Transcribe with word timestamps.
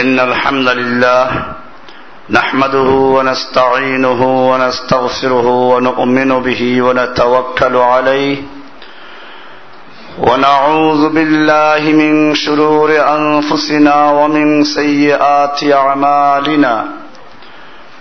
إن 0.00 0.20
الحمد 0.20 0.68
لله 0.68 1.26
نحمده 2.30 2.90
ونستعينه 3.16 4.20
ونستغفره 4.50 5.46
ونؤمن 5.72 6.30
به 6.46 6.82
ونتوكل 6.82 7.76
عليه 7.76 8.36
ونعوذ 10.18 11.02
بالله 11.08 11.82
من 12.02 12.34
شرور 12.34 12.90
أنفسنا 13.18 14.10
ومن 14.10 14.64
سيئات 14.64 15.64
أعمالنا 15.72 16.84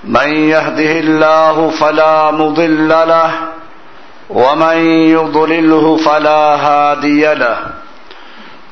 من 0.04 0.30
يهده 0.54 0.92
الله 1.06 1.70
فلا 1.70 2.32
مضل 2.32 2.90
له 2.90 3.32
ومن 4.30 4.78
يضلله 5.18 5.98
فلا 5.98 6.42
هادي 6.68 7.34
له 7.34 7.58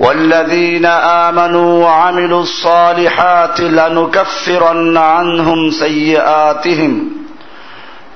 والذين 0.00 0.86
امنوا 1.26 1.84
وعملوا 1.84 2.42
الصالحات 2.42 3.60
لنكفرن 3.60 4.96
عنهم 4.96 5.70
سيئاتهم 5.70 6.92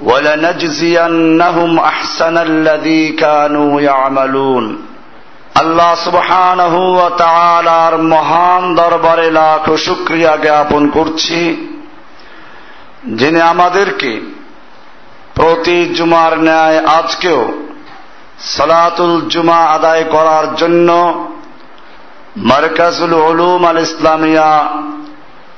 ولنجزينهم 0.03 1.79
احسن 1.79 2.39
الذي 2.39 3.13
كانوا 3.13 3.81
يعملون 3.81 4.91
আল্লাহ 5.55 5.93
সুবহানহ 6.05 6.75
তাআলার 7.23 7.95
মহান 8.13 8.63
দরবারে 8.75 9.29
লাখ 9.31 9.65
শুকরিয়া 9.87 10.33
জ্ঞাপন 10.37 10.83
করছি 10.97 11.41
যিনি 13.19 13.41
আমাদেরকে 13.53 14.13
প্রতি 15.35 15.79
জুমার 15.97 16.33
ন্যায় 16.47 16.79
আজকেও 16.99 17.43
সালাতুল 18.49 19.15
জুমা 19.33 19.61
আদায় 19.77 20.05
করার 20.05 20.47
জন্য 20.57 20.89
মার্কাজুল 22.38 23.14
উলুম 23.14 23.66
আল 23.66 23.78
ইসলামিয়া 23.78 24.80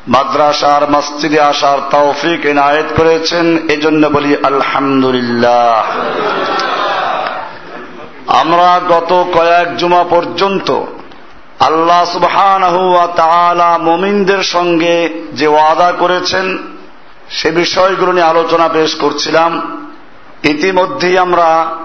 মাদ্রাসার 0.08 0.92
মসজিদে 0.92 1.40
আসার 1.40 1.78
তৌফিক 1.92 2.46
এনায়েত 2.46 2.86
করেছেন, 2.98 3.70
এজন্য 3.70 4.08
বলি 4.08 4.36
আলহামদুলিল্লাহ। 4.44 5.84
আমরা 8.28 8.82
গত 8.90 9.26
কয়েক 9.34 9.78
জুমা 9.78 10.04
পর্যন্ত 10.04 10.82
আল্লাহ 11.60 13.10
তাআলা 13.16 13.78
মুমিনদের 13.78 14.44
সঙ্গে 14.44 15.10
যে 15.34 15.48
ওয়াদা 15.48 15.92
করেছেন, 16.00 16.58
সে 17.30 17.52
বিষয়গুলো 17.52 18.12
নিয়ে 18.12 18.26
আলোচনা 18.26 18.68
পেশ 18.68 18.96
করছিলাম। 18.96 19.82
ইতিমধ্যেই 20.44 21.18
আমরা 21.18 21.76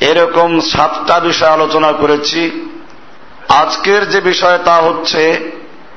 এরকম 0.00 0.60
সাতটা 0.60 1.20
বিষয় 1.20 1.50
আলোচনা 1.50 1.92
করেছি। 1.92 2.69
আজকের 3.61 4.01
যে 4.09 4.19
বিষয় 4.21 4.57
তা 4.57 4.75
হচ্ছে 4.75 5.21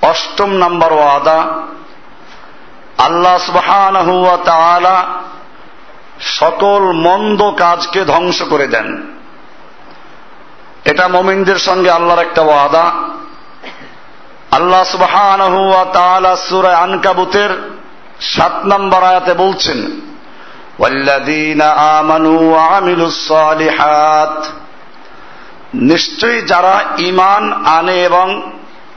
অষ্টম 0.02 0.50
নম্বর 0.54 0.90
ওয়াদা 0.92 1.38
আল্লাহ 2.98 3.36
সুবহানাহু 3.38 4.14
ওয়া 4.22 4.38
তাআলা 4.44 4.96
সকল 6.38 6.82
মন্দ 6.92 7.40
কাজকে 7.56 8.00
ধ্বংস 8.04 8.38
করে 8.42 8.66
দেন 8.66 8.88
এটা 10.84 11.04
মমিনদের 11.08 11.58
সঙ্গে 11.58 11.90
আল্লাহর 11.90 12.24
একটা 12.24 12.42
ওয়াদা 12.42 12.84
আল্লাহ 14.50 14.82
সুবহানাহু 14.84 15.58
ওয়া 15.68 15.84
তাআলা 15.92 16.32
সূরা 16.48 16.72
আনকাবুতের 16.78 17.50
সাত 18.20 18.54
নম্বর 18.64 19.00
আয়াতে 19.02 19.32
বলছেন 19.34 19.80
والذين 20.78 21.62
آمنوا 21.98 22.40
وعملوا 22.54 23.06
الصالحات 23.06 24.38
নিশ্চয়ই 25.73 26.41
যারা 26.41 26.83
ইমান 26.97 27.53
আনে 27.53 28.03
এবং 28.03 28.51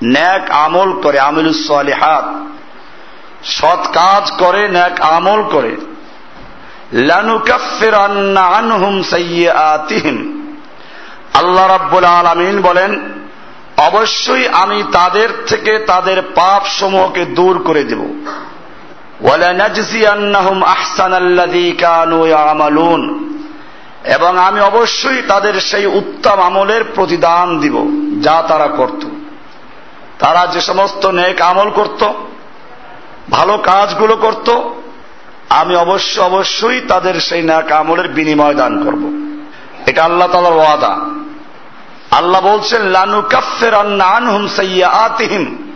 ন্যাক 0.04 0.50
আমল 0.50 0.92
করে, 0.92 1.18
আমিলুস 1.18 1.66
সালিহাত, 1.68 2.34
সৎ 3.44 3.92
কাজ 3.92 4.32
করে, 4.38 4.68
ন্যাক 4.68 5.00
আমল 5.00 5.42
করে 5.42 5.76
আল্লাহ 11.34 11.66
রাব্বুল 11.66 12.04
আলামিন 12.04 12.62
বলেন, 12.62 13.00
অবশ্যই 13.76 14.48
আমি 14.48 14.82
তাদের 14.92 15.28
থেকে 15.46 15.78
তাদের 15.78 16.22
পাপ 16.22 16.66
সমূহকে 16.66 17.24
দূর 17.24 17.58
করে 17.58 17.84
দেব। 17.84 18.00
ওয়ালানাজজিয়ান্নাহুম 19.20 20.62
আহসানাল্লাযী 20.62 21.72
কানু 21.72 22.26
ইয়ামালুন। 22.26 23.25
এবং 24.06 24.38
আমি 24.38 24.60
অবশ্যই 24.60 25.22
তাদের 25.22 25.60
সেই 25.60 25.86
উত্তম 25.86 26.40
আমলের 26.40 26.84
প্রতিদান 26.94 27.60
দিব, 27.60 27.76
যা 28.22 28.42
তারা 28.48 28.66
করত। 28.66 29.06
তারা 30.18 30.46
যে 30.46 30.60
সমস্ত 30.60 31.06
নেক 31.06 31.40
আমল 31.40 31.70
করত, 31.70 32.12
ভালো 33.30 33.58
কাজগুলো 33.58 34.16
করত, 34.16 34.50
আমি 35.48 35.76
অবশ্য 35.76 36.20
অবশ্যই 36.20 36.80
তাদের 36.80 37.20
সেই 37.20 37.42
নেক 37.42 37.72
আমলের 37.72 38.08
বিনিময় 38.08 38.54
দান 38.54 38.84
করব। 38.84 39.02
এটা 39.86 40.04
আল্লাহ 40.04 40.28
তালার 40.32 40.52
ওয়াদা। 40.52 40.96
আল্লাহ 42.10 42.40
বলছেন 42.40 42.82
লানু 42.82 43.22
কাফের 43.22 43.74
আনহুম 43.74 44.48
সাইয়াতিহিম 44.48 45.72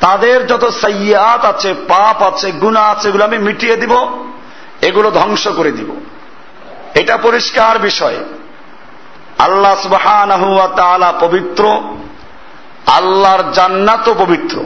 তাদের 0.00 0.46
যত 0.46 0.64
সৈয়াত 0.64 1.44
আছে, 1.44 1.74
পাপ 1.74 2.22
আছে 2.22 2.52
গুণা 2.52 2.80
আছে, 2.80 3.08
এগুলো 3.08 3.24
আমি 3.24 3.38
মিটিয়ে 3.38 3.76
দিব, 3.76 3.92
এগুলো 4.82 5.10
ধ্বংস 5.10 5.48
করে 5.48 5.72
দিব। 5.72 6.00
এটা 6.94 7.16
পরিষ্কার 7.16 7.78
বিষয়। 7.78 8.16
আল্লাহ 9.38 9.80
সুবহানাহু 9.82 10.54
ওয়া 10.54 11.12
পবিত্র, 11.20 11.82
আল্লাহর 12.86 13.52
জান্নাতও 13.52 14.14
পবিত্র। 14.14 14.62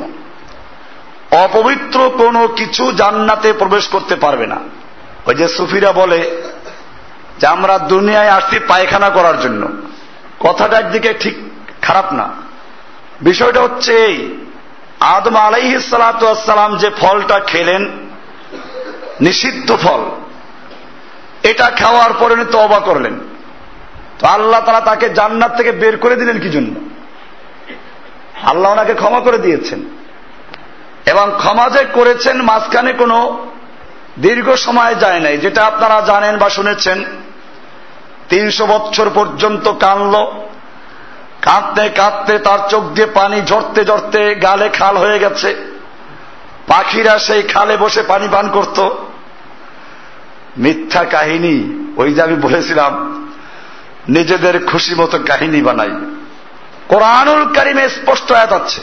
অপবিত্র 1.30 2.10
কোনো 2.18 2.48
কিছু 2.48 2.92
জান্নাতে 2.92 3.52
প্রবেশ 3.52 3.88
করতে 3.88 4.16
পারবে 4.16 4.46
না। 4.46 4.56
ওই 5.26 5.34
যে 5.34 5.48
সুফিরা 5.48 5.92
বলে 5.92 6.42
যে, 7.38 7.46
আমরা 7.46 7.78
দুনিয়ায় 7.78 8.28
আসছি 8.28 8.58
পায়খানা 8.58 9.08
করার 9.08 9.40
জন্য। 9.40 9.68
কথাটা 10.40 10.78
একদিকে 10.78 11.14
ঠিক 11.14 11.36
খারাপ 11.82 12.12
না। 12.12 12.28
বিষয়টা 13.20 13.60
হচ্ছে 13.60 13.92
এই, 13.92 14.46
আদম 15.00 15.36
আলাইহি 15.36 15.78
সালাম 15.78 16.76
যে 16.76 16.90
ফলটা 16.90 17.38
খেলেন, 17.38 17.90
নিষিদ্ধ 19.20 19.76
ফল 19.82 20.04
এটা 21.50 21.70
খাওয়ার 21.70 22.12
পরে 22.12 22.34
উনি 22.34 22.44
তবা 22.52 22.78
করলেন। 22.78 23.20
তো 24.18 24.26
আল্লাহ 24.26 24.60
তারা 24.60 24.80
তাকে 24.80 25.08
জান্নাত 25.08 25.56
থেকে 25.56 25.72
বের 25.72 25.96
করে 25.96 26.16
দিলেন 26.16 26.38
কি 26.38 26.48
জন্য 26.48 26.74
আল্লাহ 28.48 28.72
ওনাকে 28.72 28.94
ক্ষমা 28.94 29.20
করে 29.20 29.38
দিয়েছেন। 29.38 29.82
এবং 31.06 31.32
ক্ষমা 31.38 31.68
যে 31.68 31.84
করেছেন 31.92 32.42
মাঝখানে 32.42 32.92
কোনো 32.92 33.46
দীর্ঘ 34.18 34.54
সময় 34.54 34.94
যায় 34.94 35.20
নাই। 35.20 35.38
যেটা 35.38 35.64
আপনারা 35.64 36.00
জানেন 36.00 36.38
বা 36.38 36.50
শুনেছেন, 36.50 37.04
তিনশো 38.28 38.66
বছর 38.66 39.10
পর্যন্ত 39.14 39.72
কানল 39.72 40.24
কাঁদতে 41.42 41.88
কাঁদতে 41.88 42.38
তার 42.38 42.58
চোখ 42.68 42.84
দিয়ে 42.84 43.06
পানি 43.06 43.42
ঝরতে 43.42 43.84
ঝরতে 43.84 44.34
গালে 44.34 44.68
খাল 44.68 44.96
হয়ে 44.96 45.18
গেছে। 45.18 45.56
পাখিরা 46.66 47.18
সেই 47.18 47.42
খালে 47.42 47.76
বসে 47.76 48.02
পানি 48.02 48.28
পান 48.32 48.48
করত। 48.48 49.07
মিথ্যা 50.56 51.04
কাহিনী, 51.04 51.84
ওই 51.96 52.14
যে 52.14 52.22
আমি 52.22 52.34
বলেছিলাম, 52.34 53.24
নিজেদের 54.08 54.66
খুশি 54.66 54.94
মতো 54.94 55.18
কাহিনী 55.18 55.62
বানাই। 55.62 55.90
কোরআনুল 56.88 57.54
কারিমে 57.54 57.88
স্পষ্ট 57.88 58.32
আয়াত 58.32 58.52
আছে 58.52 58.80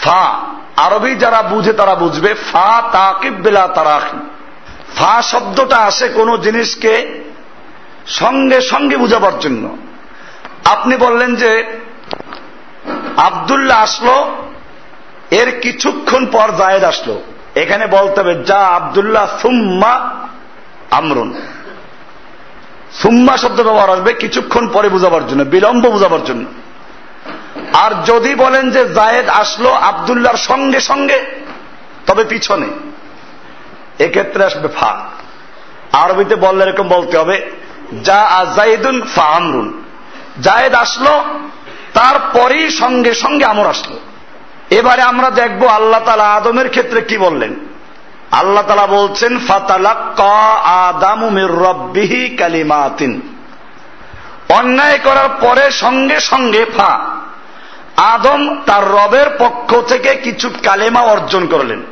ফা, 0.00 0.40
আরবি 0.76 1.14
যারা 1.14 1.42
বুঝে 1.42 1.72
তারা 1.72 1.94
বুঝবে, 1.94 2.34
ফা 2.34 2.82
তাকিব 2.92 3.48
তারাকি 3.74 4.30
ফা 4.96 5.22
শব্দটা 5.22 5.76
আসে 5.76 6.08
কোনো 6.08 6.38
জিনিসকে 6.38 7.22
সঙ্গে 8.06 8.60
সঙ্গে 8.60 8.96
বুঝাবার 8.96 9.38
জন্য। 9.38 9.76
আপনি 10.64 10.96
বললেন 10.96 11.36
যে 11.36 11.80
আবদুল্লাহ 13.16 13.82
আসলো 13.82 14.36
এর 15.30 15.60
কিছুক্ষণ 15.60 16.26
পর 16.26 16.50
জায়েদ 16.58 16.84
আসলো। 16.84 17.22
এখানে 17.54 17.86
বলতে 17.86 18.20
হবে 18.20 18.34
যা 18.34 18.58
আবদুল্লাহ 18.58 19.38
সুম্মা 19.38 20.10
আমরুন। 20.90 21.40
সুম্মা 22.92 23.36
শব্দ 23.36 23.62
ব্যবহার 23.62 23.90
আসবে 23.90 24.12
কিছুক্ষণ 24.12 24.68
পরে 24.68 24.88
বুঝাবার 24.88 25.26
জন্য, 25.26 25.42
বিলম্ব 25.42 25.88
বুঝাবার 25.88 26.24
জন্য। 26.24 26.44
আর 27.72 27.90
যদি 28.04 28.34
বলেন 28.34 28.70
যে 28.70 28.88
জায়েদ 28.88 29.28
আসলো 29.28 29.70
আবদুল্লাহর 29.70 30.36
সঙ্গে 30.36 30.80
সঙ্গে, 30.80 31.24
তবে 32.06 32.24
পিছনে। 32.24 32.66
এক্ষেত্রে 33.98 34.44
আসবে 34.44 34.68
ফা। 34.68 35.04
আরবিতে 35.92 36.36
বললে 36.36 36.64
এরকম 36.64 36.88
বলতে 36.88 37.18
হবে 37.18 37.50
যা 38.02 38.16
আজাইদুন 38.16 39.02
ফা 39.14 39.22
আমরুন। 39.22 39.84
জায়েদ 40.40 40.74
আসলো, 40.74 41.24
তারপরেই 41.94 42.70
সঙ্গে 42.70 43.14
সঙ্গে 43.14 43.44
আমর 43.44 43.66
আসলো। 43.66 43.96
এবারে 44.70 45.02
আমরা 45.02 45.30
দেখব 45.30 45.66
আল্লাহ 45.66 46.00
তালা 46.04 46.24
আদমের 46.24 46.68
ক্ষেত্রে 46.68 47.00
কি 47.00 47.18
বললেন। 47.18 47.54
আল্লাহ 48.30 48.62
তালা 48.66 48.86
বলছেন, 48.86 49.38
ফাতালাক্ক 49.38 50.20
আদামুমির 50.64 51.50
রব্বিহি 51.50 52.36
কালিমাতিন। 52.36 53.20
অন্যায় 54.48 54.98
করার 54.98 55.28
পরে 55.40 55.70
সঙ্গে 55.70 56.20
সঙ্গে 56.20 56.64
ফা, 56.76 56.98
আদম 57.96 58.62
তার 58.66 58.88
রবের 58.88 59.26
পক্ষ 59.38 59.76
থেকে 59.88 60.14
কিছু 60.14 60.50
কালেমা 60.64 61.00
অর্জন 61.00 61.46
করলেন। 61.46 61.82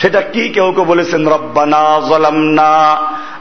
সেটা 0.00 0.20
কি 0.20 0.48
কেউ 0.48 0.72
কেউ 0.72 0.84
বলেছেন, 0.84 1.28
রব্বানা 1.28 2.00
জলামনা 2.08 2.96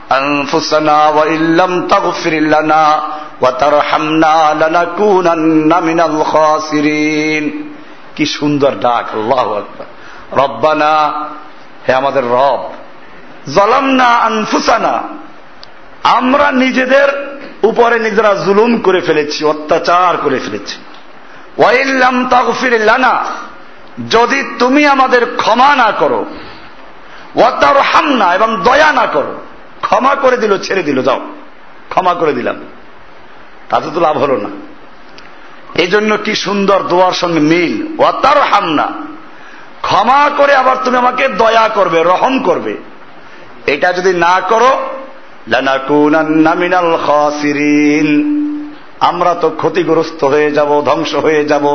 আনফুসানা 0.10 1.08
ওয়া 1.08 1.26
ইল্লাম 1.26 1.88
তাগফির 1.88 2.44
লানা 2.44 3.02
ওয়া 3.42 3.52
তারহামনা 3.52 4.54
লানাকুনান্না 4.60 5.82
মিনাল 5.82 6.24
খাসিরিন। 6.32 7.74
কি 8.18 8.26
সুন্দর 8.26 8.72
ডাক, 8.80 9.16
আল্লাহ 9.16 9.54
আকবার। 9.54 9.86
রব্বানা, 10.40 11.26
হে 11.88 11.94
আমাদের 11.94 12.24
রব, 12.24 12.74
জলামনা 13.54 14.06
আনফুসানা, 14.06 15.04
আমরা 16.04 16.52
নিজেদের 16.52 17.38
উপরে 17.64 18.00
নিজেরা 18.00 18.34
জুলুম 18.34 18.78
করে 18.78 19.02
ফেলেছি, 19.02 19.46
অত্যাচার 19.46 20.18
করে 20.18 20.40
ফেলেছি। 20.40 20.76
ওয়াইল্লাম 21.58 22.30
তাগফির 22.30 22.82
লানা, 22.82 23.26
যদি 24.10 24.44
তুমি 24.60 24.88
আমাদের 24.88 25.36
ক্ষমা 25.38 25.76
না 25.76 25.92
করো 25.92 26.26
ওয়াতার 27.36 27.78
হামনা 27.78 28.36
এবং 28.36 28.62
দয়া 28.64 28.92
না 28.92 29.06
করো, 29.06 29.36
ক্ষমা 29.82 30.16
করে 30.16 30.38
দিল, 30.38 30.58
ছেড়ে 30.58 30.84
দিল, 30.84 31.02
যাও। 31.02 31.22
ক্ষমা 31.90 32.14
করে 32.14 32.34
দিলাম। 32.34 32.56
তাতে 33.70 33.90
তো 33.94 34.00
লাভ 34.00 34.18
হলো 34.18 34.38
না। 34.38 34.50
এই 35.78 35.88
জন্য 35.88 36.18
কি 36.18 36.36
সুন্দর 36.36 36.84
দোয়ার 36.84 37.12
সঙ্গে 37.12 37.40
মিল? 37.40 37.88
ওয়াতার 37.98 38.42
হামনা 38.42 38.88
ক্ষমা 39.82 40.30
করে 40.38 40.56
আবার 40.56 40.76
তুমি 40.86 40.98
আমাকে 40.98 41.28
দয়া 41.28 41.70
করবে, 41.76 42.04
রহম 42.04 42.44
করবে। 42.44 42.78
এটা 43.68 43.94
যদি 43.94 44.14
না 44.14 44.42
করো 44.50 44.72
আমরা 49.00 49.34
তো 49.34 49.50
ক্ষতিগ্রস্ত 49.50 50.24
হয়ে 50.24 50.52
যাব, 50.52 50.82
ধ্বংস 50.86 51.16
হয়ে 51.16 51.46
যাব। 51.46 51.66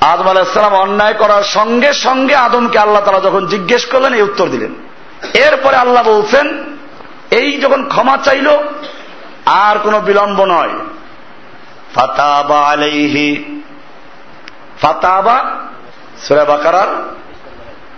আদম 0.00 0.28
আলাহিসাম 0.28 0.74
অন্যায় 0.74 1.14
করার 1.14 1.42
সঙ্গে 1.42 1.92
সঙ্গে 1.92 2.34
আদমকে 2.34 2.78
আল্লাহ 2.78 3.04
তারা 3.04 3.20
যখন 3.20 3.46
জিজ্ঞেস 3.46 3.86
করলেন, 3.86 4.14
এই 4.14 4.22
উত্তর 4.22 4.48
দিলেন। 4.48 4.74
এরপরে 5.34 5.76
আল্লাহ 5.76 6.02
বলছেন, 6.02 6.64
এই 7.30 7.58
যখন 7.60 7.88
ক্ষমা 7.88 8.16
চাইল, 8.16 8.48
আর 9.46 9.78
কোনো 9.78 10.00
বিলম্ব 10.00 10.44
নয়। 10.44 10.74
ফাতাবা 11.94 12.60
আলাইহি। 12.60 13.60
ফাতাবা 14.82 15.60
সুরা 16.18 16.44
বাকারার 16.44 17.14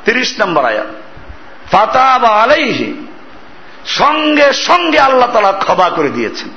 তিরিশ 0.05 0.41
নম্বর 0.41 0.65
আয়াত। 0.65 0.87
ফাতাবা 1.73 2.29
আলাইহি। 2.29 3.07
সঙ্গে 3.87 4.53
সঙ্গে 4.53 4.99
আল্লাহ 4.99 5.33
তালা 5.33 5.53
ক্ষমা 5.53 5.89
করে 5.89 6.09
দিয়েছেন। 6.09 6.49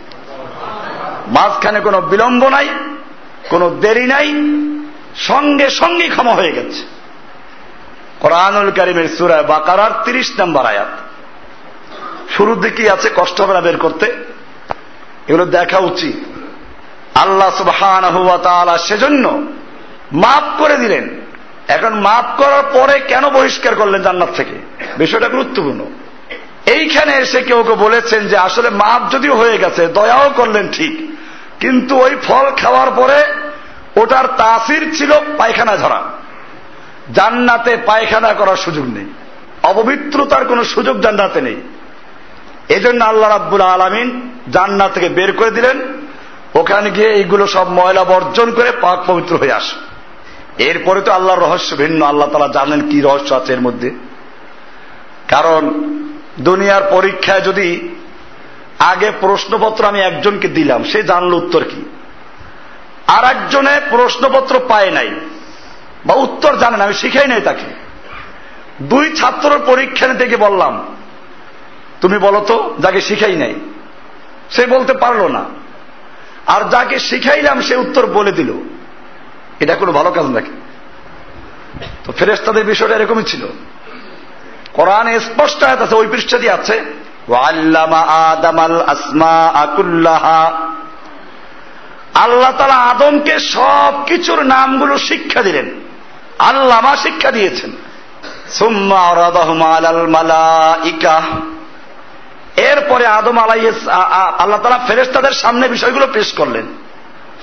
মাঝখানে 1.27 1.79
কোনো 1.79 2.01
বিলম্ব 2.01 2.47
নাই, 2.47 2.69
কোনো 3.49 3.69
দেরি 3.69 4.05
নাই, 4.05 4.33
সঙ্গে 5.15 5.69
সঙ্গে 5.69 6.07
ক্ষমা 6.07 6.33
হয়ে 6.33 6.51
গেছে। 6.51 6.87
কোরআনুল 8.19 8.71
করিমের 8.71 9.07
সুরায় 9.07 9.43
বাকারার 9.43 9.91
তিরিশ 10.05 10.39
নম্বর 10.39 10.65
আয়াত। 10.65 10.87
শুরুর 12.37 12.59
দিকেই 12.59 12.89
আছে 12.89 13.09
কষ্ট 13.15 13.41
না 13.41 13.61
বের 13.61 13.77
করতে। 13.77 14.25
এগুলো 15.27 15.45
দেখা 15.45 15.77
উচিত। 15.77 16.28
আল্লাহ 17.15 17.49
সুবহান 17.49 18.77
সেজন্য 18.77 19.41
মাফ 20.11 20.61
করে 20.61 20.77
দিলেন। 20.77 21.09
এখন 21.67 21.93
মাফ 21.93 22.25
করার 22.37 22.63
পরে 22.73 22.99
কেন 22.99 23.29
বহিষ্কার 23.29 23.75
করলেন 23.75 24.01
জান্নাত 24.01 24.29
থেকে? 24.35 24.55
বিষয়টা 24.97 25.27
গুরুত্বপূর্ণ। 25.27 25.85
এইখানে 26.65 27.13
এসে 27.13 27.41
কেউ 27.41 27.63
কেউ 27.63 27.75
বলেছেন 27.75 28.27
যে 28.27 28.37
আসলে 28.37 28.69
মাপ 28.69 29.11
যদিও 29.11 29.35
হয়ে 29.35 29.57
গেছে, 29.57 29.87
দয়াও 29.87 30.29
করলেন 30.35 30.67
ঠিক। 30.71 31.15
কিন্তু 31.59 31.97
ওই 31.97 32.15
ফল 32.23 32.51
খাওয়ার 32.51 32.91
পরে 32.91 33.23
ওটার 34.01 34.27
তাসির 34.27 34.97
ছিল 34.97 35.11
পায়খানা 35.37 35.77
ঝরা 35.77 36.03
জান্নাতে 37.13 37.77
পায়খানা 37.85 38.33
করার 38.33 38.55
সুযোগ 38.55 38.85
নেই। 38.85 39.05
অপবিত্রতার 39.63 40.45
কোনো 40.45 40.63
সুযোগ 40.63 41.01
জান্নাতে 41.01 41.41
নেই। 41.41 41.55
এজন্য 42.69 43.05
আল্লাহ 43.05 43.29
রাব্বুল 43.29 43.61
আলমিন 43.61 44.37
জান্নাত 44.51 44.93
থেকে 44.93 45.09
বের 45.09 45.31
করে 45.33 45.51
দিলেন। 45.51 45.79
ওখানে 46.53 46.91
গিয়ে 46.91 47.13
এইগুলো 47.13 47.47
সব 47.47 47.69
ময়লা 47.69 48.03
বর্জন 48.03 48.51
করে 48.51 48.71
পাক 48.71 48.99
পবিত্র 49.07 49.37
হয়ে 49.37 49.53
আস। 49.53 49.75
এরপরে 50.57 51.01
তো 51.01 51.11
আল্লাহর 51.11 51.39
রহস্য 51.39 51.75
ভিন্ন, 51.75 52.05
আল্লাহ 52.05 52.29
তালা 52.29 52.47
জানেন 52.47 52.89
কি 52.89 53.01
রহস্য 53.01 53.33
আছে 53.33 53.53
এর 53.53 53.61
মধ্যে। 53.61 53.89
কারণ 55.27 55.83
দুনিয়ার 56.39 56.81
পরীক্ষায় 56.91 57.41
যদি 57.41 57.89
আগে 58.79 59.11
প্রশ্নপত্র 59.21 59.85
আমি 59.85 59.99
একজনকে 59.99 60.47
দিলাম, 60.47 60.83
সে 60.83 61.03
জানল 61.03 61.33
উত্তর 61.33 61.63
কি। 61.63 61.89
আর 63.07 63.23
একজনে 63.23 63.81
প্রশ্নপত্র 63.89 64.59
পায় 64.67 64.91
নাই 64.91 65.09
বা 66.05 66.13
উত্তর 66.13 66.55
জানে 66.55 66.77
না, 66.77 66.83
আমি 66.83 66.93
শিখাই 66.93 67.27
নাই 67.27 67.41
তাকে। 67.41 67.65
দুই 68.81 69.15
ছাত্র 69.15 69.59
পরীক্ষা 69.65 70.13
থেকে 70.13 70.37
বললাম, 70.37 70.95
তুমি 72.01 72.17
বলো 72.17 72.39
তো, 72.39 72.75
যাকে 72.79 73.01
শিখাই 73.01 73.35
নাই, 73.35 73.55
সে 74.49 74.65
বলতে 74.65 74.93
পারল 74.93 75.27
না। 75.27 75.45
আর 76.49 76.69
যাকে 76.69 76.99
শিখাইলাম, 76.99 77.61
সে 77.61 77.75
উত্তর 77.75 78.05
বলে 78.07 78.31
দিল। 78.31 78.53
এটা 79.59 79.75
কোনো 79.75 79.91
ভালো 79.91 80.11
কাজ 80.11 80.25
নাকি? 80.25 80.51
তো 82.03 82.11
ফেরেস্তাদের 82.11 82.65
বিষয়টা 82.65 82.95
এরকমই 82.95 83.23
ছিল। 83.23 83.43
কোরআনে 84.73 85.19
স্পষ্ট 85.19 85.63
আছে, 85.63 85.95
ওই 85.95 86.07
পৃষ্ঠা 86.07 86.37
দিয়ে 86.37 86.51
আছে 86.51 86.75
আল্লাহ 92.13 92.51
তালা 92.57 92.75
আদমকে 92.75 93.39
সব 93.39 93.93
কিছুর 94.05 94.43
নামগুলো 94.43 94.97
শিক্ষা 94.97 95.41
দিলেন। 95.41 95.67
আল্লামা 96.39 96.95
শিক্ষা 96.95 97.31
দিয়েছেন। 97.31 97.71
এরপরে 102.70 103.04
আদম 103.18 103.36
আলাই 103.38 103.60
আল্লাহ 104.38 104.60
তালা 104.62 104.86
ফেরেস্তাদের 104.86 105.34
সামনে 105.34 105.66
বিষয়গুলো 105.68 106.06
পেশ 106.06 106.28
করলেন 106.32 106.66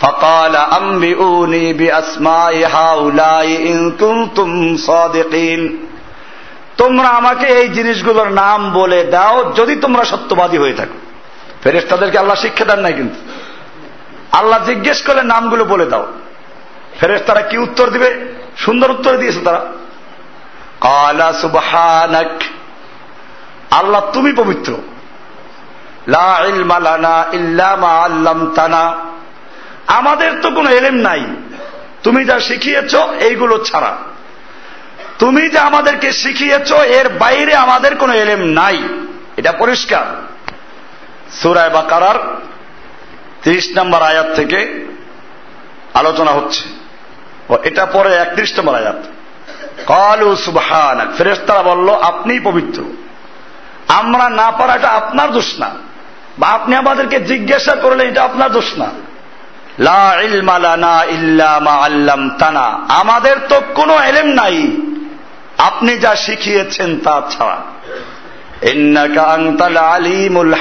فقال 0.01 0.55
أنبئوني 0.79 1.65
بأسماء 1.73 2.55
هؤلاء 2.77 3.47
إن 3.71 3.79
كنتم 3.93 4.49
صادقين 4.79 5.61
তোমরা 6.77 7.09
আমাকে 7.09 7.45
এই 7.59 7.67
জিনিসগুলোর 7.69 8.29
নাম 8.33 8.59
বলে 8.73 8.99
দাও 9.11 9.37
যদি 9.55 9.73
তোমরা 9.75 10.03
সত্যবাদী 10.03 10.57
হয়ে 10.57 10.73
থাকো 10.73 10.97
ফেরেস্তাদেরকে 11.63 12.17
আল্লাহ 12.17 12.37
শিক্ষা 12.45 12.65
দেন 12.65 12.79
নাই 12.79 12.93
কিন্তু 12.93 13.19
আল্লাহ 14.31 14.59
জিজ্ঞেস 14.65 14.99
করলে 15.01 15.23
নামগুলো 15.23 15.63
বলে 15.65 15.85
দাও 15.85 16.05
ফেরেস্তারা 16.99 17.41
কি 17.41 17.55
উত্তর 17.57 17.85
দিবে 17.89 18.09
সুন্দর 18.57 18.89
উত্তর 18.89 19.13
দিয়েছে 19.17 19.41
তারা 19.41 19.61
কালা 20.81 21.29
সুবহানাক 21.41 22.33
আল্লাহ 23.71 24.01
তুমি 24.13 24.31
পবিত্র 24.33 24.71
লা 26.08 26.40
আমাদের 29.86 30.32
তো 30.42 30.50
কোনো 30.50 30.70
এলেম 30.70 30.94
নাই। 30.94 31.24
তুমি 32.02 32.24
যা 32.24 32.40
শিখিয়েছ 32.40 32.94
এইগুলো 32.94 33.64
ছাড়া। 33.64 33.96
তুমি 35.18 35.48
যা 35.48 35.62
আমাদেরকে 35.62 36.12
শিখিয়েছ 36.12 36.72
এর 36.72 37.08
বাইরে 37.08 37.54
আমাদের 37.54 37.96
কোনো 37.96 38.14
এলেম 38.14 38.40
নাই। 38.40 38.82
এটা 39.36 39.52
পরিষ্কার। 39.52 40.22
সুরায় 41.32 41.70
বা 41.70 41.82
কারার 41.82 42.36
তিরিশ 43.42 43.78
নম্বর 43.78 44.02
আয়াত 44.02 44.34
থেকে 44.34 44.86
আলোচনা 45.94 46.30
হচ্ছে। 46.30 46.64
এটা 47.62 47.86
পরে 47.86 48.14
একত্রিশ 48.14 48.58
নম্বর 48.58 48.74
আয়াত। 48.74 48.96
কলু 49.86 50.36
সুবহান 50.36 51.12
ফেরেস্তারা 51.18 51.62
বলল, 51.62 51.94
আপনিই 51.94 52.40
পবিত্র। 52.40 52.84
আমরা 53.88 54.30
না 54.30 54.50
পারাটা 54.50 54.88
আপনার 54.88 55.32
দোষ 55.32 55.58
না। 55.58 55.85
বা 56.38 56.48
আপনি 56.48 56.74
আমাদেরকে 56.76 57.20
জিজ্ঞাসা 57.20 57.74
করলে 57.74 58.04
এটা 58.04 58.22
আপনার 58.22 58.52
দোষ 58.52 58.78
না। 58.78 58.90
তানা 62.38 62.60
আমাদের 62.88 63.36
তো 63.48 63.62
কোনো 63.74 63.98
এলেম 63.98 64.26
নাই। 64.26 64.66
আপনি 65.58 65.98
যা 65.98 66.16
শিখিয়েছেন 66.16 67.00
তা 67.00 67.22
ছাড়া। 67.30 67.62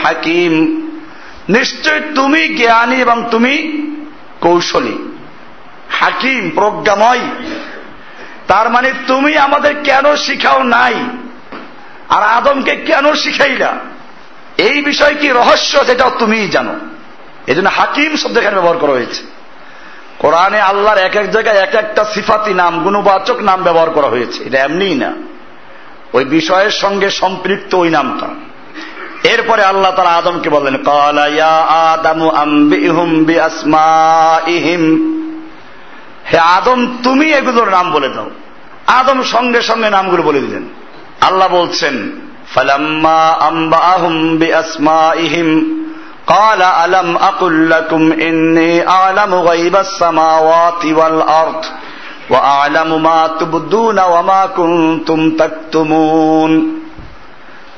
হাকিম। 0.04 0.82
নিশ্চয় 1.50 2.02
তুমি 2.16 2.48
জ্ঞানী 2.48 2.96
এবং 2.96 3.24
তুমি 3.32 3.82
কৌশলী। 4.42 4.98
হাকিম, 5.90 6.50
প্রজ্ঞাময়। 6.50 7.20
তার 8.48 8.70
মানে 8.70 8.94
তুমি 9.08 9.38
আমাদের 9.38 9.76
কেন 9.84 10.16
শিখাও 10.16 10.64
নাই? 10.64 10.94
আর 12.10 12.24
আদমকে 12.24 12.76
কেন 12.76 13.14
শিখাইলা? 13.14 13.74
এই 14.58 14.82
বিষয় 14.82 15.16
কি 15.16 15.30
রহস্য 15.30 15.86
সেটাও 15.86 16.12
তুমিই 16.20 16.50
জানো? 16.50 16.74
এই 17.48 17.56
জন্য 17.56 17.70
হাকিম 17.70 18.16
শব্দ 18.16 18.38
এখানে 18.38 18.56
ব্যবহার 18.56 18.78
করা 18.78 18.92
হয়েছে। 18.92 19.24
কোরআনে 20.20 20.62
আল্লাহর 20.62 20.98
এক 20.98 21.16
এক 21.16 21.32
জায়গায় 21.32 21.56
এক 21.56 21.76
একটা 21.76 22.06
সিফাতি 22.06 22.54
নাম, 22.54 22.84
গুণবাচক 22.84 23.40
নাম 23.40 23.64
ব্যবহার 23.64 23.90
করা 23.90 24.08
হয়েছে। 24.08 24.44
এটা 24.44 24.60
এমনিই 24.60 24.96
না। 24.96 25.14
ওই 26.14 26.26
বিষয়ের 26.26 26.72
সঙ্গে 26.72 27.10
সম্পৃক্ত 27.10 27.76
ওই 27.76 27.90
নামটা। 27.90 28.28
এরপরে 29.30 29.64
আল্লাহ 29.64 29.92
তারা 29.92 30.10
আদমকে 30.10 30.50
বললেন 30.50 30.76
হে 36.34 36.38
আদম, 36.38 36.98
তুমি 37.04 37.34
এগুলোর 37.34 37.70
নাম 37.70 37.92
বলে 37.92 38.10
দাও। 38.10 38.30
আদম 38.88 39.24
সঙ্গে 39.24 39.62
সঙ্গে 39.62 39.90
নামগুলো 39.90 40.24
বলে 40.24 40.40
দিলেন। 40.40 40.64
আল্লাহ 41.22 41.48
বলছেন 41.48 42.12
ফালাম্মা 42.55 43.21
আম্বাহুম 43.51 44.15
বিআসমাইহিম 44.39 45.49
قال 46.27 46.63
ألم 46.85 47.09
أقل 47.31 47.71
لكم 47.71 48.03
إني 48.13 48.73
أعلم 48.89 49.33
غيب 49.51 49.75
السماوات 49.77 50.83
والأرض 50.99 51.63
وأعلم 52.31 52.91
ما 53.03 53.21
تبدون 53.41 53.99
وما 54.15 54.43
كنتم 54.59 55.21
تكتمون 55.37 56.53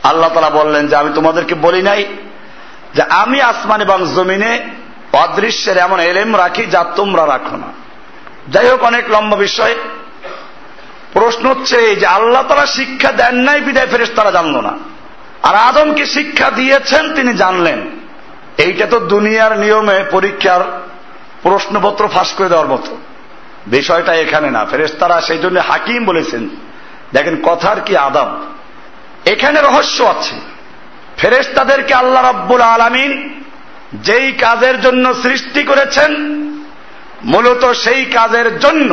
আল্লাহ 0.04 0.30
তালা 0.34 0.52
বললেন 0.60 0.84
যে 0.90 0.94
আমি 0.96 1.10
তোমাদেরকে 1.14 1.54
বলি 1.66 1.82
নাই 1.82 2.02
যে 2.94 3.02
আমি 3.22 3.38
আসমান 3.42 3.80
এবং 3.80 3.98
জমিনে 4.16 4.52
অদৃশ্যের 5.22 5.76
এমন 5.76 5.98
এলেম 6.10 6.30
রাখি 6.36 6.64
যা 6.66 6.80
তোমরা 6.98 7.24
রাখো 7.26 7.56
না 7.56 7.68
যাই 8.52 8.66
হোক 8.70 8.82
অনেক 8.90 9.04
লম্বা 9.14 9.36
বিষয় 9.36 9.74
প্রশ্ন 11.19 11.49
হচ্ছে 11.49 11.75
এই 11.77 11.95
যে 11.95 12.05
আল্লাহ 12.05 12.43
তারা 12.47 12.65
শিক্ষা 12.65 13.11
দেন 13.11 13.35
নাই, 13.35 13.61
বিদায় 13.61 13.87
ফেরেস 13.87 14.09
তারা 14.15 14.31
জানলো 14.31 14.61
না। 14.61 14.73
আর 15.43 15.55
আদমকে 15.55 16.05
শিক্ষা 16.05 16.49
দিয়েছেন 16.49 17.13
তিনি 17.13 17.33
জানলেন। 17.33 17.81
এইটা 18.57 18.85
তো 18.85 18.99
দুনিয়ার 18.99 19.59
নিয়মে 19.59 20.03
পরীক্ষার 20.11 20.61
প্রশ্নপত্র 21.41 22.07
ফাঁস 22.07 22.33
করে 22.33 22.49
দেওয়ার 22.49 22.67
মতো। 22.67 22.97
বিষয়টা 23.67 24.13
এখানে 24.13 24.51
না। 24.51 24.65
ফেরেস্তারা 24.65 25.21
সেই 25.21 25.37
জন্য 25.37 25.59
হাকিম 25.59 26.05
বলেছেন, 26.05 26.49
দেখেন 27.13 27.35
কথার 27.43 27.81
কি 27.81 27.97
আদাব। 27.97 28.39
এখানে 29.25 29.61
রহস্য 29.61 30.03
আছে। 30.03 30.35
ফেরেস্তাদেরকে 31.17 31.93
আল্লাহ 31.93 32.29
রব্বুল 32.29 32.61
আলমিন 32.61 33.43
যেই 33.93 34.31
কাজের 34.31 34.81
জন্য 34.81 35.13
সৃষ্টি 35.13 35.63
করেছেন, 35.63 36.11
মূলত 37.23 37.71
সেই 37.71 38.05
কাজের 38.05 38.59
জন্য 38.59 38.91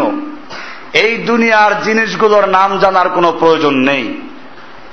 এই 0.95 1.17
দুনিয়ার 1.17 1.83
জিনিসগুলোর 1.83 2.49
নাম 2.49 2.79
জানার 2.79 3.09
কোনো 3.09 3.33
প্রয়োজন 3.33 3.75
নেই। 3.75 4.05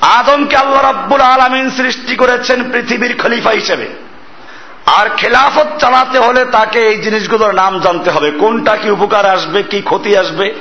আদমকে 0.01 0.55
আল্লাহ 0.57 0.91
রব্বুল 0.91 1.21
আলমিন 1.21 1.69
সৃষ্টি 1.69 2.15
করেছেন 2.15 2.71
পৃথিবীর 2.71 3.13
খলিফা 3.21 3.51
হিসেবে। 3.51 3.87
আর 4.85 5.09
খেলাফত 5.17 5.67
চালাতে 5.79 6.19
হলে 6.19 6.45
তাকে 6.45 6.79
এই 6.79 6.97
জিনিসগুলোর 6.97 7.53
নাম 7.53 7.79
জানতে 7.79 8.09
হবে। 8.11 8.31
কোনটা 8.31 8.77
কি 8.77 8.89
উপকার 8.89 9.25
আসবে, 9.25 9.63
কি 9.63 9.81
ক্ষতি 9.81 10.17
আসবে, 10.17 10.53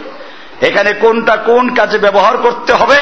এখানে 0.60 0.92
কোনটা 0.92 1.36
কোন 1.36 1.74
কাজে 1.74 1.98
ব্যবহার 1.98 2.36
করতে 2.36 2.72
হবে, 2.72 2.98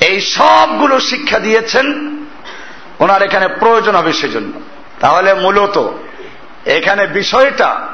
এই 0.00 0.20
সবগুলো 0.20 1.00
শিক্ষা 1.00 1.38
দিয়েছেন। 1.38 1.86
ওনার 2.98 3.22
এখানে 3.22 3.48
প্রয়োজন 3.48 3.94
হবে 3.96 4.12
সেজন্য। 4.12 4.60
তাহলে 5.00 5.34
মূলত 5.34 5.88
এখানে 6.66 7.06
বিষয়টা 7.06 7.86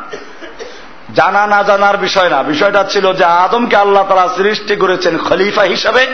জানা 1.17 1.47
না 1.47 1.63
জানার 1.63 1.97
বিষয় 1.97 2.29
না। 2.29 2.43
বিষয়টা 2.43 2.85
ছিল 2.85 3.13
যে 3.13 3.25
আদমকে 3.25 3.77
আল্লাহ 3.77 4.05
তারা 4.09 4.29
সৃষ্টি 4.37 4.77
করেছেন 4.77 5.19
খলিফা 5.19 5.63
হিসাবে, 5.63 6.07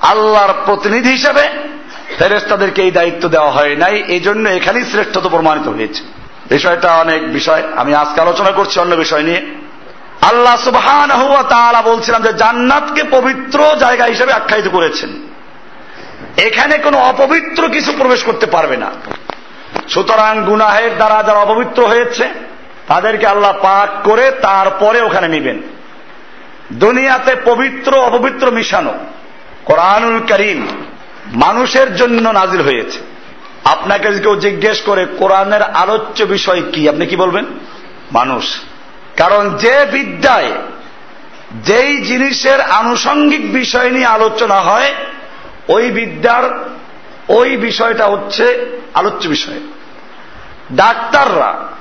আল্লাহর 0.00 0.54
প্রতিনিধি 0.64 1.10
হিসাবে। 1.10 1.48
ফেরেস্তাদেরকে 2.18 2.82
এই 2.82 2.90
দায়িত্ব 2.90 3.28
দেওয়া 3.28 3.50
হয় 3.50 3.76
নাই 3.76 4.04
এই 4.08 4.20
জন্য 4.20 4.48
এখানেই 4.48 4.84
শ্রেষ্ঠতা 4.84 5.28
প্রমাণিত 5.28 5.68
হয়েছে। 5.68 6.02
বিষয়টা 6.50 6.92
অনেক 6.92 7.32
বিষয়, 7.32 7.62
আমি 7.76 7.94
আজকে 7.94 8.20
আলোচনা 8.20 8.50
করছি 8.50 8.80
অন্য 8.80 8.94
বিষয় 8.94 9.22
নিয়ে। 9.22 9.40
আল্লাহ 10.22 10.56
সুবহান 10.56 11.10
বলছিলাম 11.84 12.22
যে 12.22 12.32
জান্নাতকে 12.32 13.02
পবিত্র 13.10 13.58
জায়গা 13.80 14.04
হিসেবে 14.04 14.32
আখ্যায়িত 14.32 14.68
করেছেন। 14.68 15.10
এখানে 16.36 16.78
কোনো 16.78 16.98
অপবিত্র 16.98 17.68
কিছু 17.68 17.92
প্রবেশ 17.98 18.22
করতে 18.22 18.46
পারবে 18.46 18.76
না। 18.76 18.90
সুতরাং 19.88 20.44
গুনাহের 20.44 20.96
দ্বারা 20.96 21.22
যারা 21.22 21.38
অপবিত্র 21.38 21.86
হয়েছে 21.86 22.47
তাদেরকে 22.88 23.26
আল্লাহ 23.26 23.52
পাক 23.62 24.06
করে 24.06 24.30
তারপরে 24.30 25.00
ওখানে 25.00 25.28
নিবেন। 25.28 25.62
দুনিয়াতে 26.72 27.36
পবিত্র, 27.44 27.98
অপবিত্র 27.98 28.50
মিশানো 28.50 28.94
কোরআনুল 29.64 30.18
করিম 30.18 30.66
মানুষের 31.32 31.96
জন্য 31.96 32.28
নাজিল 32.28 32.60
হয়েছে। 32.60 32.98
আপনাকে 33.64 34.18
কেউ 34.18 34.36
জিজ্ঞেস 34.36 34.80
করে, 34.80 35.06
কোরআনের 35.18 35.62
আলোচ্য 35.62 36.24
বিষয় 36.24 36.62
কি, 36.72 36.88
আপনি 36.88 37.06
কি 37.06 37.16
বলবেন? 37.16 37.44
মানুষ। 38.12 38.60
কারণ 39.16 39.56
যে 39.56 39.86
বিদ্যায়, 39.92 40.52
যেই 41.54 41.96
জিনিসের 41.96 42.60
আনুষঙ্গিক 42.60 43.52
বিষয় 43.52 43.90
নিয়ে 43.90 44.06
আলোচনা 44.06 44.54
হয়, 44.54 44.94
ওই 45.68 45.90
বিদ্যার, 45.90 46.70
ওই 47.28 47.56
বিষয়টা 47.56 48.06
হচ্ছে 48.06 48.66
আলোচ্য 48.94 49.28
বিষয়। 49.28 49.60
ডাক্তাররা 50.72 51.77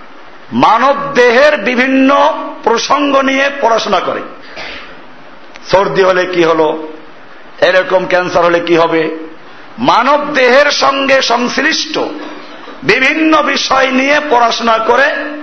মানব 0.53 1.13
দেহের 1.13 1.57
বিভিন্ন 1.57 2.33
প্রসঙ্গ 2.63 3.21
নিয়ে 3.21 3.49
পড়াশোনা 3.61 3.99
করে। 3.99 4.21
সর্দি 5.71 6.03
হলে 6.03 6.25
কি 6.25 6.43
হলো? 6.43 6.87
এরকম 7.61 8.05
ক্যান্সার 8.05 8.43
হলে 8.43 8.59
কি 8.59 8.75
হবে? 8.75 9.17
মানব 9.79 10.33
দেহের 10.33 10.71
সঙ্গে 10.71 11.21
সংশ্লিষ্ট 11.21 11.99
বিভিন্ন 12.83 13.43
বিষয় 13.43 13.91
নিয়ে 13.91 14.19
পড়াশোনা 14.29 14.77
করে। 14.77 15.37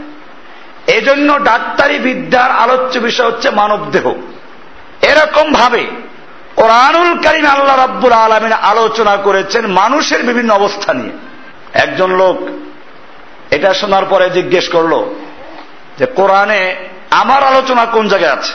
এজন্য 0.86 1.44
ডাক্তারি 1.44 1.98
বিদ্যার 1.98 2.50
আলোচ্য 2.50 2.98
বিষয় 2.98 3.26
হচ্ছে 3.26 3.50
মানব 3.50 3.90
দেহ। 3.90 4.14
এরকম 5.02 5.52
ভাবে 5.52 5.86
কোরআনুল 6.56 7.22
কারিম 7.22 7.46
আল্লাহ 7.46 7.76
রাব্বুল 7.76 8.12
আলমিন 8.12 8.52
আলোচনা 8.52 9.16
করেছেন 9.16 9.66
মানুষের 9.66 10.22
বিভিন্ন 10.22 10.54
অবস্থা 10.54 10.94
নিয়ে। 10.94 11.10
একজন 11.72 12.16
লোক 12.16 12.63
এটা 13.50 13.74
শোনার 13.74 14.04
পরে 14.04 14.30
জিজ্ঞেস 14.30 14.68
করল 14.68 15.14
যে, 15.98 16.06
কোরআনে 16.06 16.76
আমার 17.10 17.42
আলোচনা 17.42 17.84
কোন 17.84 18.08
জায়গায় 18.08 18.32
আছে? 18.32 18.52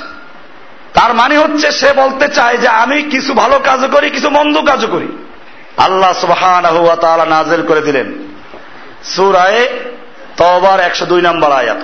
তার 0.94 1.14
মানে 1.14 1.38
হচ্ছে 1.38 1.72
সে 1.72 1.94
বলতে 1.94 2.28
চায় 2.28 2.58
যে, 2.58 2.68
আমি 2.68 3.02
কিছু 3.02 3.34
ভালো 3.34 3.60
কাজ 3.60 3.92
করি, 3.92 4.10
কিছু 4.10 4.30
মন্দ 4.30 4.62
কাজ 4.62 4.86
করি। 4.86 5.26
আল্লাহ 5.78 6.14
সুবহান 6.14 6.66
নাজেল 7.30 7.66
করে 7.68 7.82
দিলেন। 7.82 8.14
সুরায় 9.04 9.68
তবার 10.38 10.80
একশো 10.80 11.06
দুই 11.06 11.22
নম্বর 11.22 11.52
আয়াত। 11.52 11.78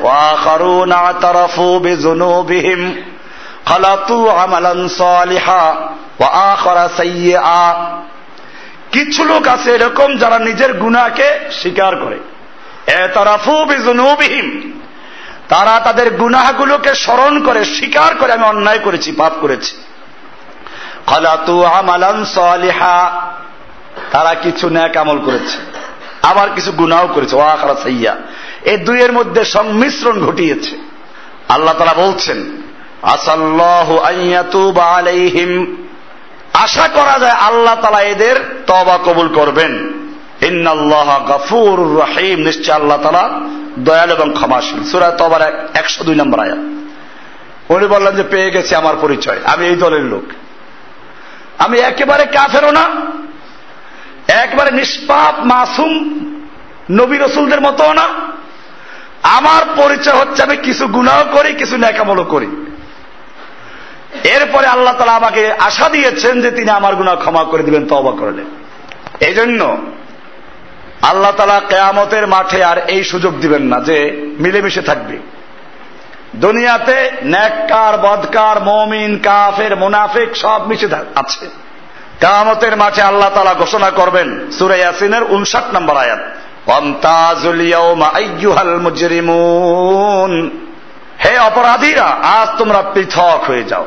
কিছু 8.91 9.23
লোক 9.23 9.47
আছে 9.47 9.71
এরকম 9.71 10.17
যারা 10.17 10.39
নিজের 10.39 10.73
গুনাহকে 10.73 11.39
স্বীকার 11.51 11.95
করে। 11.95 12.19
তারা 15.49 15.79
তাদের 15.79 16.13
গুনাহগুলোকে 16.13 16.95
স্মরণ 16.95 17.43
করে, 17.43 17.65
স্বীকার 17.65 18.15
করে, 18.15 18.33
আমি 18.33 18.43
অন্যায় 18.43 18.79
করেছি, 18.79 19.11
পাপ 19.11 19.33
করেছি। 19.41 19.77
তারা 24.11 24.35
কিছু 24.35 24.69
ন্যাক 24.69 24.97
আমল 24.97 25.19
করেছে, 25.19 25.57
আবার 26.23 26.49
কিছু 26.49 26.71
গুনাও 26.71 27.07
করেছে। 27.07 27.35
ওয়াখারা 27.35 27.75
সাইয়া। 27.83 28.15
এই 28.61 28.77
দুইয়ের 28.77 29.13
মধ্যে 29.13 29.45
সংমিশ্রণ 29.45 30.25
ঘটিয়েছে। 30.25 30.77
আল্লাহ 31.49 31.73
তারা 31.73 31.93
বলছেন 31.93 32.61
আলাইহিম। 34.79 35.75
আশা 36.53 36.87
করা 36.87 37.19
যায় 37.19 37.31
আল্লাহ 37.31 37.75
তালা 37.75 38.01
এদের 38.01 38.63
তবা 38.67 38.99
কবুল 39.05 39.27
করবেন। 39.33 39.94
ইন্নাল্লাহ 40.45 41.25
গাফুর 41.27 41.79
নিশ্চয় 42.37 42.75
আল্লাহ 42.75 43.01
তালা 43.01 43.29
দয়াল 43.79 44.11
এবং 44.11 44.33
সুরা 44.91 45.51
একশো 45.73 46.03
দুই 46.03 46.15
নম্বর 46.15 46.39
উনি 47.69 47.87
বললেন 47.87 48.15
যে, 48.15 48.23
পেয়ে 48.23 48.51
গেছে 48.51 48.75
আমার 48.75 48.95
পরিচয়। 49.01 49.39
আমি 49.45 49.67
এই 49.67 49.75
দলের 49.75 50.03
লোক। 50.03 50.23
আমি 51.57 51.79
একেবারে 51.79 52.23
কাফেরও 52.23 52.71
না। 52.71 52.83
একবারে 54.27 54.71
নিষ্পাপ, 54.71 55.45
মাসুম 55.45 56.21
নবী 56.91 57.17
রসুলদের 57.17 57.61
মতো 57.61 57.93
না। 57.93 58.03
আমার 59.23 59.61
পরিচয় 59.75 60.13
হচ্ছে 60.13 60.43
আমি 60.43 60.57
কিছু 60.57 60.87
গুণাও 60.87 61.23
করি, 61.31 61.53
কিছু 61.53 61.77
ন্যাকামলও 61.77 62.23
করি। 62.23 62.47
এরপরে 64.23 64.67
আল্লাহ 64.67 64.93
তালা 64.93 65.11
আমাকে 65.11 65.51
আশা 65.51 65.89
দিয়েছেন 65.89 66.41
যে 66.41 66.51
তিনি 66.51 66.69
আমার 66.69 66.95
গুণা 66.95 67.15
ক্ষমা 67.15 67.43
করে 67.43 67.63
দিবেন 67.63 67.87
তবা 67.87 68.11
করলে। 68.11 68.43
এই 69.25 69.33
জন্য 69.33 69.77
আল্লাহ 71.01 71.31
তালা 71.31 71.61
কেয়ামতের 71.69 72.27
মাঠে 72.27 72.63
আর 72.63 72.77
এই 72.77 73.03
সুযোগ 73.03 73.39
দিবেন 73.39 73.61
না 73.61 73.79
যে 73.79 74.27
মিলেমিশে 74.39 74.81
থাকবে। 74.81 75.17
দুনিয়াতে 76.35 77.11
ন্যাক্কার 77.23 77.97
বদকার, 77.97 78.63
মমিন, 78.63 79.19
কাফের, 79.23 79.75
মুনাফিক 79.75 80.35
সব 80.35 80.67
মিশে 80.67 80.87
আছে। 81.15 81.49
কামতের 82.21 82.77
মাঠে 82.77 83.01
আল্লাহ 83.01 83.29
তালা 83.29 83.53
ঘোষণা 83.53 83.89
করবেন 83.89 84.51
সুরে 84.51 84.77
ইয়াসিনের 84.77 85.23
উনষাট 85.23 85.63
নম্বর 85.73 85.97
আয়াত 85.97 86.19
হে 91.25 91.39
অপরাধীরা, 91.39 92.03
আজ 92.03 92.57
তোমরা 92.57 92.81
পৃথক 92.93 93.43
হয়ে 93.47 93.63
যাও। 93.63 93.85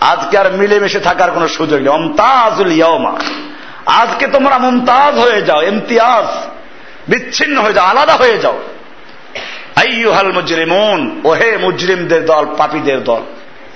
আজকে 0.00 0.38
আর 0.38 0.52
মিলেমিশে 0.52 1.00
থাকার 1.00 1.30
কোন 1.30 1.48
সুযোগ 1.48 1.78
নেই। 1.78 1.88
অমতাজুল 1.88 2.72
ইয়মা 2.72 3.18
আজকে 3.86 4.26
তোমরা 4.26 4.58
মুমতাজ 4.58 5.18
হয়ে 5.18 5.42
যাও, 5.42 5.62
ইমতিয়াজ, 5.62 6.46
বিচ্ছিন্ন 7.08 7.60
হয়ে 7.60 7.72
যাও, 7.72 7.84
আলাদা 7.84 8.14
হয়ে 8.14 8.38
যাও। 8.38 8.60
আইয়ুহাল 9.76 10.32
মুজরিমুন 10.32 11.20
ও 11.24 11.30
হে 11.30 11.56
মুজরিমদের 11.56 12.26
দল, 12.26 12.46
পাপীদের 12.58 13.04
দল। 13.04 13.22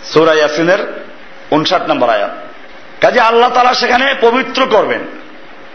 সুরা 0.04 0.34
ইয়াসিনের 0.34 1.04
উনষাট 1.50 1.90
নম্বর 1.90 2.10
আয়াত। 2.10 2.30
কাজে 3.00 3.20
আল্লাহ 3.20 3.50
তালা 3.50 3.74
সেখানে 3.74 4.14
পবিত্র 4.20 4.66
করবেন। 4.70 5.00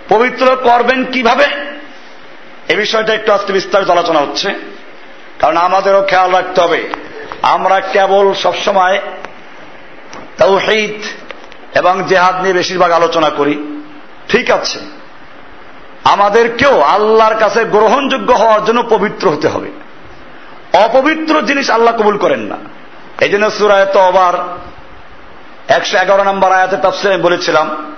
পবিত্র 0.09 0.57
করবেন 0.63 1.05
কীভাবে? 1.05 1.45
এ 2.69 2.75
বিষয়টা 2.75 3.13
একটু 3.13 3.33
আজকে 3.33 3.53
বিস্তারিত 3.53 3.89
আলোচনা 3.89 4.19
হচ্ছে। 4.19 4.53
কারণ 5.39 5.57
আমাদেরও 5.57 6.01
খেয়াল 6.01 6.31
রাখতে 6.31 6.61
হবে। 6.61 6.89
আমরা 7.41 7.79
কেবল 7.79 8.33
সবসময় 8.33 9.01
তৌহিদ 10.37 11.01
এবং 11.77 12.03
জেহাদ 12.07 12.41
নিয়ে 12.41 12.53
বেশিরভাগ 12.53 12.91
আলোচনা 12.91 13.29
করি। 13.29 13.80
ঠিক 14.31 14.51
আছে। 14.51 14.79
আমাদেরকেও 16.03 16.81
আল্লাহর 16.81 17.35
কাছে 17.35 17.63
গ্রহণযোগ্য 17.63 18.33
হওয়ার 18.33 18.65
জন্য 18.65 18.83
পবিত্র 18.83 19.29
হতে 19.29 19.47
হবে। 19.47 19.71
অপবিত্র 20.73 21.41
জিনিস 21.41 21.69
আল্লাহ 21.69 21.97
কবুল 21.97 22.17
করেন 22.17 22.39
না। 22.39 22.55
এই 23.21 23.29
জন্য 23.29 23.51
সুরায় 23.51 23.85
তো 23.85 23.99
আবার 23.99 24.33
একশো 25.67 25.97
এগারো 25.97 26.23
নম্বর 26.23 26.51
আয়াতে 26.51 26.77
তফসিল 26.77 27.11
আমি 27.11 27.21
বলেছিলাম 27.21 27.93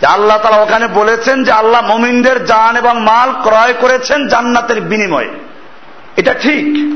যে 0.00 0.06
আল্লাহ 0.06 0.38
তালা 0.38 0.56
ওখানে 0.56 0.86
বলেছেন 0.86 1.44
যে 1.44 1.52
আল্লাহ 1.52 1.86
মমিনদের 1.86 2.44
জান 2.44 2.76
এবং 2.76 3.02
মাল 3.02 3.32
ক্রয় 3.42 3.74
করেছেন 3.74 4.28
জান্নাতের 4.28 4.80
বিনিময়ে। 4.80 5.30
এটা 6.16 6.34
ঠিক। 6.34 6.92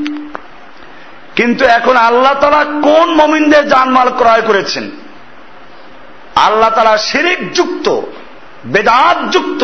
কিন্তু 1.35 1.65
এখন 1.65 1.97
আল্লাহ 1.97 2.33
তালা 2.33 2.63
কোন 2.63 3.13
মমিনদের 3.13 3.69
জানমাল 3.69 4.09
ক্রয় 4.09 4.41
করেছেন? 4.41 4.91
আল্লাহ 6.35 6.69
তালা 6.69 6.97
শিরিক 6.97 7.53
যুক্ত। 7.53 8.01
বেদাত 8.65 9.17
যুক্ত। 9.31 9.61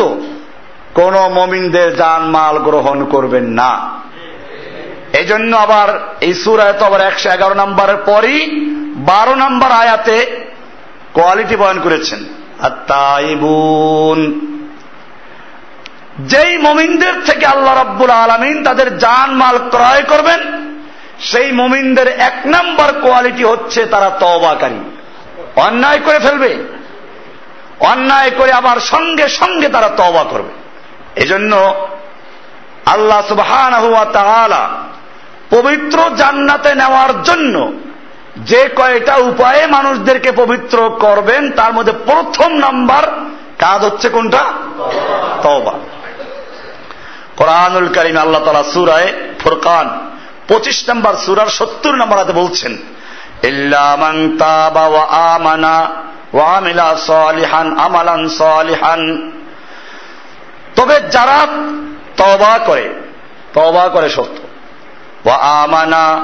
কোন 0.94 1.14
মমিনদের 1.28 1.96
জানমাল 1.96 2.58
গ্রহণ 2.58 3.04
করবেন 3.04 3.44
না। 3.44 3.72
এই 5.12 5.24
জন্য 5.24 5.56
আবার 5.56 5.88
এই 6.20 6.34
সুরায় 6.34 6.72
তো 6.72 6.84
আবার 6.84 7.00
একশো 7.00 7.28
এগারো 7.30 7.54
নম্বরের 7.54 7.96
পরই 7.96 8.38
বারো 8.96 9.34
নম্বর 9.34 9.70
আয়াতে 9.70 10.46
কোয়ালিটি 11.12 11.56
বয়ন 11.56 11.80
করেছেন। 11.80 12.20
যেই 16.18 16.58
মমিনদের 16.58 17.14
থেকে 17.26 17.46
আল্লাহ 17.46 17.74
রব্বুল 17.82 18.10
আলমিন 18.10 18.64
তাদের 18.64 18.98
জান 18.98 19.30
মাল 19.34 19.58
ক্রয় 19.58 20.02
করবেন, 20.02 20.40
সেই 21.20 21.52
মমিনদের 21.52 22.08
এক 22.08 22.36
নম্বর 22.46 22.88
কোয়ালিটি 23.00 23.44
হচ্ছে 23.44 23.86
তারা 23.86 24.10
তবাকারী 24.10 24.80
অন্যায় 25.56 25.98
করে 25.98 26.18
ফেলবে। 26.18 26.77
অন্যায় 27.80 28.30
করে 28.30 28.52
আবার 28.52 28.80
সঙ্গে 28.80 29.28
সঙ্গে 29.28 29.68
তারা 29.68 29.88
তবা 29.88 30.24
করবে। 30.24 30.52
এজন্য 31.16 31.74
আল্লাহ 32.86 33.20
সুবহান 33.28 33.74
পবিত্র 35.50 35.98
জান্নাতে 36.16 36.74
নেওয়ার 36.74 37.22
জন্য 37.22 37.72
যে 38.36 38.68
কয়টা 38.76 39.14
উপায়ে 39.16 39.66
মানুষদেরকে 39.66 40.32
পবিত্র 40.32 40.90
করবেন, 41.00 41.52
তার 41.52 41.72
মধ্যে 41.72 41.92
প্রথম 41.92 42.52
নাম্বার 42.52 43.02
কাজ 43.58 43.84
হচ্ছে 43.84 44.08
কোনটা? 44.08 44.44
তবা 45.42 45.72
কোরআনুল 47.36 47.88
করিম 47.94 48.16
আল্লাহ 48.16 48.44
তালা 48.44 48.64
সুরায় 48.64 49.12
ফুরকান 49.38 50.10
পঁচিশ 50.48 50.88
নম্বর 50.88 51.16
সুরার 51.16 51.46
সত্তর 51.46 51.94
নম্বর 51.94 52.18
হাতে 52.18 52.32
বলছেন 52.32 52.76
আমানা 55.10 55.90
ওয়ামিলা 56.34 56.96
সলিহান, 56.96 57.78
আমালান 57.78 58.28
সলিহান। 58.28 59.32
তবে 60.76 61.00
যারা 61.00 61.46
তবা 62.16 62.58
করে 62.66 62.94
তবা 63.54 63.88
করে 63.88 64.08
সত্য। 64.08 64.48
ওয়া 65.24 65.36
আমানা, 65.36 66.20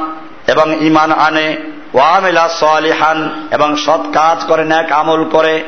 এবং 0.47 0.85
ইমান 0.85 1.13
আনে। 1.13 1.57
ওয়ামিলা 1.95 2.49
সলিহান, 2.49 3.49
এবং 3.51 3.77
সৎ 3.77 4.01
কাজ 4.13 4.45
করে, 4.47 4.65
ন্যাক 4.65 4.93
আমল 4.93 5.29
করে, 5.29 5.65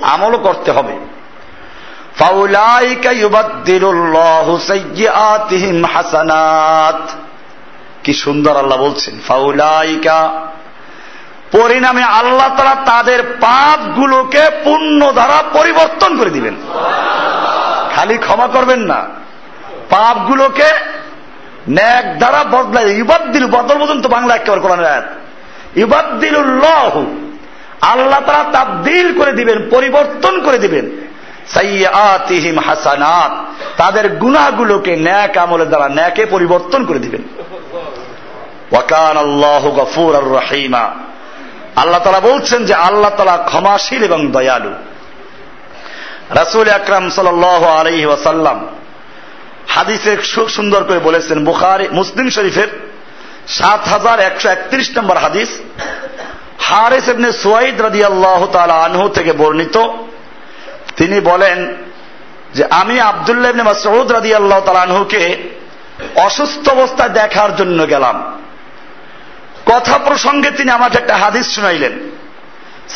আমল 0.00 0.36
করতে 0.36 0.70
হবে। 0.70 0.96
কি 8.04 8.14
সুন্দর 8.14 8.56
আল্লাহ 8.56 8.78
বলছেন, 8.78 9.20
ফাউলাইকা 9.28 10.46
পরিণামে 11.58 12.02
আল্লাহ 12.02 12.56
তারা 12.56 12.74
তাদের 12.84 13.38
পাপগুলোকে 13.40 14.42
পূর্ণ 14.64 15.12
দ্বারা 15.12 15.44
পরিবর্তন 15.52 16.18
করে 16.18 16.30
দিবেন। 16.30 16.54
খালি 17.96 18.18
ক্ষমা 18.18 18.46
করবেন 18.46 18.80
না। 18.80 19.06
পাপগুলোকে 19.90 20.66
ন্যাক 21.68 22.18
দ্বারা 22.18 22.44
বদলাই 22.44 22.98
ইবাদ্দিল 22.98 23.46
বদল 23.46 23.78
পর্যন্ত 23.78 24.06
বাংলা 24.06 24.34
একেবারে 24.34 24.60
কোরআনের 24.60 24.86
আয়াত। 24.86 25.04
ইবাদ্দিলুল্লাহ 25.76 27.04
আল্লাহ 27.80 28.20
তারা 28.26 28.44
তাবদিল 28.52 29.18
করে 29.18 29.32
দিবেন, 29.32 29.70
পরিবর্তন 29.70 30.40
করে 30.40 30.58
দিবেন। 30.58 30.90
সাইয়াতিহিম 31.46 32.58
হাসানাত। 32.58 33.44
তাদের 33.76 34.08
গুনাহগুলোকে 34.08 34.96
ন্যাক 34.96 35.36
আমলের 35.36 35.68
দ্বারা 35.68 35.88
ন্যাকে 35.88 36.26
পরিবর্তন 36.26 36.84
করে 36.84 36.98
দিবেন। 36.98 37.22
ওয়াকান 38.72 39.16
আল্লাহ 39.16 39.70
গফুর 39.70 40.16
আর 40.16 40.22
রহিমা। 40.22 40.90
আল্লাহ 41.76 42.00
তালা 42.00 42.20
বলছেন 42.20 42.64
যে 42.64 42.74
আল্লাহ 42.74 43.10
তালা 43.10 43.36
ক্ষমাশীল 43.36 44.04
এবং 44.04 44.32
দয়ালু। 44.32 44.72
রাসুল 46.30 46.68
আকরাম 46.68 47.10
সাল 47.10 47.44
আলহি 47.64 48.06
ওয়াসাল্লাম 48.06 48.68
হাদিসে 49.68 50.16
খুব 50.34 50.48
সুন্দর 50.48 50.84
করে 50.84 50.98
বলেছেন, 50.98 51.44
বুখারি, 51.44 51.88
মুসলিম 51.92 52.28
শরীফের 52.28 52.68
সাত 53.48 53.88
হাজার 53.88 54.20
একশো 54.20 54.48
একত্রিশ 54.48 54.98
নম্বর 54.98 55.16
হাদিস। 55.16 55.48
হারেস 56.58 57.08
এমনি 57.08 57.32
সোয়াইদ 57.32 57.80
রাদি 57.80 58.04
আল্লাহ 58.04 58.56
আনহু 58.56 59.08
থেকে 59.08 59.32
বর্ণিত। 59.32 59.76
তিনি 60.96 61.20
বলেন 61.20 61.74
যে, 62.54 62.64
আমি 62.70 63.00
আবদুল্লাহ 63.00 63.52
মাসউদ 63.52 64.12
রাদি 64.12 64.34
আল্লাহ 64.34 64.74
আনহুকে 64.74 65.50
অসুস্থ 66.16 66.68
অবস্থায় 66.68 67.08
দেখার 67.08 67.56
জন্য 67.56 67.88
গেলাম। 67.88 68.43
কথা 69.65 69.95
প্রসঙ্গে 69.97 70.49
তিনি 70.51 70.71
আমাকে 70.71 70.97
একটা 70.97 71.15
হাদিস 71.23 71.45
শুনাইলেন 71.55 71.93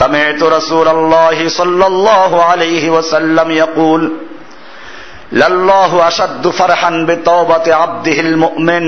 سمعت 0.02 0.42
رسول 0.58 0.88
الله 0.88 1.38
صلى 1.50 1.86
الله 1.92 2.32
عليه 2.44 2.84
وسلم 2.90 3.48
يقول 3.64 4.02
لله 5.32 5.92
أشد 6.08 6.44
فرحا 6.60 6.92
بتوبة 7.10 7.66
عبده 7.82 8.18
المؤمن 8.28 8.86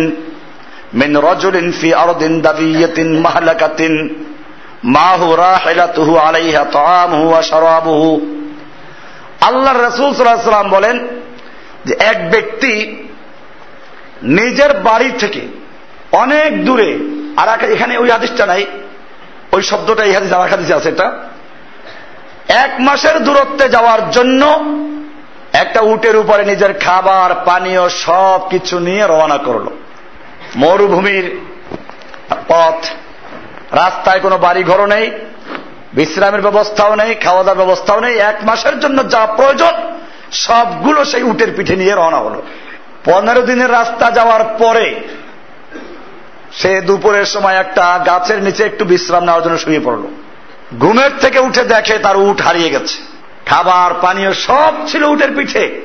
من 0.94 1.12
رجل 1.18 1.56
في 1.74 1.90
أرض 1.96 2.22
دبية 2.48 2.98
مهلكة 3.26 3.82
معه 4.84 5.22
راحلته 5.36 6.20
عليها 6.20 6.64
طعامه 6.78 7.22
وشرابه 7.34 8.04
আল্লাহ 9.42 9.74
রসুল 9.88 10.10
সাল্লাম 10.14 10.70
বলেন 10.70 10.98
যে 11.86 11.94
এক 12.12 12.18
ব্যক্তি 12.32 12.74
নিজের 14.38 14.72
বাড়ি 14.88 15.10
থেকে 15.22 15.42
অনেক 16.12 16.52
দূরে 16.66 16.90
আর 17.41 17.65
এখানে 17.65 17.99
ওই 17.99 18.11
হাদিসটা 18.11 18.47
নাই। 18.47 18.67
ওই 19.53 19.63
শব্দটা 19.63 20.05
এই 20.05 20.13
হাদিস 20.13 20.33
আমার 20.33 20.51
হাদিসে 20.51 20.75
আছে 20.75 20.89
এটা। 20.89 21.13
এক 22.49 22.71
মাসের 22.79 23.25
দূরত্বে 23.25 23.69
যাওয়ার 23.69 24.11
জন্য 24.11 24.65
একটা 25.53 25.81
উটের 25.81 26.17
উপরে 26.17 26.45
নিজের 26.45 26.79
খাবার, 26.79 27.35
পানীয় 27.45 27.89
সব 27.89 28.41
কিছু 28.49 28.79
নিয়ে 28.79 29.07
রওনা 29.07 29.37
করল। 29.37 29.67
মরুভূমির 30.57 31.39
পথ, 32.49 32.87
রাস্তায় 33.75 34.21
কোনো 34.21 34.39
বাড়ি 34.39 34.63
ঘরও 34.63 34.87
নেই, 34.87 35.11
বিশ্রামের 35.93 36.43
ব্যবস্থাও 36.43 36.95
নেই 36.95 37.15
খাওয়া 37.15 37.43
দাওয়ার 37.43 37.67
ব্যবস্থাও 37.67 38.01
নেই। 38.01 38.15
এক 38.19 38.37
মাসের 38.43 38.81
জন্য 38.81 39.09
যা 39.09 39.27
প্রয়োজন, 39.27 39.73
সবগুলো 40.33 41.05
সেই 41.05 41.23
উটের 41.23 41.51
পিঠে 41.57 41.77
নিয়ে 41.77 41.95
রওনা 41.95 42.17
হলো। 42.17 42.43
পনেরো 43.05 43.43
দিনের 43.43 43.71
রাস্তা 43.73 44.11
যাওয়ার 44.11 44.45
পরে 44.59 44.87
সে 46.53 46.81
দুপুরের 46.81 47.25
সময় 47.25 47.55
একটা 47.55 48.05
গাছের 48.07 48.43
নিচে 48.43 48.65
একটু 48.65 48.85
বিশ্রাম 48.85 49.25
নেওয়ার 49.25 49.43
জন্য 49.43 49.59
শুয়ে 49.59 49.81
পড়ল। 49.81 50.03
ঘুমের 50.79 51.11
থেকে 51.21 51.39
উঠে 51.39 51.65
দেখে 51.65 51.99
তার 51.99 52.17
উঠ 52.17 52.41
হারিয়ে 52.41 52.71
গেছে। 52.71 52.99
খাবার, 53.47 53.95
পানীয় 54.01 54.33
সব 54.33 54.75
ছিল 54.87 55.05
উটের 55.05 55.37
পিঠে। 55.37 55.81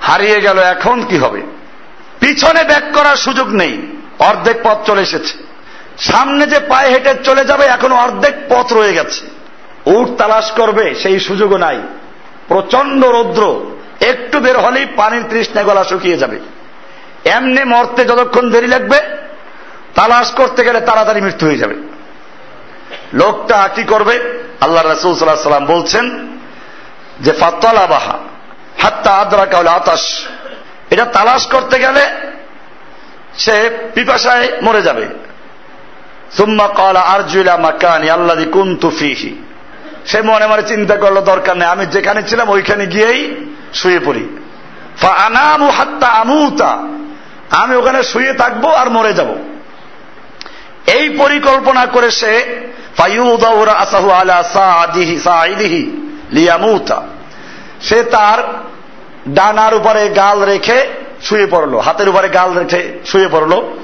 হারিয়ে 0.00 0.40
গেল, 0.40 0.58
এখন 0.58 1.04
কি 1.04 1.18
হবে? 1.18 1.42
পিছনে 2.20 2.64
ব্যাক 2.64 2.82
করার 2.94 3.16
সুযোগ 3.16 3.48
নেই। 3.48 3.82
অর্ধেক 4.18 4.56
পথ 4.64 4.86
চলে 4.86 5.02
এসেছে। 5.02 5.38
সামনে 5.98 6.46
যে 6.46 6.58
পায়ে 6.58 6.90
হেঁটে 6.90 7.14
চলে 7.24 7.44
যাবে, 7.44 7.64
এখন 7.64 7.92
অর্ধেক 7.92 8.34
পথ 8.48 8.72
রয়ে 8.72 8.92
গেছে। 8.92 9.26
উট 9.86 10.16
তালাশ 10.18 10.50
করবে, 10.50 10.94
সেই 10.94 11.20
সুযোগও 11.20 11.56
নাই। 11.56 11.80
প্রচণ্ড 12.48 13.04
রৌদ্র। 13.04 13.70
একটু 14.00 14.40
বের 14.40 14.58
হলেই 14.58 14.86
পানির 14.96 15.22
তৃষ্ণা 15.30 15.62
গলা 15.62 15.84
শুকিয়ে 15.84 16.16
যাবে। 16.16 16.38
এমনি 17.24 17.64
মরতে 17.64 18.04
যতক্ষণ 18.04 18.50
দেরি 18.50 18.66
লাগবে 18.66 19.23
তালাশ 19.94 20.30
করতে 20.30 20.64
গেলে 20.64 20.80
তাড়াতাড়ি 20.80 21.20
মৃত্যু 21.20 21.46
হয়ে 21.46 21.58
যাবে। 21.58 21.74
লোকটা 23.12 23.68
কি 23.74 23.82
করবে? 23.82 24.44
আল্লাহ 24.60 24.86
রসুল 24.86 25.14
সাল্লাহ 25.14 25.42
সাল্লাম 25.42 25.66
বলছেন 25.66 26.36
যে 27.20 27.32
ফাতলা 27.32 27.86
বাহা 27.86 28.18
হাত্তা 28.82 29.10
আদ্রা 29.10 29.46
কাউলে 29.46 29.70
আতাস 29.70 30.24
এটা 30.90 31.04
তালাশ 31.04 31.46
করতে 31.46 31.78
গেলে 31.78 32.10
সে 33.38 33.70
পিপাসায় 33.94 34.48
মরে 34.62 34.82
যাবে। 34.82 35.06
সুম্মা 36.32 36.66
কলা 36.66 37.00
আরজুলা 37.00 37.56
মাকানি 37.56 38.10
আল্লাদি 38.10 38.44
কুন্তু 38.44 38.90
ফিহি। 38.90 39.44
সে 40.06 40.22
মনে 40.22 40.46
মনে 40.46 40.62
চিন্তা 40.62 40.96
করল, 40.96 41.20
দরকার 41.20 41.56
নেই, 41.56 41.68
আমি 41.68 41.86
যেখানে 41.86 42.22
ছিলাম 42.22 42.48
ওইখানে 42.48 42.86
গিয়েই 42.86 43.36
শুয়ে 43.74 44.00
পড়ি। 44.00 44.38
আনামু 45.06 45.70
হাত্তা 45.70 46.06
আমুতা। 46.06 46.88
আমি 47.50 47.74
ওখানে 47.76 48.02
শুয়ে 48.02 48.32
থাকব 48.32 48.66
আর 48.66 48.90
মরে 48.90 49.12
যাব। 49.12 49.53
এই 50.86 51.08
পরিকল্পনা 51.08 51.86
করে 51.86 52.10
সে 52.10 52.64
সে 57.82 58.02
তার 58.02 58.38
ডানার 59.28 59.74
উপরে 59.74 60.08
গাল 60.08 60.44
রেখে 60.44 60.86
শুয়ে 61.22 61.46
পড়ল, 61.46 61.78
হাতের 61.78 62.08
উপরে 62.08 62.28
গাল 62.28 62.58
রেখে 62.58 62.98
শুয়ে 63.06 63.28
পড়ল। 63.28 63.76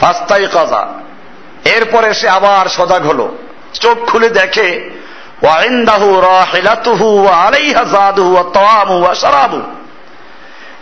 ফাস্তাই 0.00 0.46
কাজা 0.52 0.88
এরপরে 1.64 2.14
সে 2.14 2.28
আবার 2.28 2.68
সজাগ 2.68 3.06
হলো। 3.06 3.36
চোখ 3.74 4.10
খুলে 4.10 4.28
দেখে 4.28 4.90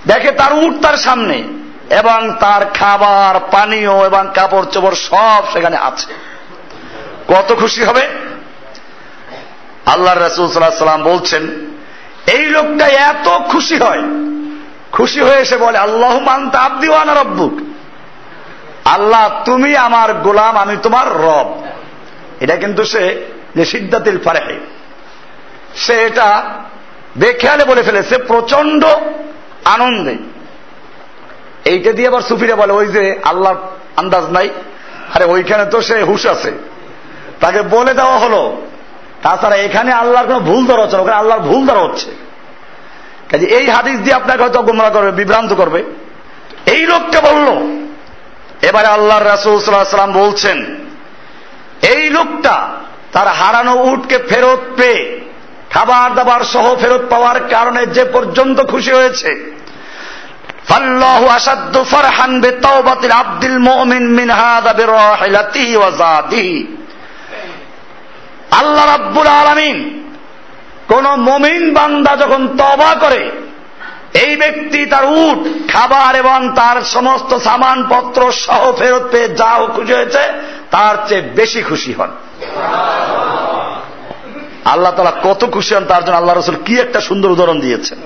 দেখে 0.06 0.30
তার 0.30 0.52
উঠ 0.52 0.74
তার 0.82 0.96
সামনে। 0.96 1.44
এবং 1.90 2.34
তার 2.40 2.66
খাবার, 2.74 3.40
পানীয় 3.50 4.06
এবং 4.06 4.28
কাপড় 4.34 4.66
চোপড় 4.66 4.94
সব 4.94 5.42
সেখানে 5.52 5.76
আছে। 5.76 6.06
কত 7.28 7.54
খুশি 7.54 7.84
হবে? 7.84 8.08
আল্লাহ 9.86 10.14
রসুল 10.14 10.48
সাল্লাহ 10.48 10.70
সাল্লাম 10.70 11.02
বলছেন, 11.02 11.48
এই 12.32 12.46
লোকটা 12.46 12.86
এত 12.86 13.28
খুশি 13.28 13.76
হয়। 13.78 14.02
খুশি 14.92 15.20
হয়ে 15.20 15.36
এসে 15.36 15.56
বলে 15.56 15.78
আল্লাহ 15.78 16.18
মানতা 16.18 16.58
আব্দিওয়ানা 16.58 17.14
রব্বুক। 17.14 17.52
আল্লাহ, 18.84 19.42
তুমি 19.44 19.76
আমার 19.76 20.14
গোলাম, 20.14 20.56
আমি 20.56 20.76
তোমার 20.82 21.06
রব। 21.06 21.62
এটা 22.40 22.56
কিন্তু 22.56 22.84
সে 22.84 23.26
যে 23.54 23.64
সিদ্ধাতিল 23.64 24.18
ফারেহে, 24.18 24.60
সে 25.74 25.92
এটা 25.92 26.44
বেখেয়ালে 27.16 27.64
বলে 27.64 27.82
ফেলেছে 27.82 28.18
প্রচণ্ড 28.18 28.84
আনন্দে। 29.64 30.37
এইটা 31.68 31.92
দিয়ে 31.92 32.08
আবার 32.08 32.22
সুফিরা 32.22 32.56
বলে, 32.56 32.72
ওই 32.72 32.86
যে 32.86 33.02
আল্লাহ 33.24 33.52
আন্দাজ 33.96 34.24
নাই। 34.24 34.48
আরে, 35.14 35.24
ওইখানে 35.24 35.64
তো 35.64 35.78
সে 35.82 36.02
হুশ 36.02 36.26
আছে। 36.26 36.50
তাকে 37.40 37.62
বলে 37.62 37.92
দেওয়া 37.94 38.18
হলো। 38.18 38.42
তাছাড়া 39.22 39.56
এখানে 39.56 39.92
আল্লাহর 39.92 40.26
কোন 40.26 40.38
ভুল 40.38 40.66
ধরা 40.66 40.82
হচ্ছে 40.82 40.96
ওখানে 40.96 41.16
আল্লাহর 41.16 41.40
ভুল 41.40 41.66
ধরা 41.66 41.80
হচ্ছে। 41.80 42.10
কাজে 43.30 43.46
এই 43.46 43.66
হাদিস 43.66 43.98
দিয়ে 44.00 44.16
আপনাকে 44.16 44.42
হয়তো 44.42 44.62
গোমরা 44.62 44.90
করবে, 44.90 45.10
বিভ্রান্ত 45.10 45.52
করবে। 45.52 45.84
এই 46.66 46.82
লোকটা 46.86 47.20
বলল, 47.20 47.46
এবারে 48.68 48.88
আল্লাহ 48.88 49.18
রাসুলাম 49.22 50.12
বলছেন, 50.12 50.58
এই 51.82 52.10
লোকটা 52.10 52.68
তার 53.12 53.28
হারানো 53.28 53.74
উটকে 53.74 54.18
ফেরত 54.18 54.60
পেয়ে 54.76 55.20
খাবার 55.70 56.14
দাবার 56.14 56.40
সহ 56.40 56.76
ফেরত 56.76 57.02
পাওয়ার 57.10 57.38
কারণে 57.50 57.86
যে 57.86 58.04
পর্যন্ত 58.04 58.58
খুশি 58.60 58.92
হয়েছে 58.92 59.57
আসাদ্দু 61.36 61.84
ফারহান 61.84 62.40
বিতাওবাতিল 62.40 63.10
আব্দুল 63.10 63.58
মুমিন 63.58 64.04
মিন 64.08 64.30
হাদা 64.30 64.72
বিরাহিলাতিহি 64.72 65.76
ওয়া 65.76 65.90
যাদিহি। 65.90 66.66
আল্লাহ 68.50 68.84
রাব্বুল 68.86 69.26
আলামিন 69.26 70.04
কোন 70.88 71.06
মমিন 71.06 71.74
বান্দা 71.74 72.16
যখন 72.16 72.48
তবা 72.48 72.94
করে, 72.94 73.30
এই 74.24 74.36
ব্যক্তি 74.36 74.86
তার 74.86 75.04
উট, 75.04 75.68
খাবার 75.72 76.16
এবং 76.16 76.54
তার 76.54 76.84
সমস্ত 76.84 77.38
সামানপত্র 77.38 78.32
সহ 78.32 78.72
ফেরত 78.78 79.04
পেয়ে 79.10 79.28
যা 79.28 79.52
খুশি 79.74 79.92
হয়েছে, 79.92 80.22
তার 80.70 80.94
চেয়ে 81.08 81.20
বেশি 81.20 81.62
খুশি 81.62 81.92
হন। 81.92 82.10
আল্লাহ 84.64 84.92
তালা 84.92 85.12
কত 85.22 85.44
খুশি 85.50 85.74
হন, 85.74 85.84
তার 85.84 86.04
জন্য 86.04 86.16
আল্লাহ 86.16 86.34
রসুল 86.34 86.56
কি 86.64 86.78
একটা 86.78 87.00
সুন্দর 87.00 87.30
উদাহরণ 87.30 87.60
দিয়েছেন। 87.60 87.98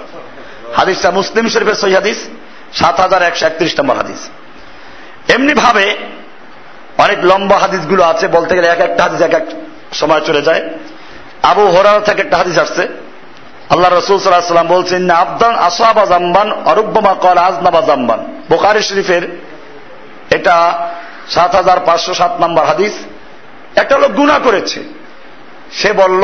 হাদিসটা 0.77 1.11
মুসলিম 1.11 1.49
শরীফের 1.49 1.75
সহি 1.75 1.95
হাদিস। 1.95 2.29
সাত 2.75 3.01
হাজার 3.01 3.23
একশো 3.23 3.47
একত্রিশ 3.47 3.81
নম্বর 3.81 3.97
হাদিস। 3.97 4.31
এমনি 5.31 5.55
ভাবে 5.55 5.97
অনেক 6.99 7.19
লম্বা 7.25 7.59
হাদিসগুলো 7.59 8.03
আছে, 8.05 8.29
বলতে 8.29 8.55
গেলে 8.57 8.69
এক 8.69 8.81
একটা 8.81 9.03
হাদিস 9.03 9.21
এক 9.21 9.35
এক 9.35 9.45
সময় 9.93 10.21
চলে 10.21 10.43
যায়। 10.43 10.63
আবু 11.43 11.67
হরার 11.67 12.01
থেকে 12.01 12.23
একটা 12.23 12.37
হাদিস 12.37 12.59
আসছে। 12.59 12.89
আল্লাহ 13.71 13.93
রসুল 13.93 14.19
সাল্লাম 14.19 14.67
বলছেন 14.67 15.03
না 15.03 15.15
আবদান 15.15 15.55
আসাবা 15.55 16.07
জাম্বান, 16.07 16.53
অরুব্বমা 16.53 17.15
কল 17.15 17.39
আজনাবা 17.39 17.81
জাম্বান। 17.81 18.43
বোকারি 18.49 18.83
শরীফের 18.83 19.23
এটা 20.31 20.89
সাত 21.29 21.55
হাজার 21.55 21.81
পাঁচশো 21.81 22.15
সাত 22.15 22.41
নম্বর 22.41 22.65
হাদিস। 22.65 22.93
একটা 23.77 23.99
লোক 23.99 24.11
গুণা 24.11 24.39
করেছে। 24.39 24.83
সে 25.73 25.93
বলল, 25.93 26.23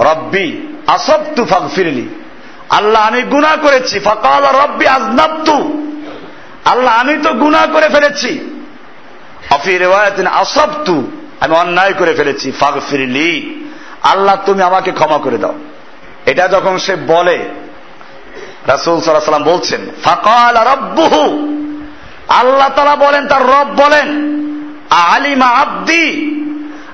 রব্বি 0.00 0.76
আসব 0.86 1.20
তু 1.36 1.44
ফাঁক 1.44 1.62
ফিরলি 1.74 2.08
আল্লাহ, 2.72 3.08
আমি 3.08 3.22
গুণা 3.22 3.56
করেছি। 3.62 3.98
ফকাল 3.98 4.44
রব্বি 4.64 4.86
আজনাবতু। 4.86 5.86
আল্লাহ, 6.64 7.00
আমি 7.00 7.18
তো 7.22 7.32
গুণা 7.32 7.66
করে 7.72 7.88
ফেলেছি। 7.88 8.60
অফির 9.50 9.82
আসব 10.26 10.68
তু 10.84 11.10
আমি 11.40 11.54
অন্যায় 11.56 11.92
করে 11.92 12.14
ফেলেছি। 12.14 12.52
ফাঁক 12.52 12.74
ফিরলি 12.90 13.64
আল্লাহ, 14.02 14.36
তুমি 14.46 14.62
আমাকে 14.62 14.92
ক্ষমা 14.92 15.18
করে 15.18 15.38
দাও। 15.38 15.54
এটা 16.26 16.48
যখন 16.48 16.78
সে 16.78 16.96
বলে, 16.96 17.48
রাসুল 18.66 19.00
সাল্লাম 19.00 19.44
বলছেন, 19.44 19.80
ফাকাল 20.04 20.56
রব্বুহু। 20.56 21.22
আল্লাহ 22.28 22.68
তালা 22.68 22.96
বলেন, 22.96 23.28
তার 23.28 23.42
রব 23.42 23.68
বলেন, 23.76 24.08
আলিমা 24.90 25.46
আব্দি। 25.46 26.06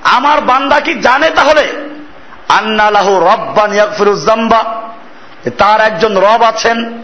আমার 0.03 0.41
বান্দা 0.41 0.81
কি 0.81 0.95
জানে 0.95 1.31
তাহলে? 1.31 1.73
আন্নালাহু 2.49 3.19
রব্বান 3.19 3.75
ইয়াকফিরুজ্জাম্বা 3.75 4.65
তার 5.51 5.81
একজন 5.81 6.17
রব 6.17 6.43
আছেন, 6.43 6.99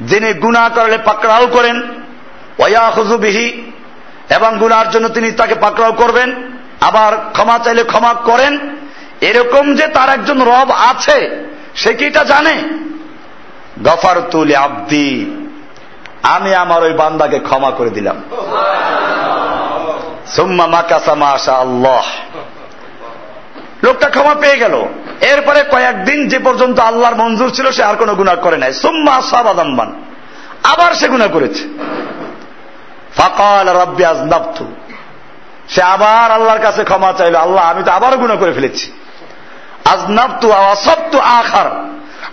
যিনি 0.00 0.32
গুণা 0.32 0.68
করলে 0.74 0.98
পাকড়াও 0.98 1.46
করেন 1.46 1.82
ওয়াহুজুবিহি 2.58 3.72
এবং 4.30 4.58
গুনার 4.58 4.90
জন্য 4.90 5.08
তিনি 5.08 5.32
তাকে 5.32 5.54
পাকড়াও 5.54 5.92
করবেন, 5.92 6.52
আবার 6.80 7.16
ক্ষমা 7.32 7.58
চাইলে 7.58 7.84
ক্ষমা 7.84 8.14
করেন। 8.14 8.58
এরকম 9.20 9.74
যে 9.74 9.88
তার 9.88 10.08
একজন 10.08 10.42
রব 10.42 10.70
আছে, 10.70 11.46
সে 11.74 11.94
কি 11.94 12.04
এটা 12.04 12.24
জানে? 12.24 12.62
গফার 13.84 14.20
তুলি 14.30 14.56
আব্দি 14.56 15.40
আমি 16.22 16.54
আমার 16.54 16.82
ওই 16.82 16.92
বান্দাকে 16.92 17.38
ক্ষমা 17.38 17.70
করে 17.70 17.90
দিলাম। 17.90 18.22
সুম্মা 20.26 20.66
মাকাসামা 20.66 21.26
আশা 21.26 21.54
আল্লাহ 21.54 22.02
লোকটা 23.82 24.08
ক্ষমা 24.08 24.34
পেয়ে 24.34 24.56
গেল। 24.56 24.84
এরপরে 25.20 25.64
কয়েকদিন 25.70 26.28
যে 26.28 26.38
পর্যন্ত 26.38 26.78
আল্লাহর 26.80 27.14
মঞ্জুর 27.14 27.50
ছিল, 27.50 27.70
সে 27.70 27.84
আর 27.84 27.96
কোনো 27.96 28.14
গুণা 28.14 28.34
করে 28.34 28.56
নাই। 28.56 28.72
সুম্মা 28.72 29.22
সাবাদাম্বান 29.30 30.04
আবার 30.62 30.94
সে 30.94 31.08
গুণা 31.08 31.26
করেছে। 31.26 31.64
ফাকাল 33.16 33.68
রব্বি 33.68 34.04
আজনাবতু। 34.04 34.66
সে 35.68 35.82
আবার 35.82 36.30
আল্লাহর 36.30 36.58
কাছে 36.58 36.84
ক্ষমা 36.84 37.12
চাইল। 37.12 37.34
আল্লাহ, 37.34 37.64
আমি 37.64 37.82
তো 37.82 37.90
আবার 37.90 38.16
গুণা 38.16 38.36
করে 38.36 38.52
ফেলেছি। 38.52 38.92
আজনাবতু 39.84 40.52
আসাবতু 40.52 41.18
আখার। 41.18 41.84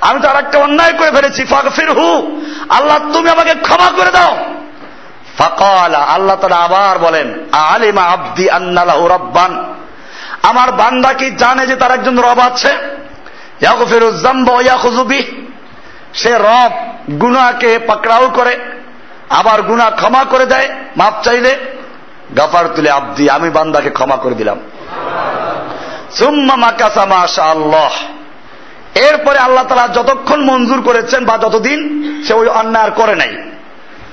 আমি 0.01 0.21
তো 0.21 0.29
আর 0.29 0.35
একটা 0.35 0.57
অন্যায় 0.57 0.93
করে 0.93 1.11
ফেলেছি। 1.11 1.45
ফাগফির 1.45 1.91
হু 1.91 2.41
আল্লাহ, 2.69 2.97
তুমি 3.13 3.29
আমাকে 3.29 3.53
ক্ষমা 3.61 3.91
করে 3.97 4.11
দাও। 4.11 4.37
ফাকালা, 5.37 5.97
আল্লাহ 5.97 6.35
তারা 6.35 6.55
আবার 6.55 6.99
বলেন, 6.99 7.33
আলিমা 7.51 8.01
আব্দি 8.01 8.49
আন্নালাহু 8.49 9.07
রব্বান। 9.07 9.74
আমার 10.49 10.71
বান্দা 10.71 11.13
কি 11.13 11.31
জানে 11.31 11.67
যে 11.67 11.75
তার 11.75 11.91
একজন 11.91 12.19
রব 12.19 12.39
আছে? 12.39 12.71
সে 16.13 16.31
রব 16.47 16.71
গুনাকে 17.19 17.79
পাকড়াও 17.79 18.29
করে, 18.29 18.53
আবার 19.29 19.61
গুনা 19.61 19.89
ক্ষমা 19.89 20.23
করে 20.23 20.45
দেয়। 20.45 20.69
মাপ 20.97 21.15
চাইলে 21.23 21.51
গাফার 22.37 22.65
তুলে 22.75 22.89
আব্দি, 22.89 23.29
আমি 23.29 23.49
বান্দাকে 23.49 23.89
ক্ষমা 23.89 24.15
করে 24.15 24.35
দিলাম। 24.35 24.59
সুম্মা 26.11 26.55
আল্লাহ 27.41 27.93
এরপরে 28.95 29.37
আল্লাহ 29.37 29.65
তালা 29.67 29.87
যতক্ষণ 29.87 30.39
মঞ্জুর 30.43 30.81
করেছেন 30.81 31.25
বা 31.25 31.37
যতদিন, 31.37 31.79
সে 32.27 32.33
ওই 32.33 32.47
অন্যায় 32.47 32.91
করে 32.91 33.15
নাই। 33.15 33.31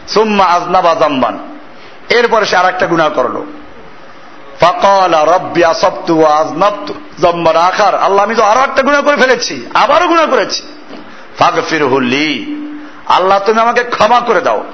সুম্মা 0.08 0.44
আজনাবা 0.44 0.94
জাম্বান 0.94 1.34
এরপরে 2.10 2.44
সে 2.46 2.56
আর 2.56 2.66
একটা 2.66 2.86
গুণা 2.86 3.08
করল। 3.08 3.36
ফকাল 4.62 5.14
রব্বি 5.14 5.64
আসবতু 5.64 6.24
আজনাবতু 6.24 6.94
জম্বার 7.20 7.56
আখার। 7.56 7.94
আল্লাহ, 7.94 8.24
আমি 8.24 8.34
তো 8.34 8.42
আরও 8.42 8.60
একটা 8.60 8.82
গুণা 8.82 9.00
করে 9.00 9.16
ফেলেছি। 9.16 9.66
আবারও 9.74 10.08
গুণা 10.08 10.26
করেছি। 10.26 10.62
ফাগফির 11.38 11.84
হুল্লি 11.84 12.56
আল্লাহ, 13.08 13.38
তুমি 13.38 13.60
আমাকে 13.60 13.84
ক্ষমা 13.84 14.20
করে 14.20 14.40
দাও। 14.40 14.64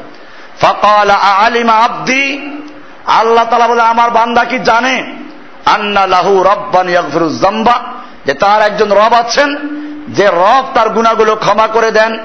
ফকাল 0.61 1.11
আলিমা 1.11 1.73
আব্দি। 1.73 2.51
আল্লাহ 3.07 3.45
তালা 3.51 3.69
বলে, 3.69 3.83
আমার 3.83 4.11
বান্দা 4.11 4.45
কি 4.45 4.59
জানে? 4.59 5.15
আন্না 5.67 6.07
লাহু 6.07 6.43
রব্বান 6.43 6.89
জাম্বা 7.41 7.81
যে 8.27 8.35
তার 8.35 8.63
একজন 8.63 8.93
রব 8.93 9.15
আছেন, 9.15 9.57
যে 10.09 10.27
রব 10.27 10.65
তার 10.75 10.89
গুণাগুলো 10.89 11.37
ক্ষমা 11.37 11.67
করে 11.67 11.91
দেন। 11.91 12.19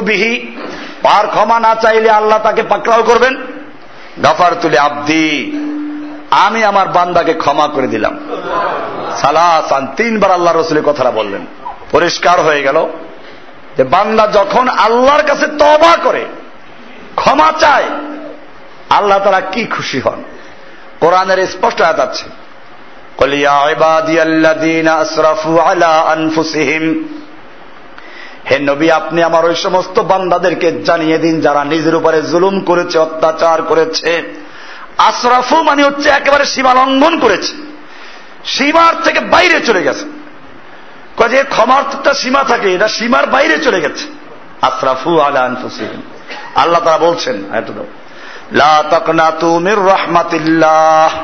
বিহি। 0.00 0.56
আর 1.04 1.26
ক্ষমা 1.26 1.60
না 1.60 1.74
চাইলে 1.74 2.10
আল্লাহ 2.10 2.38
তাকে 2.38 2.62
পাকড়াও 2.62 3.02
করবেন। 3.02 3.46
গাফার 4.24 4.52
তুলে 4.54 4.78
আব্দি। 4.78 5.52
আমি 6.30 6.64
আমার 6.64 6.88
বান্দাকে 6.88 7.34
ক্ষমা 7.34 7.66
করে 7.66 7.86
দিলাম। 7.86 8.18
সালাসান, 9.16 9.86
তিনবার 9.96 10.30
আল্লাহ 10.30 10.56
রসুলের 10.56 10.84
কথাটা 10.84 11.10
বললেন। 11.10 11.46
পরিষ্কার 11.90 12.40
হয়ে 12.40 12.62
গেল 12.62 12.86
যে 13.76 13.84
বান্দা 13.84 14.26
যখন 14.26 14.68
আল্লাহর 14.68 15.22
কাছে 15.22 15.46
তবা 15.46 15.96
করে, 16.02 16.24
ক্ষমা 17.16 17.52
চায়, 17.58 17.84
আল্লাহ 18.90 19.18
তারা 19.18 19.40
কি 19.40 19.64
খুশি 19.64 20.00
হন? 20.00 20.22
কোরআনের 21.00 21.46
স্পষ্ট 21.46 21.80
আয়াত 21.80 22.00
আছে 22.00 22.24
হে 28.50 28.58
নবী, 28.58 28.90
আপনি 28.90 29.22
আমার 29.22 29.44
ওই 29.44 29.54
সমস্ত 29.54 30.00
বান্দাদেরকে 30.00 30.72
জানিয়ে 30.72 31.18
দিন 31.18 31.40
যারা 31.40 31.64
নিজের 31.64 31.94
উপরে 31.94 32.22
জুলুম 32.22 32.60
করেছে, 32.60 32.98
অত্যাচার 32.98 33.62
করেছে। 33.62 34.40
আশরাফু 34.98 35.62
মানে 35.62 35.84
হচ্ছে 35.84 36.08
একেবারে 36.08 36.44
সীমা 36.44 36.74
লঙ্ঘন 36.74 37.18
করেছে। 37.18 37.52
সীমার 38.44 39.02
থেকে 39.02 39.20
বাইরে 39.20 39.60
চলে 39.60 39.82
গেছে। 39.82 40.04
যে 41.28 41.44
ক্ষমার 41.48 42.12
সীমা 42.14 42.44
থাকে, 42.44 42.74
এটা 42.74 42.88
সীমার 42.88 43.26
বাইরে 43.26 43.58
চলে 43.58 43.80
গেছে। 43.80 44.06
আশরাফু 44.62 45.20
আলা 45.20 45.40
আল্লাহ 46.54 46.84
তারা 46.84 46.98
বলছেন 46.98 47.42
রহমাতিল্লাহ। 49.76 51.22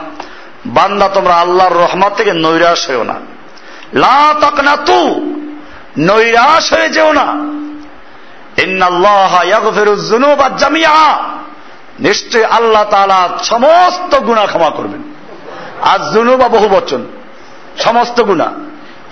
বান্দা, 0.66 1.08
তোমরা 1.08 1.34
আল্লাহর 1.34 1.74
রহমত 1.74 2.12
থেকে 2.16 2.32
নৈরাশ 2.32 2.88
হয়েও 2.88 3.02
না। 3.02 3.14
লা 3.94 4.34
নৈরাশ 5.98 6.72
হয়ে 6.72 6.88
যেও 6.88 7.12
না। 7.12 7.56
নিশ্চয় 12.00 12.44
আল্লাহ 12.44 12.84
তালা 12.84 13.28
সমস্ত 13.42 14.18
গুণা 14.18 14.46
ক্ষমা 14.46 14.70
করবেন। 14.70 15.02
আর 15.82 15.98
জুনু 16.12 16.36
বা 16.36 16.48
বহু 16.48 16.68
বচন। 16.68 17.06
সমস্ত 17.78 18.22
গুণা 18.22 18.52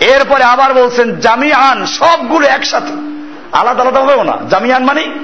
এরপরে 0.00 0.44
আবার 0.44 0.74
বলছেন 0.74 1.20
জামিয়ান 1.20 1.86
সবগুলো 1.86 2.46
একসাথে। 2.46 2.92
আলাদা 3.52 3.82
আলাদা 3.82 4.00
হবেও 4.00 4.22
না। 4.22 4.38
জামিয়ান 4.50 4.84
মানে? 4.84 5.14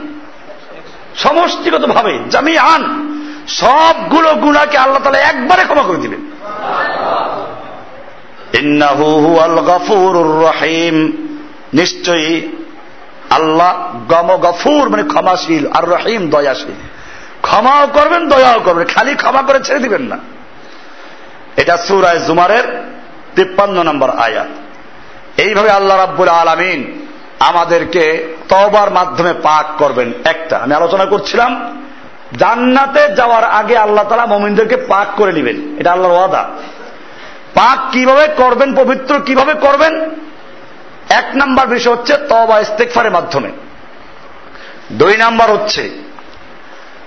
সমষ্টিগত 1.17 1.87
ভাবে 1.87 2.19
জামিয়ান 2.31 3.11
সবগুলো 3.49 4.35
গুণাকে 4.35 4.79
আল্লাহ 4.79 5.03
তালা 5.03 5.19
একবারে 5.19 5.63
ক্ষমা 5.63 5.83
করে 5.83 5.97
দিবেন। 5.97 6.31
রহিম। 10.43 11.13
নিশ্চয়ই 11.75 12.49
আল্লাহ 13.31 13.93
গম 14.09 14.37
গফুর 14.37 14.89
মানে 14.89 15.03
ক্ষমাশীল, 15.03 15.67
আর 15.73 15.91
রহিম, 15.91 16.31
দয়াশীল। 16.31 16.90
ক্ষমাও 17.43 17.87
করবেন, 17.87 18.29
দয়াও 18.29 18.61
করবেন। 18.61 18.87
খালি 18.87 19.15
ক্ষমা 19.15 19.43
করে 19.43 19.61
ছেড়ে 19.65 19.81
দিবেন 19.81 20.03
না। 20.03 20.19
এটা 21.57 21.77
সুরায় 21.77 22.19
জুমারের 22.19 22.83
তিপ্পান্ন 23.37 23.83
নম্বর 23.83 24.11
আয়াত। 24.11 24.47
এইভাবে 25.41 25.71
আল্লাহ 25.71 25.99
রাব্বুল 25.99 26.29
আলমিন 26.29 27.07
আমাদেরকে 27.41 28.35
তবার 28.49 28.91
মাধ্যমে 28.91 29.33
পাক 29.33 29.67
করবেন। 29.79 30.13
একটা, 30.25 30.59
আমি 30.59 30.75
আলোচনা 30.75 31.05
করছিলাম, 31.05 31.83
জান্নাতে 32.39 33.15
যাওয়ার 33.15 33.45
আগে 33.45 33.77
আল্লাহ 33.77 34.09
তালা 34.09 34.27
মমিনদেরকে 34.27 34.77
পাক 34.77 35.09
করে 35.17 35.33
নেবেন। 35.33 35.77
এটা 35.79 35.93
আল্লাহর 35.93 36.15
ওয়াদা। 36.15 36.49
পাক 37.55 37.79
কীভাবে 37.93 38.29
করবেন, 38.37 38.75
পবিত্র 38.75 39.21
কীভাবে 39.27 39.55
করবেন? 39.55 40.11
এক 41.09 41.31
নাম্বার 41.35 41.67
বিষয় 41.67 41.93
হচ্ছে 41.93 42.13
তবা 42.13 42.61
ইস্তেকফারের 42.61 43.13
মাধ্যমে। 43.13 43.51
দুই 44.93 45.17
নাম্বার 45.17 45.51
হচ্ছে 45.51 45.91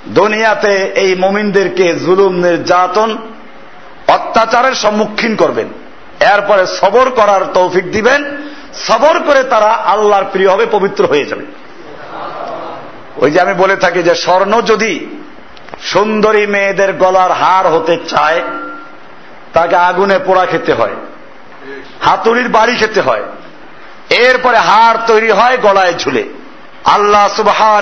দুনিয়াতে 0.07 0.91
এই 0.95 1.15
মমিনদেরকে 1.15 1.93
জুলুম, 1.93 2.33
নির্যাতন, 2.33 3.17
অত্যাচারের 4.07 4.75
সম্মুখীন 4.75 5.35
করবেন। 5.35 5.67
এরপরে 6.19 6.67
সবর 6.67 7.09
করার 7.09 7.45
তৌফিক 7.53 7.91
দিবেন। 7.91 8.37
সবর 8.87 9.19
করে 9.19 9.43
তারা 9.43 9.65
আল্লাহর 9.65 10.23
প্রিয় 10.31 10.49
হবে 10.49 10.65
পবিত্র 10.71 11.05
হয়ে 11.05 11.25
যাবে। 11.25 11.45
ওই 13.17 13.31
যে 13.31 13.41
আমি 13.41 13.53
বলে 13.53 13.75
থাকি 13.75 14.03
যে 14.03 14.15
স্বর্ণ 14.15 14.61
যদি 14.61 15.07
সুন্দরী 15.81 16.47
মেয়েদের 16.47 16.93
গলার 16.93 17.31
হার 17.31 17.67
হতে 17.67 17.97
চায়, 18.07 18.41
তাকে 19.53 19.75
আগুনে 19.75 20.19
পোড়া 20.19 20.45
খেতে 20.45 20.73
হয়, 20.73 20.95
হাতুড়ির 22.01 22.49
বাড়ি 22.49 22.75
খেতে 22.75 23.01
হয়, 23.01 23.23
এরপরে 24.09 24.57
হার 24.57 24.95
তৈরি 25.07 25.31
হয় 25.31 25.57
গলায় 25.57 25.93
ঝুলে। 25.93 26.23
আল্লাহ 26.85 27.27
সুবাহ 27.35 27.81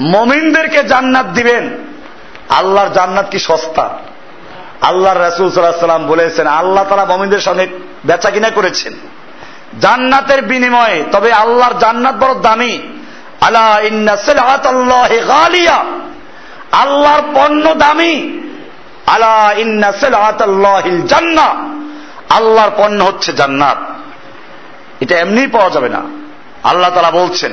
মমিনদেরকে 0.00 0.82
জান্নাত 0.84 1.26
দিবেন। 1.26 1.78
আল্লাহর 2.48 2.88
জান্নাত 2.88 3.30
কি 3.30 3.38
সস্তা? 3.38 3.98
আল্লাহর 4.80 5.20
রাসুল 5.20 5.50
সাল্লাম 5.50 6.06
বলেছেন, 6.06 6.46
আল্লাহ 6.46 6.84
তারা 6.84 7.04
মমিনদের 7.04 7.40
সঙ্গে 7.40 7.66
বেচা 8.06 8.30
কিনা 8.30 8.50
করেছেন। 8.50 8.92
জান্নাতের 9.80 10.42
বিনিময়ে, 10.42 11.04
তবে 11.12 11.32
আল্লাহর 11.32 11.78
জান্নাত 11.78 12.14
বড় 12.14 12.34
দামি। 12.34 12.82
আল্লাহ 13.40 13.78
আল্লাহর 16.72 17.22
পণ্য 17.34 17.74
দামি। 17.74 18.40
আলা 19.06 19.54
জান্না 21.06 21.74
আল্লাহর 22.34 22.70
পণ্য 22.76 23.04
হচ্ছে 23.04 23.32
জান্নাত। 23.32 23.76
এটা 25.00 25.18
এমনি 25.18 25.46
পাওয়া 25.46 25.70
যাবে 25.70 25.88
না। 25.88 26.23
আল্লাহ 26.64 26.90
তালা 26.90 27.10
বলছেন 27.10 27.52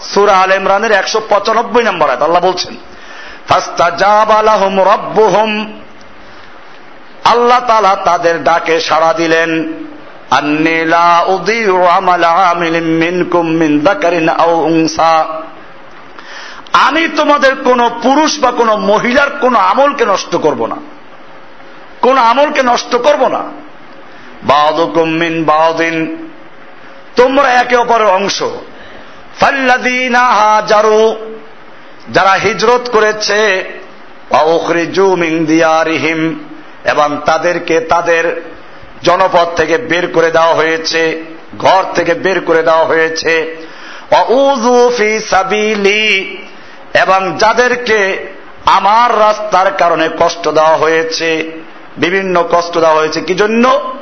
সুরা 0.00 0.36
আল 0.36 0.52
ইমরানের 0.52 0.92
একশো 0.92 1.20
পঁচানব্বই 1.28 1.82
নম্বর 1.82 2.08
আয়াত, 2.08 2.22
আল্লাহ 2.22 2.42
বলছেন 2.44 2.76
আল্লাহ 7.24 7.60
তালা 7.66 7.96
তাদের 8.04 8.42
ডাকে 8.44 8.80
সাড়া 8.80 9.12
দিলেন 9.12 9.72
আমি 16.72 17.08
তোমাদের 17.16 17.56
কোন 17.56 17.90
পুরুষ 18.02 18.40
বা 18.40 18.50
কোন 18.50 18.76
মহিলার 18.76 19.30
কোন 19.30 19.56
আমলকে 19.56 20.04
নষ্ট 20.06 20.36
করব 20.36 20.66
না। 20.66 20.76
কোন 22.00 22.18
আমলকে 22.18 22.62
নষ্ট 22.62 22.96
করব 22.96 23.28
না। 23.28 23.61
তোমরা 27.16 27.48
একে 27.48 27.76
অপরের 27.76 28.06
অংশ। 28.06 28.42
হাজারু। 30.26 31.14
যারা 32.10 32.30
হিজরত 32.30 32.90
করেছে 32.90 33.64
এবং 36.84 37.20
তাদেরকে 37.26 37.80
তাদের 37.80 38.42
জনপদ 39.02 39.54
থেকে 39.56 39.78
বের 39.78 40.08
করে 40.08 40.30
দেওয়া 40.30 40.54
হয়েছে, 40.54 41.22
ঘর 41.58 41.84
থেকে 41.94 42.14
বের 42.14 42.40
করে 42.40 42.62
দেওয়া 42.62 42.84
হয়েছে। 42.84 43.56
এবং 46.94 47.36
যাদেরকে 47.38 48.26
আমার 48.66 49.18
রাস্তার 49.18 49.72
কারণে 49.72 50.08
কষ্ট 50.18 50.48
দেওয়া 50.48 50.76
হয়েছে, 50.76 51.50
বিভিন্ন 51.98 52.44
কষ্ট 52.50 52.78
দেওয়া 52.78 52.96
হয়েছে। 52.96 53.20
কি 53.20 53.34
জন্য? 53.34 53.94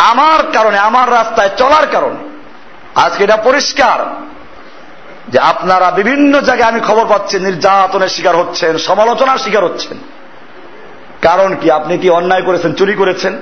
আমার 0.00 0.52
কারণে, 0.52 0.78
আমার 0.78 1.10
রাস্তায় 1.10 1.50
চলার 1.56 1.86
কারণে। 1.86 2.16
আজকে 2.94 3.24
এটা 3.24 3.36
পরিষ্কার 3.36 4.26
যে 5.28 5.38
আপনারা 5.38 5.90
বিভিন্ন 5.90 6.40
জায়গায় 6.40 6.70
আমি 6.70 6.80
খবর 6.80 7.06
পাচ্ছি, 7.06 7.40
নির্যাতনের 7.40 8.08
শিকার 8.08 8.36
হচ্ছেন, 8.36 8.78
সমালোচনার 8.78 9.38
শিকার 9.38 9.64
হচ্ছেন। 9.64 9.98
কারণ 11.22 11.56
কি? 11.60 11.70
আপনি 11.70 11.98
কি 11.98 12.10
অন্যায় 12.10 12.42
করেছেন, 12.42 12.74
চুরি 12.74 12.94
করেছেন, 12.94 13.40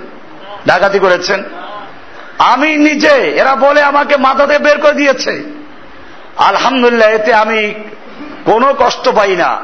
ডাকাতি 0.67 0.99
করেছেন? 0.99 1.45
আমি 2.39 2.77
নিজে, 2.77 3.09
এরা 3.09 3.57
বলে 3.57 3.83
আমাকে 3.83 4.17
মাথাতে 4.17 4.59
বের 4.59 4.79
করে 4.79 4.93
দিয়েছে। 4.93 5.43
আলহামদুলিল্লাহ, 6.37 7.09
এতে 7.09 7.35
আমি 7.35 7.75
কোনো 8.45 8.75
কষ্ট 8.79 9.09
পাই 9.09 9.37
না। 9.37 9.59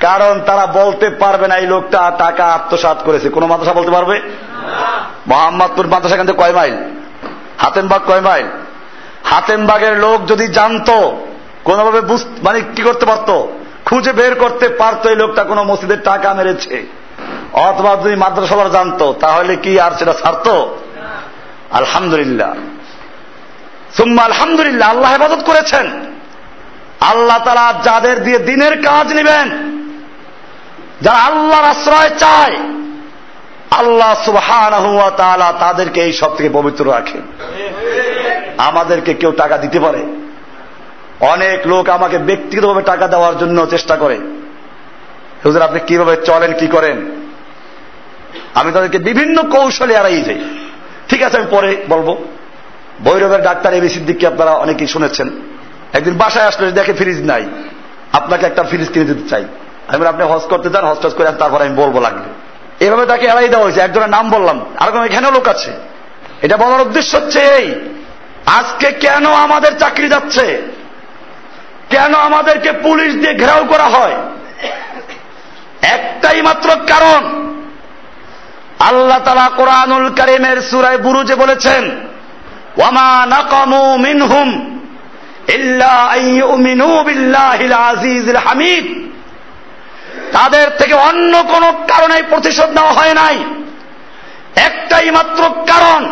কারণ 0.00 0.40
তারা 0.40 0.66
বলতে 0.66 1.10
পারবে 1.10 1.48
না, 1.48 1.54
এই 1.54 1.66
লোকটা 1.66 2.12
টাকা 2.18 2.46
আত্মসাত 2.46 2.96
করেছে। 3.04 3.28
কোন 3.28 3.46
মাদ্রাসা 3.46 3.72
বলতে 3.72 3.90
পারবে? 3.90 4.20
মোহাম্মদপুর 5.26 5.86
মাদ্রাসা 5.86 6.14
এখান 6.14 6.26
থেকে 6.26 6.38
কয় 6.38 6.52
মাইল? 6.52 6.74
হাতেমবাগ 7.58 8.00
কয় 8.06 8.20
মাইল? 8.20 8.46
হাতেমবাগের 9.24 9.98
লোক 9.98 10.26
যদি 10.26 10.48
জানতো, 10.48 11.26
কোনোভাবে 11.64 12.00
মানে 12.42 12.60
কি 12.60 12.82
করতে 12.82 13.06
পারত, 13.06 13.46
খুঁজে 13.84 14.12
বের 14.12 14.34
করতে 14.34 14.68
পারতো 14.68 15.08
এই 15.08 15.16
লোকটা 15.16 15.44
কোনো 15.44 15.64
মসজিদের 15.64 16.02
টাকা 16.02 16.34
মেরেছে। 16.34 16.86
অথবা 17.52 17.96
যদি 17.96 18.16
মাদ্রাসালার 18.16 18.70
জানতো, 18.70 19.14
তাহলে 19.20 19.56
কি 19.56 19.80
আর 19.80 19.92
সেটা 19.92 20.12
ছাড়ত? 20.12 20.48
আলহামদুলিল্লাহ। 21.70 22.54
সুম্মা 23.96 24.22
আলহামদুলিল্লাহ, 24.22 24.90
আল্লাহ 24.90 25.12
হেফাজত 25.12 25.44
করেছেন। 25.44 26.14
আল্লাহ 27.00 27.38
তারা 27.44 27.74
যাদের 27.82 28.24
দিয়ে 28.24 28.38
দিনের 28.38 28.82
কাজ 28.82 29.12
নেবেন, 29.12 29.50
যারা 31.02 31.18
আল্লাহর 31.18 31.64
আশ্রয় 31.64 32.10
চায় 32.18 32.56
আল্লাহ 33.78 34.14
সুবহান 34.24 34.72
তাদেরকে 35.58 36.00
এই 36.00 36.12
সব 36.12 36.36
থেকে 36.36 36.50
পবিত্র 36.52 36.90
রাখেন 36.90 37.22
আমাদেরকে 38.58 39.14
কেউ 39.14 39.32
টাকা 39.32 39.56
দিতে 39.56 39.80
পারে। 39.80 39.98
অনেক 41.20 41.66
লোক 41.66 41.88
আমাকে 41.88 42.18
ব্যক্তিগতভাবে 42.18 42.82
টাকা 42.82 43.08
দেওয়ার 43.08 43.38
জন্য 43.38 43.66
চেষ্টা 43.66 43.96
করে। 43.96 44.18
হুজুর, 45.44 45.62
আপনি 45.62 45.80
কীভাবে 45.86 46.16
চলেন, 46.16 46.52
কি 46.52 46.66
করেন? 46.66 46.96
আমি 48.54 48.72
তাদেরকে 48.72 48.98
বিভিন্ন 48.98 49.42
কৌশলে 49.42 49.94
এড়াই 49.94 50.22
যাই। 50.22 50.44
ঠিক 51.08 51.22
আছে, 51.22 51.36
আমি 51.36 51.46
পরে 51.50 51.76
বলব। 51.88 52.16
বৈরবের 53.04 53.42
ডাক্তার 53.42 53.74
এবি 53.74 53.88
সিদ্দিককে 53.88 54.26
আপনারা 54.26 54.52
অনেকেই 54.52 54.86
শুনেছেন। 54.86 55.30
একদিন 55.92 56.14
বাসায় 56.14 56.46
আসলে, 56.46 56.72
দেখে 56.72 56.92
ফ্রিজ 56.92 57.20
নাই। 57.22 57.44
আপনাকে 58.12 58.46
একটা 58.46 58.62
ফ্রিজ 58.62 58.88
কিনে 58.88 59.04
দিতে 59.04 59.28
চাই। 59.28 59.44
আমি 59.88 60.06
আপনি 60.06 60.24
হজ 60.24 60.42
করতে 60.42 60.70
চান 60.70 60.84
হজ 60.84 60.98
টজ 60.98 61.14
করে 61.14 61.32
তারপর 61.32 61.62
আমি 61.62 61.74
বলব 61.74 61.98
লাগবে। 62.00 62.43
এভাবে 62.84 63.06
তাকে 63.06 63.26
এড়াই 63.26 63.48
দেওয়া 63.48 63.64
হয়েছে। 63.64 63.80
একজনের 63.80 64.08
নাম 64.08 64.30
বললাম 64.30 64.64
আর 64.78 64.90
কোন 64.90 65.04
এখানেও 65.04 65.30
লোক 65.30 65.48
আছে। 65.48 65.72
এটা 66.42 66.56
বলার 66.56 66.80
উদ্দেশ্য 66.80 67.16
হচ্ছে 67.16 67.40
এই, 67.40 67.74
আজকে 68.46 68.92
কেন 68.92 69.26
আমাদের 69.26 69.78
চাকরি 69.78 70.08
যাচ্ছে? 70.08 70.62
কেন 71.90 72.14
আমাদেরকে 72.14 72.72
পুলিশ 72.72 73.14
দিয়ে 73.14 73.34
ঘেরাও 73.34 73.64
করা 73.64 73.84
হয়? 73.84 74.14
একটাই 75.82 76.42
মাত্র 76.42 76.70
কারণ, 76.70 77.50
আল্লাহ 78.78 79.18
তালা 79.24 79.50
কোরআনুল 79.56 80.08
করিমের 80.08 80.62
সুরায় 80.62 80.98
বুরুজে 80.98 81.34
বলেছেন, 81.34 81.90
ওয়ামা 82.76 83.26
হামিদ। 88.36 89.13
তাদের 90.34 90.66
থেকে 90.78 90.94
অন্য 90.94 91.42
কোন 91.42 91.64
কারণে 91.70 92.22
প্রতিশোধ 92.22 92.70
নেওয়া 92.70 92.92
হয় 92.92 93.14
নাই। 93.14 93.36
একটাই 94.56 95.10
মাত্র 95.10 95.42
কারণ 95.42 96.02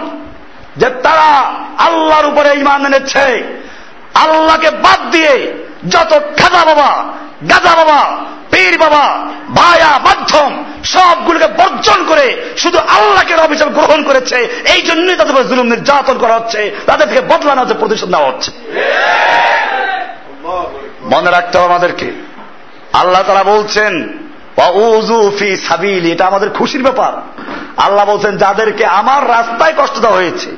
যে 0.76 0.88
তারা 1.02 1.28
আল্লাহর 1.78 2.26
উপরে 2.26 2.50
ইমান 2.54 2.86
এনেছে। 2.86 3.26
আল্লাহকে 4.14 4.70
বাদ 4.70 5.00
দিয়ে 5.10 5.34
যত 5.88 6.12
খাজা 6.38 6.62
বাবা 6.64 6.90
গাজা 7.50 7.74
বাবা 7.76 8.00
পীর 8.50 8.78
বাবা 8.78 9.04
ভায়া 9.54 9.98
মাধ্যম 9.98 10.64
সবগুলোকে 10.84 11.46
বর্জন 11.46 12.00
করে 12.08 12.26
শুধু 12.56 12.78
আল্লাহকে 12.78 13.34
অভিযোগ 13.34 13.68
গ্রহণ 13.68 14.00
করেছে 14.02 14.38
এই 14.74 14.82
জন্যই 14.82 15.16
তাদের 15.16 15.34
উপর 15.34 15.42
জুলুম 15.42 15.66
নির্যাতন 15.66 16.16
করা 16.18 16.34
হচ্ছে 16.34 16.60
তাদের 16.86 17.08
থেকে 17.08 17.20
বদলানো 17.20 17.60
হচ্ছে 17.60 17.74
প্রতিশোধ 17.74 18.08
নেওয়া 18.08 18.28
হচ্ছে। 18.28 18.50
মনে 21.02 21.30
রাখতে 21.30 21.58
হবে 21.58 21.68
আমাদেরকে 21.72 22.06
আল্লাহ 23.00 23.22
তারা 23.28 23.44
বলছেন 23.54 23.92
এটা 26.12 26.24
আমাদের 26.30 26.50
খুশির 26.58 26.82
ব্যাপার। 26.86 27.12
আল্লাহ 27.86 28.04
বলছেন, 28.12 28.34
যাদেরকে 28.44 28.84
আমার 29.00 29.22
রাস্তায় 29.36 29.74
কষ্ট 29.80 29.96
দেওয়া 30.04 30.18
হয়েছে, 30.20 30.50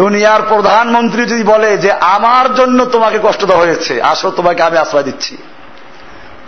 দুনিয়ার 0.00 0.42
প্রধানমন্ত্রী 0.52 1.22
যদি 1.32 1.44
বলে 1.52 1.70
যে 1.84 1.90
আমার 2.16 2.46
জন্য 2.58 2.78
তোমাকে 2.94 3.18
কষ্ট 3.26 3.42
দেওয়া 3.50 3.64
হয়েছে, 3.64 3.94
আসো 4.12 4.28
তোমাকে 4.38 4.60
আমি 4.68 4.76
আশ্রয় 4.84 5.06
দিচ্ছি। 5.08 5.34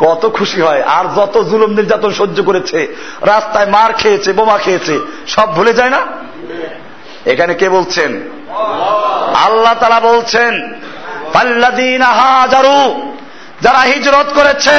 কত 0.04 0.22
খুশি 0.38 0.60
হয়, 0.66 0.82
আর 0.96 1.04
যত 1.18 1.34
জুলুম 1.50 1.70
নির্যাতন 1.78 2.12
সহ্য 2.20 2.38
করেছে, 2.48 2.78
রাস্তায় 3.32 3.68
মার 3.74 3.90
খেয়েছে, 4.00 4.30
বোমা 4.38 4.56
খেয়েছে, 4.64 4.94
সব 5.34 5.48
ভুলে 5.56 5.72
যায় 5.78 5.92
না? 5.96 6.00
এখানে 7.32 7.52
কে 7.60 7.66
বলছেন? 7.76 8.10
আল্লাহ 9.46 9.74
তারা 9.82 9.98
বলছেন 10.10 10.52
হাজারু, 12.20 12.78
যারা 13.64 13.80
হিজরত 13.92 14.28
করেছে 14.38 14.76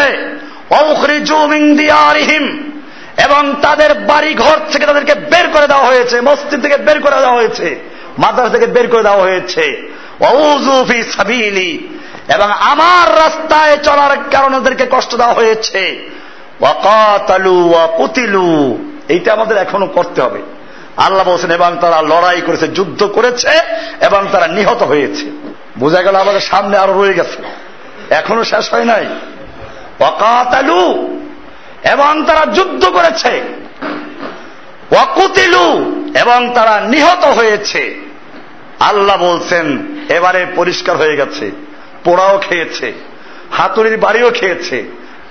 এবং 3.26 3.56
তাদের 3.62 3.94
বাড়ি 3.94 4.34
ঘর 4.34 4.60
থেকে 4.72 4.86
তাদেরকে 4.86 5.16
বের 5.16 5.48
করে 5.48 5.68
দেওয়া 5.68 5.86
হয়েছে, 5.86 6.22
মসজিদ 6.22 6.62
থেকে 6.62 6.78
বের 6.78 7.02
করে 7.02 7.20
দেওয়া 7.20 7.36
হয়েছে, 7.36 7.80
মাদ্রাস 8.18 8.52
থেকে 8.52 8.66
বের 8.66 8.88
করে 8.88 9.04
দেওয়া 9.04 9.22
হয়েছে। 9.22 9.92
সাবিলি। 11.04 11.88
এবং 12.36 12.52
আমার 12.52 13.16
রাস্তায় 13.16 13.78
চলার 13.78 14.18
কারণে 14.32 14.58
ওদেরকে 14.58 14.88
কষ্ট 14.92 15.16
দেওয়া 15.16 15.34
হয়েছে। 15.34 16.10
এইটা 19.10 19.34
আমাদের 19.34 19.58
এখনও 19.58 19.86
করতে 19.86 20.22
হবে। 20.22 20.42
আল্লাহ 20.98 21.32
বলছেন, 21.32 21.52
এবং 21.52 21.78
তারা 21.82 22.02
লড়াই 22.02 22.42
করেছে, 22.42 22.68
যুদ্ধ 22.68 23.04
করেছে, 23.04 23.50
এবং 24.02 24.28
তারা 24.32 24.48
নিহত 24.48 24.84
হয়েছে। 24.84 25.54
বোঝা 25.80 26.02
গেল 26.02 26.16
আমাদের 26.16 26.40
সামনে 26.40 26.78
আরও 26.78 27.04
রয়ে 27.04 27.14
গেছে। 27.14 27.44
এখনও 28.10 28.44
শেষ 28.44 28.74
হয় 28.74 28.86
নাই। 28.86 29.06
অকাতালু 29.99 31.17
এবং 31.91 32.25
তারা 32.25 32.45
যুদ্ধ 32.45 32.86
করেছে। 32.86 33.41
অকুতিলু 34.91 35.93
এবং 36.21 36.51
তারা 36.56 36.82
নিহত 36.82 37.25
হয়েছে। 37.25 37.95
আল্লাহ 38.79 39.17
বলছেন, 39.17 39.95
এবারে 40.10 40.45
পরিষ্কার 40.56 40.97
হয়ে 40.97 41.15
গেছে, 41.15 41.51
পোড়াও 42.03 42.38
খেয়েছে, 42.38 42.93
হাতুড়ির 43.51 43.97
বাড়িও 43.97 44.32
খেয়েছে। 44.32 44.84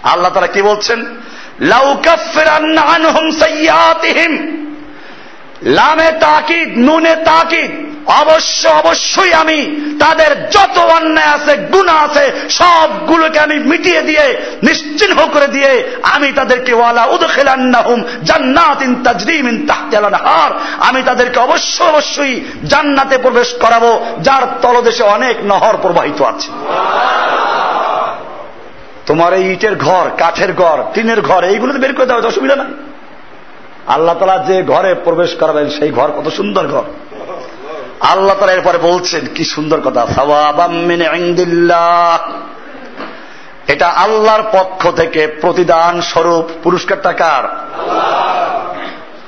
আল্লাহ 0.02 0.32
তারা 0.32 0.46
কি 0.46 0.62
বলছেন? 0.62 1.04
লামে 5.62 6.12
তাকিদ, 6.20 6.78
নুনে 6.78 7.16
তাকিদ। 7.16 7.91
অবশ্য 8.06 8.68
অবশ্যই 8.68 9.32
আমি 9.32 9.80
তাদের 10.00 10.48
যত 10.48 10.78
অন্যায় 10.78 11.28
আছে 11.28 11.56
গুণা 11.56 11.92
আছে, 11.92 12.32
সবগুলোকে 12.50 13.38
আমি 13.38 13.58
মিটিয়ে 13.58 14.02
দিয়ে, 14.02 14.38
নিশ্চিহ্ন 14.62 15.28
করে 15.32 15.48
দিয়ে 15.48 15.98
আমি 16.02 16.32
তাদেরকে 16.32 16.72
ওয়ালা 16.74 17.04
উদখিলান্নাহুম 17.04 18.04
জান্নাতিন 18.24 19.02
তাজরিমিন 19.02 19.66
তাহতিল 19.66 20.04
হার 20.04 20.52
আমি 20.80 21.02
তাদেরকে 21.02 21.38
অবশ্য 21.40 21.84
অবশ্যই 21.84 22.44
জান্নাতে 22.64 23.18
প্রবেশ 23.18 23.54
করাবো, 23.54 24.06
যার 24.20 24.42
তলদেশে 24.62 25.02
অনেক 25.02 25.36
নহর 25.44 25.76
প্রবাহিত 25.82 26.22
আছে। 26.22 26.48
তোমার 29.06 29.32
এই 29.32 29.52
ইটের 29.52 29.76
ঘর, 29.76 30.10
কাঠের 30.18 30.52
ঘর, 30.52 30.82
টিনের 30.94 31.20
ঘর, 31.20 31.44
এইগুলোতে 31.44 31.78
বের 31.78 31.94
করে 31.94 32.06
দেওয়া 32.06 32.28
অসুবিধা 32.28 32.56
নাই। 32.56 32.66
আল্লাহ 33.86 34.14
তালা 34.14 34.38
যে 34.38 34.62
ঘরে 34.62 34.94
প্রবেশ 34.94 35.34
করাবেন, 35.34 35.70
সেই 35.70 35.90
ঘর 35.90 36.10
কত 36.10 36.28
সুন্দর 36.28 36.66
ঘর। 36.66 36.82
আল্লাহ 38.10 38.36
তারা 38.40 38.52
এরপরে 38.52 38.78
বলছেন, 38.78 39.26
কি 39.34 39.44
সুন্দর 39.44 39.80
কথা 39.80 40.06
এটা 43.66 43.88
আল্লাহর 43.88 44.42
পক্ষ 44.52 44.90
থেকে 44.90 45.26
প্রতিদান 45.26 46.00
স্বরূপ 46.00 46.44
পুরস্কার 46.62 47.02
টাকার 47.02 47.42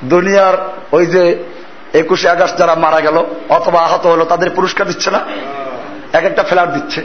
দুনিয়ার 0.03 0.53
ওই 0.91 1.05
যে 1.05 1.43
একুশে 1.93 2.29
আগস্ট 2.29 2.57
যারা 2.57 2.75
মারা 2.75 2.99
গেল 3.01 3.23
অথবা 3.49 3.79
আহত 3.79 4.07
হলো, 4.07 4.25
তাদের 4.25 4.49
পুরস্কার 4.49 4.87
দিচ্ছে 4.87 5.11
না? 5.11 5.19
এক 6.13 6.25
একটা 6.25 6.43
ফ্ল্যাট 6.43 6.69
দিচ্ছে। 6.73 7.01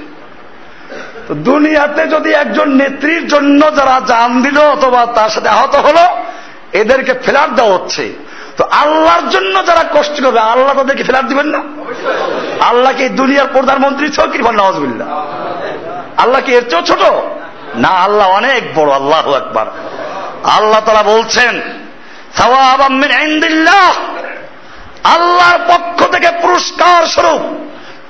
তো 1.29 1.35
দুনিয়াতে 1.35 2.07
যদি 2.07 2.31
একজন 2.33 2.69
নেত্রীর 2.69 3.27
জন্য 3.27 3.77
যারা 3.77 4.01
জান 4.07 4.43
দিল 4.43 4.59
অথবা 4.59 5.07
তার 5.07 5.29
সাথে 5.29 5.49
আহত 5.49 5.77
হলো, 5.77 6.05
এদেরকে 6.73 7.13
ফ্ল্যাট 7.13 7.51
দেওয়া 7.51 7.75
হচ্ছে। 7.75 8.13
তো 8.61 8.67
আল্লাহর 8.71 9.25
জন্য 9.31 9.55
যারা 9.67 9.85
কষ্ট 9.95 10.17
করবে, 10.25 10.41
আল্লাহ 10.53 10.73
তাদেরকে 10.75 11.05
ফেরার 11.05 11.27
দিবেন 11.29 11.47
না। 11.47 11.61
আল্লাহকে 12.65 13.05
দুনিয়ার 13.09 13.53
প্রধানমন্ত্রী 13.53 14.07
ভার 14.43 14.55
নওয়াজ 14.55 14.77
আল্লাহ 16.19 16.41
কি 16.41 16.51
এর 16.53 16.65
চেয়েও 16.71 16.87
ছোট? 16.87 17.03
না, 17.75 17.89
আল্লাহ 17.89 18.27
অনেক 18.31 18.63
বড়, 18.75 18.91
আল্লাহ 18.93 19.35
একবার 19.35 19.67
আল্লাহ 20.51 20.81
তারা 20.81 21.03
বলছেন 21.03 21.55
আল্লাহর 25.15 25.59
পক্ষ 25.69 25.99
থেকে 26.13 26.29
পুরস্কার 26.43 27.07
স্বরূপ, 27.07 27.43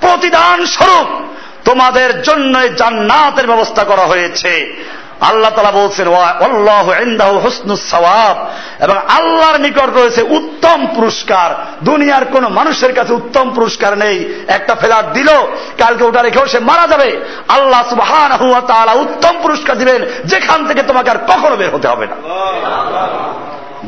প্রতিদান 0.01 0.59
স্বরূপ 0.67 1.09
তোমাদের 1.65 2.11
জন্য 2.23 2.55
জান্নাতের 2.77 3.47
ব্যবস্থা 3.47 3.83
করা 3.85 4.03
হয়েছে। 4.03 4.53
আল্লাহ 5.21 5.51
তালা 5.51 5.71
বলছেন 5.71 6.07
এবং 8.85 8.97
আল্লাহর 9.09 9.61
নিকট 9.61 9.91
রয়েছে 9.95 10.23
উত্তম 10.23 10.87
পুরস্কার। 10.95 11.67
দুনিয়ার 11.85 12.25
কোন 12.25 12.49
মানুষের 12.49 12.95
কাছে 12.95 13.13
উত্তম 13.13 13.51
পুরস্কার 13.55 13.99
নেই। 13.99 14.45
একটা 14.49 14.75
ফেলার 14.75 15.13
দিল, 15.13 15.29
কালকে 15.79 16.05
ওটা 16.05 16.23
রেখেও 16.23 16.47
সে 16.47 16.59
মারা 16.59 16.87
যাবে। 16.87 17.25
আল্লাহ 17.49 17.89
সুবহান 17.89 18.33
উত্তম 18.99 19.35
পুরস্কার 19.43 19.79
দিবেন, 19.79 20.03
যেখান 20.25 20.67
থেকে 20.67 20.83
তোমাকে 20.83 21.11
আর 21.11 21.17
কখনো 21.17 21.57
বের 21.57 21.75
হতে 21.75 21.89
হবে 21.89 22.07
না। 22.07 22.17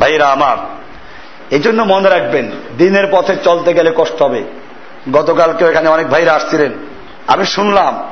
ভাইরা 0.01 0.26
আমার 0.28 0.57
এই 1.51 1.61
জন্য 1.61 1.83
মনে 1.83 2.09
রাখবেন, 2.09 2.51
দিনের 2.78 3.07
পথে 3.11 3.37
চলতে 3.45 3.72
গেলে 3.72 3.93
কষ্ট 3.97 4.22
হবে। 4.22 4.43
গতকালকে 5.12 5.64
এখানে 5.64 5.89
অনেক 5.89 6.11
ভাইরা 6.11 6.33
আসছিলেন। 6.33 6.72
আমি 7.26 7.45
শুনলাম 7.47 8.03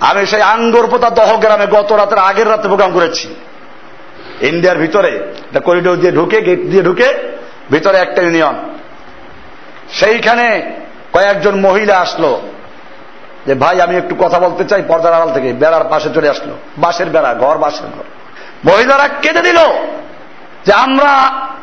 আমি 0.00 0.26
সেই 0.26 0.42
আঙ্গরপোতা 0.42 1.10
দহ 1.10 1.36
গ্রামে 1.36 1.66
গত 1.66 1.92
রাতের 1.92 2.18
আগের 2.18 2.50
রাতে 2.50 2.62
প্রোগ্রাম 2.62 2.92
করেছি। 2.92 3.34
ইন্ডিয়ার 4.40 4.78
ভিতরে 4.78 5.32
করিডোর 5.64 5.96
দিয়ে 5.96 6.12
ঢুকে 6.12 6.42
গেট 6.42 6.60
দিয়ে 6.60 6.82
ঢুকে, 6.82 7.36
ভিতরে 7.70 7.98
একটা 7.98 8.22
ইউনিয়ন 8.22 8.54
সেইখানে 9.92 10.72
কয়েকজন 11.12 11.60
মহিলা 11.60 11.98
আসলো। 11.98 12.40
যে, 13.46 13.54
ভাই, 13.54 13.80
আমি 13.80 13.96
একটু 13.96 14.14
কথা 14.18 14.38
বলতে 14.38 14.64
চাই। 14.64 14.82
পর্দার 14.88 15.12
আড়াল 15.12 15.32
থেকে 15.32 15.52
বেড়ার 15.52 15.84
পাশে 15.84 16.08
চলে 16.14 16.28
আসলো। 16.28 16.56
বাসের 16.78 17.06
বেড়া, 17.06 17.34
ঘর 17.34 17.58
বাসের 17.58 17.86
ঘর। 17.86 18.04
মহিলারা 18.72 19.08
কেঁদে 19.08 19.40
দিল 19.40 19.58
যে, 20.64 20.72
আমরা 20.72 21.10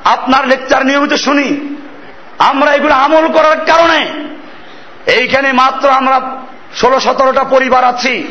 আপনার 0.05 0.47
লেকচার 0.47 0.85
নিয়মিত 0.85 1.13
শুনি। 1.13 1.75
আমরা 2.39 2.73
এগুলো 2.73 2.93
আমল 2.93 3.27
করার 3.27 3.57
কারণে। 3.65 4.11
এইখানে 5.05 5.51
মাত্র 5.51 5.89
আমরা 5.89 6.21
ষোলো, 6.75 6.99
সতেরোটা 6.99 7.43
পরিবার 7.43 7.83
আছি। 7.83 8.27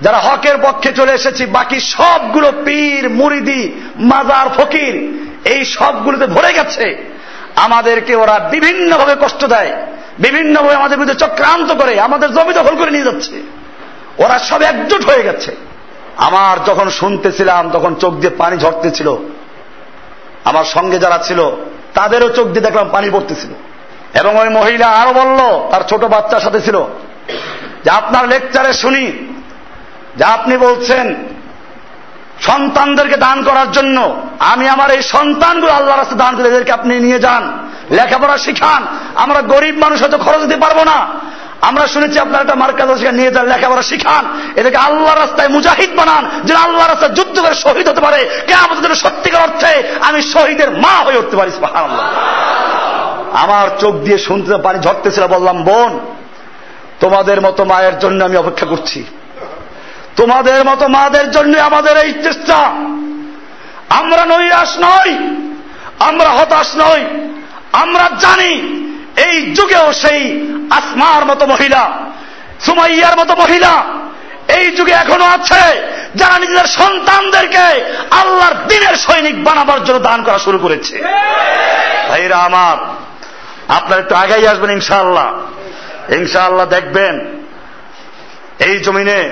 যারা 0.00 0.18
হকের 0.18 0.56
পক্ষে 0.62 0.92
চলে 0.92 1.12
এসেছি, 1.12 1.46
বাকি 1.46 1.80
সবগুলো 1.80 2.52
পীর, 2.64 3.10
মুরিদি, 3.10 3.72
মাজার, 3.96 4.48
ফকির, 4.48 5.18
এই 5.44 5.64
সবগুলোতে 5.64 6.26
ভরে 6.26 6.52
গেছে। 6.52 7.16
আমাদেরকে 7.56 8.16
ওরা 8.16 8.38
বিভিন্নভাবে 8.38 9.16
কষ্ট 9.20 9.44
দেয়, 9.44 9.72
বিভিন্নভাবে 10.18 10.74
আমাদের 10.74 10.98
বিরুদ্ধে 10.98 11.26
চক্রান্ত 11.26 11.72
করে, 11.72 12.00
আমাদের 12.00 12.34
জমি 12.34 12.54
দখল 12.54 12.76
করে 12.76 12.90
নিয়ে 12.90 13.04
যাচ্ছে। 13.04 13.42
ওরা 14.18 14.38
সব 14.38 14.62
একজোট 14.62 15.04
হয়ে 15.04 15.22
গেছে। 15.22 15.56
আমার 16.16 16.64
যখন 16.64 16.90
শুনতেছিলাম, 16.90 17.70
তখন 17.70 17.94
চোখ 17.94 18.14
দিয়ে 18.14 18.30
পানি 18.30 18.58
ঝরতেছিল। 18.58 19.16
আমার 20.44 20.64
সঙ্গে 20.64 20.98
যারা 20.98 21.18
ছিল, 21.18 21.50
তাদেরও 21.94 22.28
চোখ 22.28 22.46
দিয়ে 22.48 22.60
দেখলাম 22.60 22.88
পানি 22.92 23.10
পড়তেছিল। 23.10 23.50
এবং 24.20 24.36
ওই 24.36 24.48
মহিলা 24.48 24.86
আরও 24.86 25.12
বলল, 25.12 25.68
তার 25.70 25.80
ছোট 25.88 26.04
বাচ্চার 26.04 26.40
সাথে 26.40 26.60
ছিল। 26.60 26.84
যে 27.86 27.90
আপনার 27.90 28.28
লেকচারে 28.28 28.72
শুনি, 28.72 29.12
যে 30.16 30.24
আপনি 30.24 30.56
বলছেন, 30.56 31.14
সন্তানদেরকে 32.40 33.16
দান 33.16 33.42
করার 33.42 33.68
জন্য 33.72 33.96
আমি 34.38 34.68
আমার 34.68 34.90
এই 34.90 35.02
সন্তানগুলো 35.02 35.72
আল্লাহ 35.72 35.96
রাস্তা 35.96 36.14
দান 36.14 36.36
করে 36.36 36.48
এদেরকে 36.48 36.72
আপনি 36.72 36.92
নিয়ে 37.00 37.18
যান, 37.18 37.42
লেখাপড়া 37.90 38.36
শিখান, 38.38 38.86
আমরা 39.16 39.40
গরিব 39.42 39.78
মানুষ 39.84 40.02
হয়তো 40.02 40.18
খরচ 40.18 40.40
দিতে 40.40 40.56
পারব 40.56 40.78
না। 40.84 40.98
আমরা 41.60 41.86
শুনেছি 41.86 42.18
আপনার 42.18 42.42
একটা 42.42 42.54
মার্কাজ 42.54 42.90
নিয়ে 43.20 43.30
যান, 43.34 43.46
লেখাপড়া 43.46 43.82
শিখান, 43.82 44.24
এদেরকে 44.56 44.78
আল্লাহ 44.78 45.14
রাস্তায় 45.14 45.48
মুজাহিদ 45.48 45.90
বানান, 45.96 46.30
যেন 46.44 46.56
আল্লাহ 46.56 46.86
রাস্তায় 46.86 47.14
যুদ্ধ 47.18 47.36
করে 47.40 47.54
শহীদ 47.54 47.88
হতে 47.88 48.00
পারে। 48.00 48.20
কে 48.46 48.54
আমাদের 48.54 49.00
সত্যিকার 49.04 49.42
অর্থে 49.42 49.72
আমি 50.00 50.22
শহীদের 50.22 50.70
মা 50.84 50.94
হয়ে 51.06 51.18
উঠতে 51.18 51.36
পারি 51.36 51.50
আমার 53.44 53.66
চোখ 53.80 53.94
দিয়ে 53.94 54.18
শুনতে 54.18 54.56
পানি 54.56 54.78
ঝরতেছিল, 54.86 55.24
বললাম, 55.26 55.62
বোন 55.62 55.92
তোমাদের 57.00 57.40
মতো 57.40 57.64
মায়ের 57.64 57.98
জন্য 57.98 58.24
আমি 58.24 58.36
অপেক্ষা 58.36 58.66
করছি। 58.66 59.04
তোমাদের 60.16 60.64
মতো 60.64 60.88
মাদের 60.88 61.30
জন্য 61.30 61.58
আমাদের 61.58 61.96
এই 61.96 62.12
চেষ্টা। 62.12 62.58
আমরা 63.88 64.26
নৈরাশ 64.26 64.78
নই, 64.78 65.10
আমরা 65.98 66.30
হতাশ 66.30 66.76
নই, 66.76 67.04
আমরা 67.72 68.10
জানি 68.20 68.52
এই 69.16 69.54
যুগেও 69.54 69.92
সেই 69.92 70.22
আসমার 70.70 71.26
মতো 71.26 71.46
মহিলা, 71.46 71.90
সুমাইয়ার 72.60 73.18
মতো 73.18 73.34
মহিলা 73.36 73.84
এই 74.48 74.70
যুগে 74.70 74.92
এখনও 74.92 75.24
আছে, 75.24 75.82
যারা 76.14 76.38
নিজেদের 76.38 76.64
সন্তানদেরকে 76.64 77.66
আল্লাহর 78.10 78.54
দিনের 78.68 78.94
সৈনিক 78.94 79.44
বানাবার 79.44 79.84
জন্য 79.84 79.98
দান 79.98 80.22
করা 80.22 80.38
শুরু 80.38 80.58
করেছে। 80.58 81.04
ভাইরা 82.08 82.36
আমার, 82.36 82.76
আপনার 83.68 83.98
একটু 83.98 84.14
আগেই 84.14 84.46
আসবেন 84.46 84.70
ইনশাআল্লাহ। 84.70 85.32
ইনশাআল্লাহ 86.12 86.66
দেখবেন, 86.66 87.20
এই 88.58 88.78
জমিনে 88.78 89.30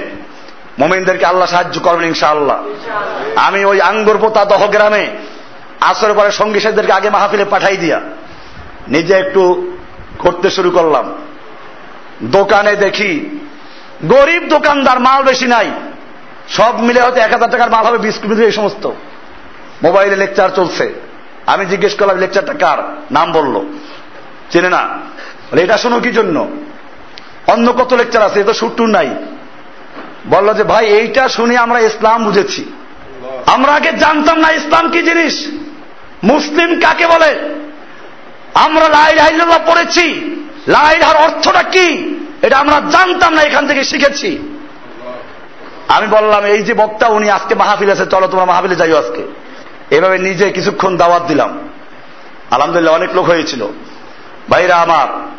মোমিনদেরকে 0.78 1.26
আল্লাহ 1.26 1.48
সাহায্য 1.48 1.80
করবেন 1.80 2.08
ইনশাআল্লাহ। 2.08 2.64
আমি 3.36 3.64
ওই 3.64 3.80
আঙ্গুরপোতা 3.80 4.44
দহ 4.44 4.66
গ্রামে 4.66 5.10
আসর 5.80 6.14
পরে 6.14 6.30
সঙ্গী 6.30 6.60
সাথীদেরকে 6.60 6.92
আগে 6.92 7.10
মাহফিলে 7.10 7.44
পাঠাই 7.44 7.76
দিয়া 7.76 8.00
নিজে 8.88 9.14
একটু 9.14 9.72
করতে 10.18 10.50
শুরু 10.50 10.70
করলাম। 10.70 11.14
দোকানে 12.22 12.76
দেখি 12.76 13.40
গরিব 14.04 14.42
দোকানদার, 14.48 15.00
মাল 15.00 15.22
বেশি 15.22 15.46
নাই। 15.46 15.70
সব 16.48 16.80
মিলে 16.80 17.00
হয়তো 17.00 17.20
এক 17.20 17.32
হাজার 17.32 17.50
টাকার 17.50 17.70
মাল 17.70 17.86
হবে, 17.86 17.98
বিস্কুট 17.98 18.38
এই 18.38 18.52
সমস্ত। 18.52 18.90
মোবাইলে 19.82 20.16
লেকচার 20.16 20.50
চলছে। 20.54 20.94
আমি 21.46 21.66
জিজ্ঞেস 21.66 21.94
করলাম, 21.94 22.18
লেকচারটা 22.18 22.52
কার? 22.52 22.96
নাম 23.10 23.32
বলল। 23.32 23.60
চেনে 24.50 24.68
না? 24.68 24.88
এটা 25.62 25.78
শোনো 25.78 26.00
কি 26.00 26.12
জন্য? 26.12 26.48
অন্য 27.46 27.72
কত 27.72 27.92
লেকচার 27.92 28.22
আছে, 28.22 28.40
এ 28.40 28.44
তো 28.76 28.86
নাই। 28.86 29.10
বলল 30.26 30.54
যে, 30.54 30.64
ভাই, 30.64 30.86
এইটা 30.86 31.28
শুনে 31.28 31.56
আমরা 31.56 31.78
ইসলাম 31.78 32.24
বুঝেছি। 32.24 32.64
আমরা 33.46 33.72
আগে 33.72 33.92
জানতাম 33.92 34.38
না 34.38 34.50
ইসলাম 34.50 34.90
কি 34.90 35.02
জিনিস। 35.02 35.46
মুসলিম 36.22 36.80
কাকে 36.80 37.06
বলে? 37.06 37.38
আমরা 38.54 38.88
লাইল্লাহ 38.88 39.58
পড়েছি। 39.66 40.36
লাইলার 40.68 41.16
অর্থটা 41.16 41.62
কি? 41.62 42.18
এটা 42.42 42.58
আমরা 42.58 42.80
জানতাম 42.90 43.34
না, 43.34 43.42
এখান 43.42 43.66
থেকে 43.66 43.84
শিখেছি। 43.84 44.60
আমি 45.88 46.06
বললাম, 46.06 46.44
এই 46.44 46.62
যে 46.62 46.74
বক্তা, 46.74 47.06
উনি 47.06 47.30
আজকে 47.30 47.54
মাহফিল 47.54 47.90
আছে, 47.90 48.06
চলো 48.06 48.26
তোমরা 48.26 48.44
মাহফিলে 48.44 48.76
যাইও 48.76 48.96
আজকে। 48.96 49.22
এভাবে 49.90 50.18
নিজে 50.18 50.50
কিছুক্ষণ 50.50 50.96
দাওয়াত 50.96 51.22
দিলাম। 51.22 51.58
আলহামদুলিল্লাহ, 52.50 52.94
অনেক 52.94 53.14
লোক 53.14 53.24
হয়েছিল। 53.24 53.66
ভাইরা 54.50 54.76
আমার 54.76 55.34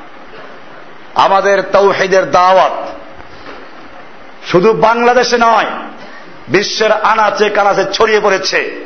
আমাদের 1.15 1.61
তৌহিদের 1.61 2.31
দাওয়াত। 2.31 2.87
শুধু 4.51 4.73
বাংলাদেশে 4.73 5.37
নয়, 5.37 5.65
বিশ্বের 6.47 6.91
আনাচে 6.91 7.49
কানাচে 7.49 7.85
ছড়িয়ে 7.93 8.19
পড়েছে। 8.19 8.85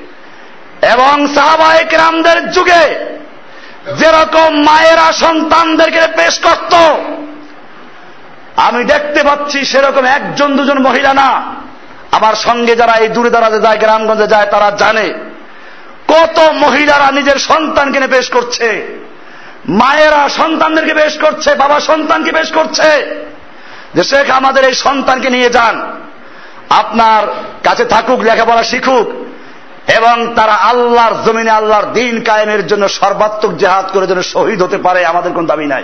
এবং 0.82 1.28
সাহাবাহিক 1.36 1.94
রামদের 1.94 2.52
যুগে 2.52 2.84
যেরকম 4.00 4.64
মায়েরা 4.64 5.12
সন্তানদেরকে 5.12 6.02
পেশ 6.18 6.40
করত, 6.40 6.74
আমি 8.58 8.84
দেখতে 8.84 9.24
পাচ্ছি 9.24 9.66
সেরকম 9.66 10.06
একজন 10.06 10.58
দুজন 10.58 10.80
মহিলা 10.80 11.14
না। 11.14 11.56
আমার 12.12 12.36
সঙ্গে 12.36 12.76
যারা 12.76 12.94
এই 12.94 13.08
দূরে 13.08 13.30
দাঁড়াতে 13.30 13.60
যায়, 13.60 13.78
গ্রামগঞ্জে 13.78 14.28
যায়, 14.28 14.46
তারা 14.46 14.72
জানে 14.72 15.14
কত 16.08 16.40
মহিলারা 16.40 17.12
নিজের 17.12 17.36
সন্তানকে 17.36 18.00
পেশ 18.00 18.30
করছে। 18.30 19.00
মায়েরা 19.70 20.30
সন্তানদেরকে 20.30 20.94
বেশ 20.94 21.18
করছে, 21.18 21.56
বাবা 21.56 21.80
সন্তানকে 21.80 22.32
বেশ 22.32 22.52
করছে। 22.52 23.20
যে 23.94 24.04
শেখ, 24.04 24.30
আমাদের 24.30 24.64
এই 24.64 24.74
সন্তানকে 24.74 25.30
নিয়ে 25.30 25.50
যান। 25.50 25.98
আপনার 26.70 27.28
কাছে 27.64 27.86
থাকুক, 27.86 28.20
লেখাপড়া 28.20 28.64
শিখুক, 28.64 29.08
এবং 29.98 30.34
তারা 30.36 30.54
আল্লাহর 30.54 31.14
জমিনে, 31.26 31.52
আল্লাহর 31.52 31.86
দিন 31.94 32.22
কায়েমের 32.22 32.68
জন্য 32.68 32.90
সর্বাত্মক 32.90 33.58
জেহাদ 33.58 33.92
করে 33.94 34.08
যেন 34.08 34.22
শহীদ 34.22 34.64
হতে 34.64 34.78
পারে, 34.78 35.06
আমাদের 35.06 35.34
কোন 35.34 35.46
দাবি 35.46 35.66
নাই। 35.66 35.84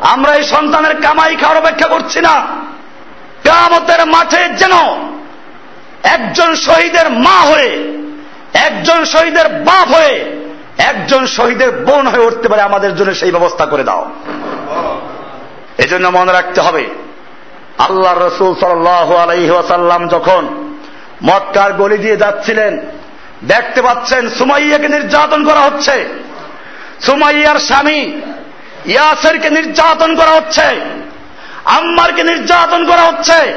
আমরা 0.00 0.34
এই 0.34 0.42
সন্তানের 0.42 1.00
কামাই 1.00 1.36
খাওয়ার 1.36 1.58
অপেক্ষা 1.58 1.88
করছি 1.88 2.20
না। 2.20 2.46
কামতের 3.44 4.06
মাঠে 4.06 4.48
যেন 4.48 4.72
একজন 6.02 6.54
শহীদের 6.54 7.10
মা 7.10 7.40
হয়ে, 7.40 7.92
একজন 8.54 9.04
শহীদের 9.04 9.48
বাপ 9.48 9.94
হয়ে 9.94 10.35
একজন 10.78 11.26
শহীদের 11.26 11.70
বোন 11.70 12.06
হয়ে 12.06 12.26
উঠতে 12.26 12.48
পারে 12.48 12.62
আমাদের 12.62 12.96
জন্য 12.96 13.14
সেই 13.14 13.30
ব্যবস্থা 13.30 13.66
করে 13.66 13.84
দাও। 13.84 14.10
এজন্য 15.78 16.08
মনে 16.08 16.32
রাখতে 16.32 16.60
হবে 16.60 16.84
আল্লাহ 17.78 18.18
রসুল 18.18 18.54
সাল্লাহ 18.60 19.08
সাল্লাম 19.68 20.08
যখন 20.08 20.72
মক্কার 21.24 21.72
গলি 21.72 21.98
দিয়ে 21.98 22.16
যাচ্ছিলেন, 22.16 22.80
দেখতে 23.42 23.82
পাচ্ছেন 23.82 24.28
সুমাইয়াকে 24.28 24.88
নির্যাতন 24.88 25.44
করা 25.44 25.60
হচ্ছে। 25.60 26.08
সুমাইয়ার 27.00 27.58
স্বামী 27.58 28.20
ইয়াসেরকে 28.86 29.50
নির্যাতন 29.50 30.16
করা 30.16 30.30
হচ্ছে, 30.30 30.80
আম্মারকে 31.64 32.22
নির্যাতন 32.22 32.86
করা 32.86 33.02
হচ্ছে। 33.02 33.54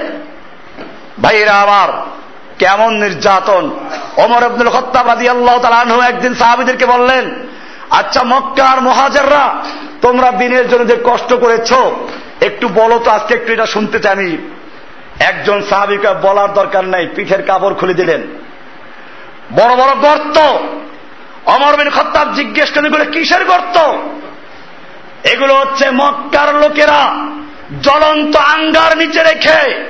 ভাইরা 1.21 1.53
আমার 1.53 2.18
কেমন 2.59 2.93
নির্যাতন? 2.93 3.71
অমর 4.17 4.43
আব্দুল 4.43 4.69
খত্তাব 4.69 5.07
রাজি 5.07 5.29
আল্লাহ 5.29 5.57
তালু 5.57 6.01
একদিন 6.01 6.35
সাহাবিদেরকে 6.35 6.85
বললেন 6.85 7.49
আচ্ছা 7.89 8.23
মক্কার 8.23 8.81
মহাজাররা, 8.81 9.63
তোমরা 10.01 10.31
দিনের 10.31 10.69
জন্য 10.69 10.87
যে 10.87 10.97
কষ্ট 11.03 11.33
করেছ, 11.33 11.73
একটু 12.41 12.67
বলো 12.67 12.99
তো, 12.99 13.11
আজকে 13.11 13.33
একটু 13.33 13.53
এটা 13.53 13.65
শুনতে 13.65 13.99
চাই 13.99 14.11
আমি। 14.11 14.37
একজন 15.19 15.63
সাহাবিকে 15.69 16.13
বলার 16.21 16.53
দরকার 16.53 16.85
নাই, 16.85 17.07
পিঠের 17.15 17.45
কাপড় 17.45 17.73
খুলে 17.73 17.93
দিলেন। 17.93 18.21
বড় 19.55 19.75
বড় 19.75 19.95
গর্ত। 19.95 20.37
অমর 21.45 21.77
বিন 21.77 21.89
খত্তাব 21.89 22.33
জিজ্ঞেস 22.33 22.71
করেন, 22.71 22.85
এগুলো 22.85 23.05
কিসের 23.05 23.45
গর্ত? 23.45 23.77
এগুলো 25.27 25.55
হচ্ছে 25.55 25.89
মক্কার 25.91 26.55
লোকেরা 26.55 27.27
জ্বলন্ত 27.81 28.35
আঙ্গার 28.35 28.97
নিচে 28.97 29.23
রেখে 29.23 29.85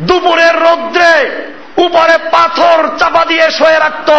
দুপুরের 0.00 0.62
রৌদ্রে 0.62 1.48
উপরে 1.78 2.18
পাথর 2.30 2.88
চাপা 2.98 3.24
দিয়ে 3.24 3.50
শোয়ে 3.50 3.78
রাখত। 3.78 4.10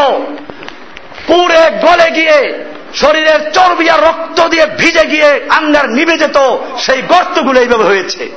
পুরে 1.27 1.69
গলে 1.81 2.11
গিয়ে 2.11 2.63
শরীরের 2.95 3.51
চর্বি 3.51 3.89
আর 3.89 4.01
রক্ত 4.03 4.47
দিয়ে 4.47 4.65
ভিজে 4.65 5.05
গিয়ে 5.05 5.39
আঙ্গার 5.49 5.89
নিভে 5.89 6.17
যেত, 6.17 6.57
সেই 6.77 7.01
গর্তগুলো 7.01 7.59
এইভাবে 7.59 7.83
হয়েছে। 7.83 8.29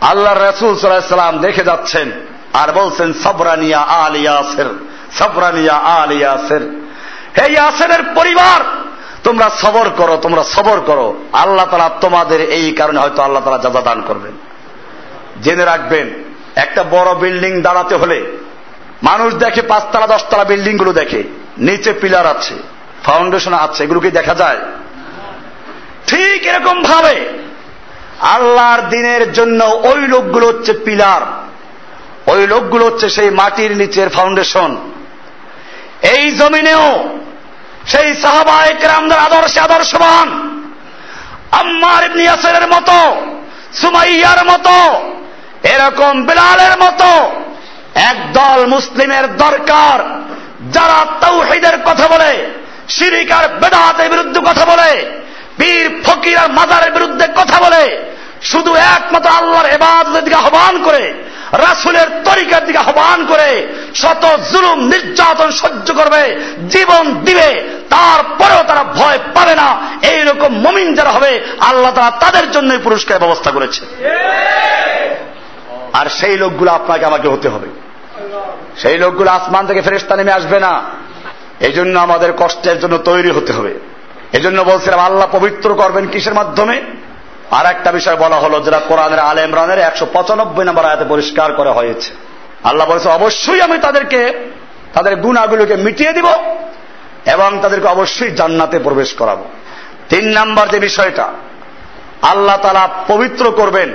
আল্লাহ 0.00 0.34
রসুল 0.34 0.76
সাল্লাম 0.76 1.38
দেখে 1.38 1.64
যাচ্ছেন 1.64 2.10
আর 2.52 2.72
বলছেন, 2.72 3.12
সবরানিয়া 3.12 3.78
আল 3.78 4.16
ইয়াসের, 4.16 4.66
সবরানিয়া 5.18 5.74
আল 5.74 6.12
ইয়াসের। 6.12 6.60
হে 7.40 7.52
ইয়াসের 7.52 8.02
পরিবার, 8.14 8.64
তোমরা 9.24 9.50
সবর 9.50 9.90
করো, 9.90 10.16
তোমরা 10.16 10.42
সবর 10.44 10.80
করো। 10.80 11.14
আল্লাহ 11.32 11.66
তালা 11.70 11.90
তোমাদের 12.00 12.40
এই 12.40 12.72
কারণে 12.72 12.98
হয়তো 12.98 13.22
আল্লাহ 13.22 13.44
তালা 13.44 13.58
যাজা 13.58 13.80
দান 13.80 14.02
করবেন। 14.02 14.32
জেনে 15.42 15.64
রাখবেন 15.64 16.19
একটা 16.56 16.82
বড় 16.82 17.14
বিল্ডিং 17.14 17.62
দাঁড়াতে 17.62 17.94
হলে 17.94 18.26
মানুষ 19.02 19.34
দেখে 19.34 19.62
পাঁচতলা, 19.62 20.06
দশতলা 20.06 20.44
বিল্ডিংগুলো 20.44 20.92
দেখে। 20.92 21.22
নিচে 21.58 21.92
পিলার 21.92 22.26
আছে, 22.26 22.54
ফাউন্ডেশন 23.04 23.54
আছে 23.54 23.84
এগুলোকে 23.84 24.10
দেখা 24.10 24.34
যায়? 24.34 24.58
ঠিক 26.06 26.46
এরকম 26.46 26.82
ভাবে 26.82 27.28
আল্লাহর 28.20 28.88
দিনের 28.88 29.32
জন্য 29.32 29.64
ওই 29.64 30.00
লোকগুলো 30.00 30.46
হচ্ছে 30.46 30.72
পিলার। 30.72 31.20
ওই 32.30 32.46
লোকগুলো 32.46 32.86
হচ্ছে 32.86 33.08
সেই 33.08 33.30
মাটির 33.30 33.76
নিচের 33.76 34.08
ফাউন্ডেশন। 34.08 34.76
এই 36.02 36.30
জমিনেও 36.30 37.18
সেই 37.86 38.14
সাহাবা 38.14 38.64
একরামদের 38.66 39.18
আদর্শে 39.18 39.60
আদর্শবান। 39.60 40.28
আম্মার 41.52 42.04
ইবনি 42.04 42.28
মতো, 42.76 43.16
সুমাইয়ার 43.72 44.44
মতো 44.44 45.09
এরকম 45.62 46.24
বিলালের 46.24 46.78
মতো 46.78 47.30
একদল 47.94 48.66
মুসলিমের 48.66 49.36
দরকার, 49.36 49.98
যারা 50.72 51.06
তৌহিদের 51.20 51.76
কথা 51.84 52.08
বলে 52.08 52.46
শিরিকার 52.88 53.48
বেদাতের 53.48 54.10
বিরুদ্ধে 54.10 54.40
কথা 54.40 54.64
বলে, 54.64 55.06
পীর 55.58 56.02
ফকির 56.04 56.38
আর 56.38 56.50
মাজারের 56.50 56.92
বিরুদ্ধে 56.92 57.26
কথা 57.36 57.60
বলে, 57.60 57.98
শুধু 58.42 58.74
একমাত্র 58.74 59.30
আল্লাহর 59.30 59.66
এবাদতের 59.66 60.24
দিকে 60.24 60.36
আহ্বান 60.36 60.82
করে, 60.84 61.14
রাসুলের 61.52 62.06
তরিকার 62.24 62.66
দিকে 62.66 62.78
আহ্বান 62.78 63.26
করে, 63.26 63.66
শত 63.94 64.24
জুলুম, 64.52 64.78
নির্যাতন 64.80 65.50
সহ্য 65.50 65.94
করবে, 65.94 66.40
জীবন 66.68 67.14
দিবে, 67.14 67.64
তারপরেও 67.90 68.62
তারা 68.62 68.84
ভয় 68.84 69.18
পাবে 69.34 69.54
না। 69.54 69.80
এইরকম 70.02 70.58
মমিন 70.58 70.94
যারা 70.94 71.10
হবে, 71.10 71.44
আল্লাহ 71.60 71.92
তারা 71.92 72.10
তাদের 72.10 72.50
জন্যই 72.50 72.78
পুরস্কার 72.78 73.18
ব্যবস্থা 73.18 73.50
করেছে। 73.50 73.80
আর 75.92 76.06
সেই 76.08 76.36
লোকগুলো 76.36 76.72
আপনাকে 76.72 77.04
আমাকে 77.04 77.28
হতে 77.28 77.48
হবে। 77.48 77.68
সেই 78.76 78.98
লোকগুলো 78.98 79.30
আসমান 79.30 79.66
থেকে 79.66 79.82
ফেরেস্তা 79.82 80.16
নেমে 80.16 80.32
আসবে 80.32 80.60
না। 80.60 80.82
এই 81.60 81.72
জন্য 81.72 81.98
আমাদের 81.98 82.32
কষ্টের 82.38 82.80
জন্য 82.80 82.98
তৈরি 82.98 83.30
হতে 83.30 83.52
হবে। 83.52 83.74
এজন্য 84.32 84.62
বলছিলাম, 84.62 85.00
আল্লাহ 85.00 85.28
পবিত্র 85.32 85.74
করবেন 85.74 86.06
কিসের 86.06 86.34
মাধ্যমে? 86.34 86.82
আর 87.50 87.66
একটা 87.66 87.92
বিষয় 87.92 88.16
বলা 88.16 88.36
হলো, 88.36 88.60
যেটা 88.60 88.78
কোরআনের 88.78 89.18
আল 89.18 89.38
ইমরানের 89.38 89.78
একশো 89.78 90.06
পঁচানব্বই 90.12 90.64
নম্বর 90.64 90.84
আয়াতে 90.84 91.04
পরিষ্কার 91.08 91.52
করা 91.52 91.72
হয়েছে। 91.72 92.12
আল্লাহ 92.64 92.90
বলেছে, 92.90 93.08
অবশ্যই 93.08 93.60
আমি 93.60 93.78
তাদেরকে, 93.78 94.50
তাদের 94.92 95.16
গুণাগুলোকে 95.16 95.76
মিটিয়ে 95.76 96.12
দিব 96.12 96.26
এবং 97.26 97.58
তাদেরকে 97.62 97.86
অবশ্যই 97.86 98.30
জান্নাতে 98.30 98.78
প্রবেশ 98.78 99.12
করাবো। 99.12 99.44
তিন 100.08 100.28
নাম্বার 100.28 100.68
যে 100.68 100.78
বিষয়টা, 100.78 101.32
আল্লাহ 102.22 102.56
তালা 102.56 102.88
পবিত্র 103.08 103.50
করবেন, 103.50 103.94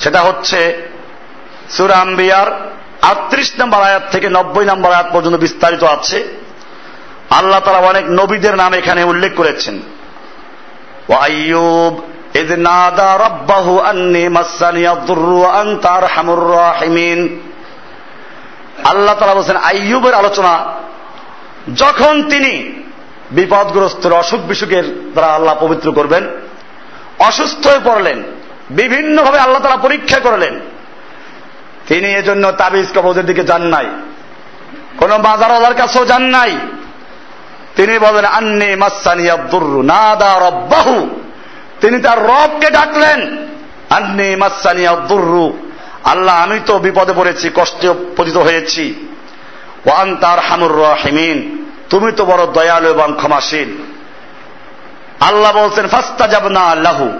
সেটা 0.00 0.20
হচ্ছে 0.20 0.89
সুরাম্বিয়ার 1.69 2.49
আটত্রিশ 3.01 3.49
নম্বর 3.59 3.81
আয়াত 3.81 4.05
থেকে 4.11 4.27
নব্বই 4.29 4.65
নম্বর 4.65 4.89
আয়াত 4.91 5.09
পর্যন্ত 5.11 5.37
বিস্তারিত 5.37 5.83
আছে 5.83 6.19
আল্লাহ 7.29 7.59
তালা 7.59 7.89
অনেক 7.89 8.05
নবীদের 8.09 8.55
নাম 8.55 8.71
এখানে 8.73 9.01
উল্লেখ 9.03 9.31
করেছেন 9.35 9.75
ওয়াইয়ুব 11.09 11.95
إذ 12.35 12.49
نادى 12.59 13.09
ربه 13.17 13.67
أني 13.89 14.25
مسني 14.29 14.85
الضر 14.91 15.29
وأنت 15.43 15.85
أرحم 15.85 16.27
الراحمين 16.29 17.19
আল্লাহ 18.83 19.15
তালা 19.15 19.35
বলছেন 19.35 19.57
আইয়ুবের 19.63 20.13
আলোচনা 20.13 20.53
যখন 21.75 22.13
তিনি 22.29 22.53
বিপদগ্রস্ত 23.31 24.03
অসুখ 24.13 24.41
বিসুখের 24.41 24.85
দ্বারা 25.13 25.29
আল্লাহ 25.33 25.55
পবিত্র 25.59 25.87
করবেন 25.91 26.23
অসুস্থ 27.19 27.63
হয়ে 27.67 27.85
পড়লেন 27.85 28.17
বিভিন্নভাবে 28.69 29.39
আল্লাহ 29.39 29.61
তালা 29.61 29.85
পরীক্ষা 29.87 30.19
করলেন 30.19 30.53
তিনি 31.86 32.08
এজন্য 32.14 32.52
তাবিজ 32.52 32.86
কবজের 32.94 33.26
দিকে 33.26 33.44
যান 33.44 33.62
নাই। 33.62 33.86
কোন 34.96 35.18
বাজার 35.18 35.52
ওলার 35.52 35.74
কাছেও 35.74 36.04
যান 36.04 36.22
নাই। 36.22 36.58
তিনি 37.76 37.98
বলেন, 37.98 38.24
আন্নি 38.24 38.76
মাসানি 38.76 39.30
আব্দুর 39.30 39.84
নাদা 39.84 40.38
রব্বাহু। 40.38 41.20
তিনি 41.80 42.00
তার 42.00 42.22
রবকে 42.22 42.70
ডাকলেন, 42.70 43.48
আন্নি 43.90 44.36
মাসানি 44.36 44.86
আব্দুরু 44.86 45.58
আল্লাহ, 46.04 46.36
আমি 46.42 46.60
তো 46.66 46.78
বিপদে 46.78 47.12
পড়েছি, 47.16 47.50
কষ্টে 47.54 47.94
পতিত 48.16 48.36
হয়েছি। 48.36 49.08
ওয়ান 49.86 50.16
তার 50.16 50.38
হামুর 50.38 50.72
রহিমিন, 50.72 51.66
তুমি 51.90 52.12
তো 52.12 52.24
বড় 52.24 52.46
দয়ালু 52.46 52.88
এবং 52.88 53.14
ক্ষমাশীল। 53.16 53.76
আল্লাহ 55.20 55.52
বলছেন 55.52 55.88
ফাস্তা 55.88 56.26
যাব 56.26 56.48
না 56.48 56.60
আল্লাহু 56.60 57.10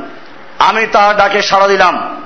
আমি 0.59 0.87
তার 0.87 1.17
ডাকে 1.17 1.43
সাড়া 1.43 1.69
দিলাম। 1.69 2.23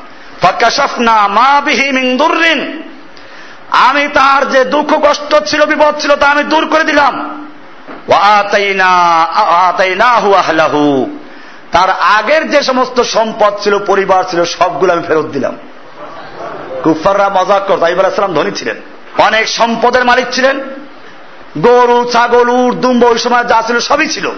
আমি 3.71 4.09
তার 4.09 4.51
যে 4.51 4.65
দুঃখ, 4.65 5.11
কষ্ট 5.11 5.45
ছিল, 5.47 5.67
বিপদ 5.67 6.01
ছিল, 6.01 6.17
তা 6.17 6.27
আমি 6.27 6.43
দূর 6.43 6.67
করে 6.67 6.85
দিলাম। 6.85 7.47
তার 11.73 11.91
আগের 11.91 12.51
যে 12.51 12.63
সমস্ত 12.63 13.03
সম্পদ 13.03 13.55
ছিল, 13.63 13.79
পরিবার 13.79 14.25
ছিল, 14.31 14.45
সবগুলো 14.45 14.93
আমি 14.93 15.03
ফেরত 15.03 15.27
দিলাম। 15.27 15.57
কুফাররা 16.83 17.29
মজাক 17.29 17.67
করত 17.67 17.83
আইবার 17.83 18.07
আসলাম 18.07 18.35
ধনী 18.35 18.51
ছিলেন। 18.51 18.77
অনেক 19.19 19.49
সম্পদের 19.49 20.05
মালিক 20.05 20.27
ছিলেন। 20.33 20.61
গরু, 21.59 22.11
ছাগল, 22.13 22.49
উট, 22.49 22.75
দুম্ব, 22.75 23.05
ওই 23.05 23.19
সময় 23.19 23.45
যা 23.45 23.63
ছিল, 23.67 23.81
সবই 23.81 24.09
ছিল। 24.09 24.31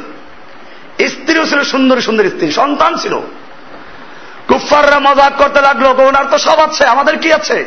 স্ত্রীও 1.09 1.47
ছিল 1.47 1.63
সুন্দর 1.65 2.01
সুন্দর 2.01 2.25
স্ত্রী, 2.25 2.51
সন্তান 2.51 2.97
ছিল। 2.97 3.21
কুফাররা 4.49 4.99
মজাক 4.99 5.33
করতে 5.39 5.61
লাগল 5.61 5.87
ওনার 6.03 6.25
তো 6.31 6.39
সব 6.39 6.61
আছে, 6.61 6.87
আমাদের 6.87 7.19
কি 7.19 7.33
আছে? 7.33 7.65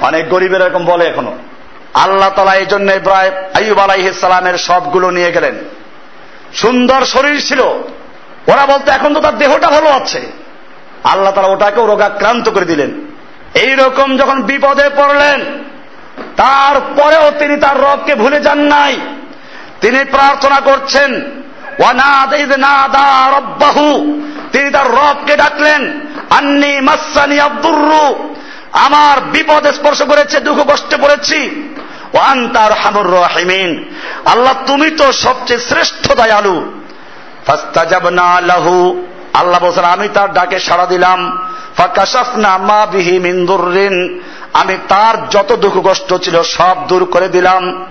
অনেক 0.00 0.28
গরিবের 0.28 0.60
এরকম 0.60 0.84
বলে 0.84 1.06
এখনও। 1.06 1.38
আল্লাহ 1.94 2.30
তালা 2.30 2.54
এই 2.54 2.66
জন্য 2.66 2.92
ইব্রাহিম 2.92 3.32
আইব 3.54 3.78
আলাইসালামের 3.78 4.58
সবগুলো 4.58 5.10
নিয়ে 5.10 5.32
গেলেন। 5.32 5.54
সুন্দর 6.54 7.04
শরীর 7.04 7.40
ছিল। 7.40 7.60
ওরা 8.46 8.66
বলতো, 8.66 8.92
এখন 8.92 9.14
তো 9.14 9.20
তার 9.20 9.38
দেহটা 9.38 9.68
ভালো 9.68 9.88
আছে। 9.88 10.20
আল্লাহ 11.04 11.32
তালা 11.32 11.48
ওটাকেও 11.48 11.86
রোগাক্রান্ত 11.86 12.48
করে 12.48 12.64
দিলেন। 12.64 12.90
এই 13.54 13.74
রকম 13.74 14.16
যখন 14.16 14.42
বিপদে 14.42 14.88
পড়লেন, 14.96 15.44
তারপরেও 16.36 17.30
তিনি 17.38 17.56
তার 17.56 17.80
রবকে 17.80 18.14
ভুলে 18.14 18.40
যান 18.40 18.58
নাই। 18.58 18.96
তিনি 19.80 20.04
প্রার্থনা 20.04 20.60
করছেন 20.60 21.20
তিনি 24.52 24.70
তার 24.70 24.90
রবকে 24.90 25.36
ডাকলেন, 25.36 26.00
আন্নি 26.30 26.80
মাসানি 26.80 27.40
আব্দুরু 27.40 28.34
আমার 28.72 29.20
বিপদে 29.20 29.72
স্পর্শ 29.72 30.02
করেছে, 30.02 30.40
দুঃখ 30.40 30.72
কষ্টে 30.72 30.96
পড়েছি। 30.96 31.68
ও 32.14 32.18
আন্তার 32.18 32.72
হামুর 32.72 33.10
রহিমিন। 33.10 33.94
আল্লাহ, 34.24 34.54
তুমি 34.66 34.90
তো 34.90 35.12
সবচেয়ে 35.12 35.60
শ্রেষ্ঠ 35.60 36.12
দয়ালু। 36.12 36.72
ফাস্তাজাবনা 37.46 38.40
লাহু। 38.40 39.06
আল্লাহ 39.34 39.60
বলছেন, 39.60 39.84
আমি 39.84 40.08
তার 40.14 40.32
ডাকে 40.32 40.58
সাড়া 40.58 40.86
দিলাম। 40.86 41.48
ফাকাশাফনা 41.76 42.58
মা 42.58 42.86
বিহি 42.86 43.18
আমি 44.54 44.76
তার 44.88 45.28
যত 45.28 45.52
দুঃখ 45.52 45.80
কষ্ট 45.84 46.14
ছিল 46.14 46.42
সব 46.42 46.76
দূর 46.88 47.04
করে 47.04 47.28
দিলাম। 47.28 47.86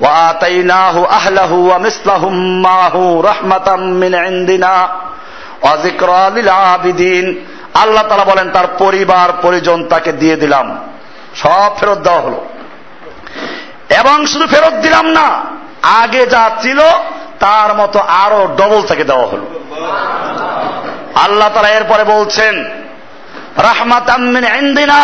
وآتيناه 0.00 0.96
أهله 1.08 1.52
ومثلهم 1.70 2.62
معه 2.62 2.96
رحمة 3.24 3.68
من 4.02 4.12
عندنا 4.14 4.74
وذكرى 5.62 6.22
للعابدين 6.30 7.26
আল্লাহ 7.74 8.04
তালা 8.08 8.30
বলেন 8.32 8.48
তার 8.50 8.68
পরিবার 8.78 9.28
পরিজন 9.42 9.78
তাকে 9.88 10.10
দিয়ে 10.12 10.36
দিলাম 10.36 10.66
সব 11.34 11.70
ফেরত 11.78 11.98
দেওয়া 11.98 12.22
হলো 12.22 12.38
এবং 14.00 14.16
শুধু 14.26 14.46
ফেরত 14.46 14.74
দিলাম 14.82 15.06
না 15.18 15.28
আগে 16.00 16.22
যা 16.26 16.44
ছিল 16.62 16.80
তার 17.38 17.70
মতো 17.74 17.98
আরো 18.24 18.40
ডবল 18.56 18.80
তাকে 18.82 19.04
দেওয়া 19.04 19.26
হলো 19.26 19.46
আল্লাহ 21.14 21.48
তালা 21.48 21.70
এরপরে 21.70 22.04
বলছেন 22.04 22.54
রাহমাত 23.62 24.08
ইন্দিনা 24.58 25.02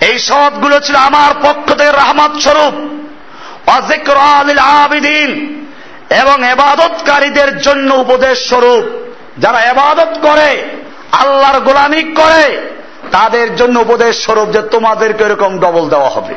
এই 0.00 0.16
সবগুলো 0.30 0.76
ছিল 0.80 0.96
আমার 1.08 1.32
পক্ষ 1.42 1.66
থেকে 1.70 1.92
রাহমাত 1.92 2.32
স্বরূপ 2.44 2.74
আবিদিন 4.57 5.59
এবং 6.21 6.45
এবাদতকারীদের 6.45 7.57
জন্য 7.57 7.93
উপদেশ 7.93 8.47
স্বরূপ। 8.47 8.85
যারা 9.37 9.59
এবাদত 9.59 10.17
করে, 10.21 10.65
আল্লাহর 11.11 11.59
গোলামি 11.59 12.03
করে, 12.03 12.61
তাদের 13.11 13.55
জন্য 13.55 13.79
উপদেশ 13.79 14.23
স্বরূপ 14.23 14.49
যে 14.49 14.61
তোমাদেরকে 14.61 15.23
এরকম 15.23 15.59
ডবল 15.59 15.89
দেওয়া 15.89 16.09
হবে। 16.09 16.35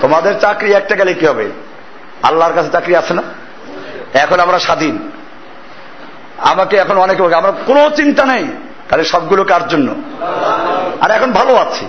তোমাদের 0.00 0.40
চাকরি 0.40 0.72
একটা 0.72 0.94
গেলে 0.94 1.14
কি 1.14 1.26
হবে? 1.26 1.50
আল্লাহর 2.22 2.52
কাছে 2.52 2.68
চাকরি 2.72 2.96
আছে 2.96 3.14
না? 3.14 3.22
এখন 4.14 4.40
আমরা 4.40 4.58
স্বাধীন। 4.58 5.10
আমাকে 6.38 6.76
এখন 6.76 6.98
অনেকে 6.98 7.34
আমার 7.34 7.52
কোনো 7.66 7.90
চিন্তা 7.96 8.24
নেই। 8.24 8.44
তাহলে 8.88 9.04
সবগুলো 9.04 9.44
কার 9.44 9.68
জন্য? 9.68 9.94
আর 11.00 11.10
এখন 11.10 11.32
ভালো 11.32 11.54
আছি। 11.54 11.86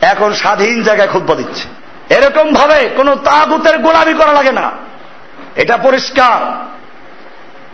এখন 0.00 0.32
স্বাধীন 0.32 0.82
জায়গায় 0.82 1.08
খুদ্া 1.08 1.34
দিচ্ছে। 1.34 1.83
এরকম 2.08 2.52
ভাবে 2.52 2.90
কোন 2.96 3.14
তাগুতের 3.14 3.78
গোলামি 3.78 4.14
করা 4.14 4.32
লাগে 4.32 4.52
না। 4.52 4.70
এটা 5.56 5.76
পরিষ্কার। 5.76 6.64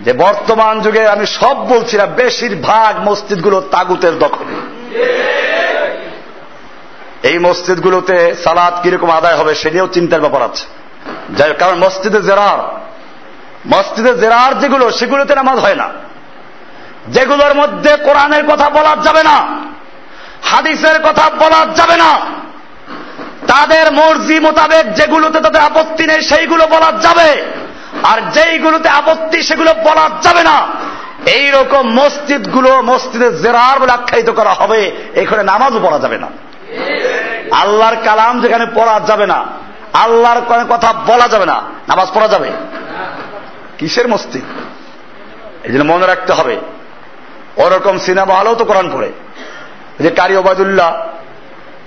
যে 0.00 0.12
বর্তমান 0.12 0.80
যুগে 0.80 1.08
আমি 1.08 1.26
সব 1.26 1.68
বলছি 1.68 1.96
না, 1.96 2.06
বেশিরভাগ 2.06 3.08
মসজিদগুলো 3.08 3.60
তাগুতের 3.60 4.18
দখলে। 4.18 4.60
এই 7.22 7.38
মসজিদগুলোতে 7.38 8.34
সালাদ 8.44 8.82
কীরকম 8.82 9.10
আদায় 9.10 9.36
হবে 9.36 9.54
সে 9.54 9.70
নিয়েও 9.70 9.88
চিন্তার 9.92 10.20
ব্যাপার 10.20 10.42
আছে। 10.42 10.66
যাই 11.36 11.54
কারণ 11.58 11.78
মসজিদে 11.78 12.22
জেরার। 12.22 12.80
মসজিদে 13.66 14.14
জেরার 14.14 14.58
যেগুলো, 14.58 14.90
সেগুলোতে 14.90 15.34
নামাজ 15.34 15.58
হয় 15.58 15.74
না। 15.74 15.88
যেগুলোর 17.08 17.54
মধ্যে 17.54 17.96
কোরআনের 17.96 18.44
কথা 18.46 18.70
বলা 18.70 18.96
যাবে 19.04 19.22
না, 19.22 19.60
হাদিসের 20.42 21.02
কথা 21.02 21.30
বলা 21.30 21.66
যাবে 21.74 21.96
না। 21.96 22.39
তাদের 23.52 23.92
মর্জি 23.92 24.40
মোতাবেক 24.40 24.94
যেগুলোতে 24.94 25.40
তাদের 25.40 25.62
আপত্তি 25.62 26.06
নেই, 26.06 26.20
সেইগুলো 26.20 26.66
বলা 26.66 26.92
যাবে। 26.92 27.42
আর 28.02 28.30
যেইগুলোতে 28.30 28.88
আপত্তি, 28.88 29.42
সেগুলো 29.42 29.74
বলা 29.74 30.10
যাবে 30.22 30.42
না। 30.42 30.66
এই 31.26 31.50
রকম 31.50 31.90
মসজিদগুলো 31.90 32.82
মসজিদে 32.82 33.32
জেরার 33.32 33.80
বলে 33.80 33.92
আখ্যায়িত 33.92 34.30
করা 34.30 34.50
হবে। 34.50 34.92
এখানে 35.14 35.42
নামাজও 35.42 35.80
পড়া 35.82 35.98
যাবে 35.98 36.18
না। 36.18 36.26
আল্লাহর 37.50 37.96
কালাম 38.04 38.40
যেখানে 38.40 38.66
পড়া 38.74 39.00
যাবে 39.06 39.26
না। 39.26 39.46
আল্লাহর 39.92 40.64
কথা 40.68 40.92
বলা 40.92 41.28
যাবে 41.28 41.46
না। 41.46 41.62
নামাজ 41.88 42.08
পড়া 42.14 42.28
যাবে। 42.28 42.50
কিসের 43.78 44.08
মসজিদ? 44.08 44.42
এই 45.64 45.72
জন্য 45.72 45.92
মনে 45.92 46.06
রাখতে 46.06 46.32
হবে। 46.32 46.56
ওরকম 47.56 47.98
সিনেমা 47.98 48.34
হলেও 48.34 48.54
তো 48.54 48.64
কোরআন 48.64 48.90
পড়ে। 48.92 49.12
যে 50.00 50.10
কারি 50.10 50.36
ওবায়দুল্লাহ 50.36 51.06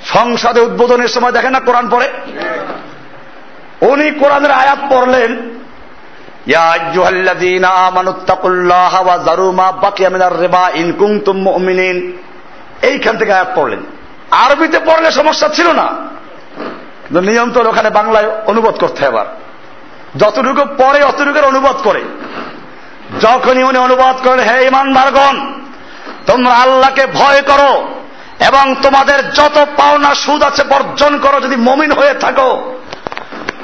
সংসদে 0.05 0.61
উদ্বোধনের 0.61 1.07
সময় 1.07 1.31
দেখেন 1.31 1.51
না 1.51 1.59
কোরআন 1.59 1.89
পড়ে? 1.89 2.09
উনি 3.81 4.11
কোরআনের 4.11 4.51
আয়াত 4.51 4.79
পড়লেন 4.89 5.49
এইখান 12.81 13.17
থেকে 13.17 13.33
আয়াত 13.33 13.47
পড়লেন। 13.55 13.79
আরবিতে 14.31 14.79
পড়লে 14.79 15.11
সমস্যা 15.11 15.49
ছিল 15.49 15.67
না 15.71 15.87
নিয়ম 17.21 17.51
তো 17.51 17.69
ওখানে 17.69 17.89
বাংলায় 17.89 18.29
অনুবাদ 18.45 18.75
করতে 18.75 19.05
আবার 19.05 19.25
যতটুকু 20.17 20.65
পরে 20.77 21.03
অতটুকুর 21.03 21.45
অনুবাদ 21.45 21.75
করে। 21.83 22.01
যখনই 23.21 23.63
উনি 23.63 23.77
অনুবাদ 23.77 24.15
করেন, 24.27 24.39
হে 24.39 24.65
ইমান 24.65 24.87
ইমানদারগণ, 24.87 25.53
তোমরা 26.27 26.53
আল্লাহকে 26.53 27.07
ভয় 27.13 27.41
করো 27.41 27.87
এবং 28.39 28.75
তোমাদের 28.81 29.33
যত 29.33 29.65
পাওনা 29.77 30.15
সুদ 30.15 30.43
আছে 30.43 30.63
বর্জন 30.63 31.19
করো, 31.19 31.41
যদি 31.41 31.55
মমিন 31.55 31.91
হয়ে 31.91 32.13
থাকো। 32.13 32.79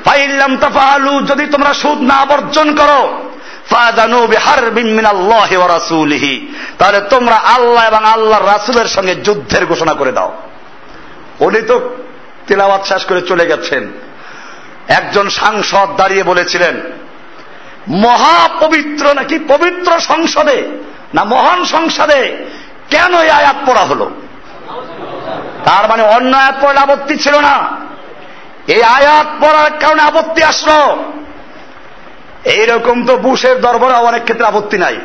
ফাইল্লাম 0.06 0.58
তাফালু 0.58 1.26
যদি 1.26 1.46
তোমরা 1.46 1.74
সুদ 1.74 2.02
না 2.02 2.26
বর্জন 2.26 2.76
করো 2.76 3.24
তাহলে 6.78 7.00
তোমরা 7.00 7.36
আল্লাহ 7.36 7.88
এবং 7.88 8.06
আল্লাহর 8.06 8.46
রাসুলের 8.46 8.86
সঙ্গে 8.86 9.16
যুদ্ধের 9.16 9.66
ঘোষণা 9.66 9.94
করে 9.94 10.12
দাও। 10.12 10.38
উনি 11.40 11.62
তো 11.62 11.96
তেলাওয়াত 12.48 12.86
শেষ 12.86 13.06
করে 13.06 13.22
চলে 13.22 13.46
গেছেন। 13.46 13.88
একজন 14.88 15.30
সাংসদ 15.30 15.88
দাঁড়িয়ে 15.98 16.24
বলেছিলেন, 16.24 16.82
মহাপবিত্র 17.88 19.14
নাকি 19.14 19.40
পবিত্র 19.40 20.00
সংসদে 20.00 20.64
না 21.14 21.24
মহান 21.24 21.66
সংসদে? 21.66 22.38
কেন 22.90 23.14
এই 23.20 23.30
আয়াত 23.30 23.56
পড়া 23.66 23.82
হলো? 23.82 24.12
তার 25.66 25.90
মানে 25.90 26.04
অন্য 26.04 26.38
আয়াত 26.38 26.56
পড়লে 26.62 26.80
আপত্তি 26.80 27.18
ছিল 27.18 27.40
না। 27.40 27.78
এই 28.68 28.84
আয়াত 28.84 29.28
পড়ার 29.40 29.72
কারণে 29.80 30.02
আপত্তি 30.02 30.44
আসলো। 30.44 31.04
এইরকম 32.44 33.06
তো 33.06 33.18
বুশের 33.18 33.62
দরবারে 33.62 33.94
অনেক 33.94 34.24
ক্ষেত্রে 34.24 34.48
আপত্তি 34.48 34.78
নাই। 34.78 35.00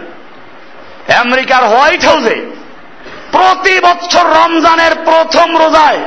আমেরিকার 1.18 1.64
হোয়াইট 1.64 2.05
হাউসে 2.05 2.46
প্রতি 3.32 3.80
বছর 3.80 4.24
রমজানের 4.26 4.94
প্রথম 5.05 5.57
রোজায় 5.57 5.98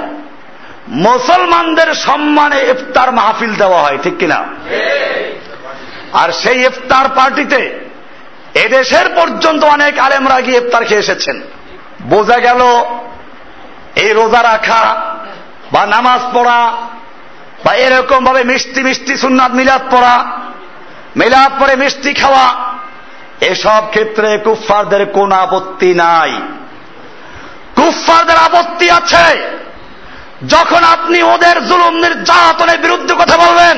মুসলমানদের 0.88 1.94
সম্মানে 1.94 2.60
ইফতার 2.62 3.12
মাহফিল 3.12 3.56
দেওয়া 3.56 3.82
হয়, 3.82 3.98
ঠিক 4.04 4.18
কিনা? 4.18 4.46
আর 6.14 6.32
সেই 6.32 6.60
ইফতার 6.62 7.10
পার্টিতে 7.10 7.80
এদেশের 8.54 9.10
পর্যন্ত 9.16 9.64
অনেক 9.64 10.00
আলেমরা 10.00 10.42
গিয়ে 10.42 10.58
ইফতার 10.58 10.86
খেয়ে 10.86 11.00
এসেছেন। 11.00 11.42
বোঝা 12.02 12.38
গেল 12.38 12.62
এই 13.98 14.14
রোজা 14.14 14.44
রাখা 14.44 14.82
বা 15.72 15.86
নামাজ 15.86 16.22
পড়া 16.34 16.72
বা 17.66 17.74
এরকম 17.74 18.26
ভাবে 18.26 18.44
মিষ্টি 18.44 18.84
মিষ্টি 18.84 19.18
সুন্নাত 19.18 19.52
মিলাদ 19.52 19.82
পড়া, 19.92 20.26
মিলাদ 21.16 21.62
পরে 21.62 21.76
মিষ্টি 21.76 22.14
খাওয়া, 22.14 22.46
এসব 23.42 23.84
ক্ষেত্রে 23.90 24.38
কুফফারদের 24.38 25.06
কোন 25.06 25.32
আপত্তি 25.32 25.94
নাই। 25.94 26.42
কুফফারদের 27.76 28.38
আপত্তি 28.38 28.92
আছে। 28.92 29.58
যখন 30.50 30.84
আপনি 30.84 31.24
ওদের 31.24 31.68
জুলুম 31.68 31.96
নির্যাতনের 31.96 32.80
বিরুদ্ধে 32.80 33.14
কথা 33.16 33.38
বলবেন, 33.38 33.76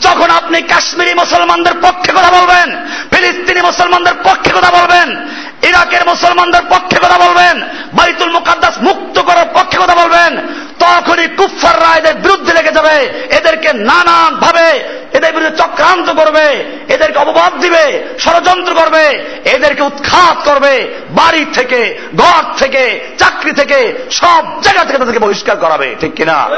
যখন 0.00 0.30
আপনি 0.30 0.62
কাশ্মীরি 0.62 1.14
মুসলমানদের 1.14 1.72
পক্ষে 1.82 2.12
কথা 2.12 2.30
বলবেন, 2.30 2.86
ফিলিস্তিনি 3.12 3.60
মুসলমানদের 3.60 4.14
পক্ষে 4.24 4.50
কথা 4.50 4.70
বলবেন 4.70 5.26
ইরাকের 5.62 6.06
মুসলমানদের 6.06 6.62
পক্ষে 6.70 6.98
কথা 6.98 7.18
বলবেন, 7.18 7.62
বাইতুল 7.92 8.30
মুকাদ্দাস 8.30 8.78
মুক্ত 8.78 9.20
করার 9.20 9.48
পক্ষে 9.54 9.78
কথা 9.78 9.94
বলবেন, 9.94 10.46
তখনই 10.78 11.26
কুফাররা 11.26 11.96
এদের 11.96 12.14
বিরুদ্ধে 12.14 12.52
লেগে 12.52 12.72
যাবে, 12.72 12.96
এদেরকে 13.30 13.72
নানান 13.72 14.34
ভাবে 14.34 14.68
এদের 15.12 15.32
বিরুদ্ধে 15.32 15.58
চক্রান্ত 15.58 16.10
করবে, 16.10 16.64
এদেরকে 16.88 17.18
অপবাদ 17.18 17.52
দিবে, 17.60 18.02
ষড়যন্ত্র 18.18 18.74
করবে, 18.74 19.04
এদেরকে 19.44 19.82
উৎখাত 19.82 20.48
করবে, 20.48 20.88
বাড়ি 21.10 21.46
থেকে, 21.54 21.98
ঘর 22.16 22.42
থেকে, 22.58 23.00
চাকরি 23.18 23.52
থেকে, 23.52 23.94
সব 24.10 24.42
জায়গা 24.62 24.84
থেকে 24.84 24.98
তাদেরকে 24.98 25.20
বহিষ্কার 25.20 25.56
করাবে, 25.56 25.94
ঠিক 26.00 26.14
কিনা? 26.14 26.48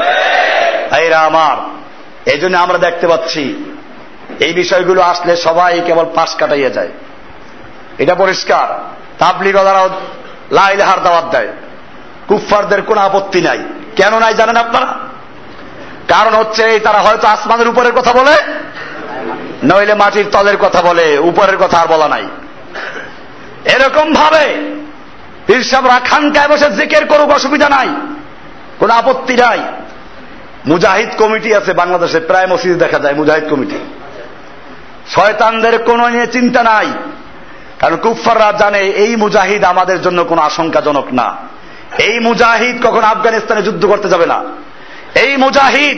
এরা 0.97 1.19
আমার 1.19 1.57
এই 2.31 2.39
জন্য 2.39 2.57
আমরা 2.57 2.77
দেখতে 2.77 3.07
পাচ্ছি, 3.07 3.63
এই 4.39 4.53
বিষয়গুলো 4.53 5.01
আসলে 5.01 5.35
সবাই 5.35 5.81
কেবল 5.85 6.05
পাশ 6.15 6.35
কাটাইয়া 6.35 6.69
যায়। 6.69 6.89
এটা 7.97 8.15
পরিষ্কার। 8.15 8.79
তাবলিগ 9.19 9.57
তারাও 9.57 9.89
লাইলাহার 10.51 11.03
দাওয়াত 11.03 11.25
দেয়। 11.25 11.47
কুফফারদের 12.27 12.81
কোনো 12.81 13.01
আপত্তি 13.01 13.41
নাই। 13.41 13.59
কেন 13.95 14.19
নাই 14.19 14.33
জানেন 14.33 14.55
আপনারা? 14.55 14.87
কারণ 16.07 16.33
হচ্ছে 16.33 16.63
এই 16.63 16.79
তারা 16.79 16.99
হয়তো 16.99 17.27
আসমানের 17.27 17.67
উপরের 17.67 17.91
কথা 17.91 18.13
বলে, 18.13 18.35
নইলে 19.63 19.93
মাটির 19.93 20.25
তলের 20.31 20.57
কথা 20.57 20.81
বলে, 20.81 21.17
উপরের 21.17 21.57
কথা 21.57 21.77
আর 21.79 21.87
বলা 21.87 22.07
নাই। 22.07 22.27
এরকম 23.65 24.13
ভাবে 24.13 24.55
পীরসাবরা 25.47 25.99
খানকায় 25.99 26.47
বসে 26.47 26.71
জিকের 26.71 27.07
করুক 27.07 27.29
অসুবিধা 27.29 27.69
নাই, 27.69 27.89
কোন 28.79 28.89
আপত্তি 28.89 29.33
নাই। 29.33 29.59
মুজাহিদ 30.65 31.09
কমিটি 31.17 31.55
আছে 31.55 31.73
বাংলাদেশে, 31.73 32.19
প্রায় 32.19 32.47
মসজিদ 32.47 32.77
দেখা 32.77 32.99
যায় 32.99 33.13
মুজাহিদ 33.13 33.49
কমিটি। 33.49 33.77
শয়তানদের 35.15 35.83
কোনো 35.83 36.09
নিয়ে 36.09 36.27
চিন্তা 36.27 36.63
নাই। 36.63 36.87
কারণ 37.83 37.95
কুফাররা 37.95 38.51
জানে 38.51 38.79
এই 38.79 39.15
মুজাহিদ 39.15 39.63
আমাদের 39.63 40.01
জন্য 40.01 40.23
কোনো 40.23 40.41
আশঙ্কাজনক 40.41 41.13
না। 41.13 41.35
এই 41.97 42.19
মুজাহিদ 42.19 42.85
কখনো 42.85 43.07
আফগানিস্তানে 43.07 43.61
যুদ্ধ 43.61 43.85
করতে 43.85 44.09
যাবে 44.09 44.25
না। 44.25 44.43
এই 45.15 45.37
মুজাহিদ 45.37 45.97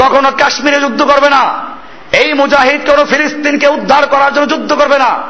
কখনো 0.00 0.30
কাশ্মীরে 0.30 0.76
যুদ্ধ 0.76 1.02
করবে 1.02 1.30
না। 1.30 1.64
এই 2.12 2.32
মুজাহিদ 2.32 2.90
কোনো 2.90 3.04
ফিলিস্তিনকে 3.04 3.68
উদ্ধার 3.68 4.06
করার 4.06 4.34
জন্য 4.34 4.48
যুদ্ধ 4.48 4.72
করবে 4.72 4.98
না। 4.98 5.22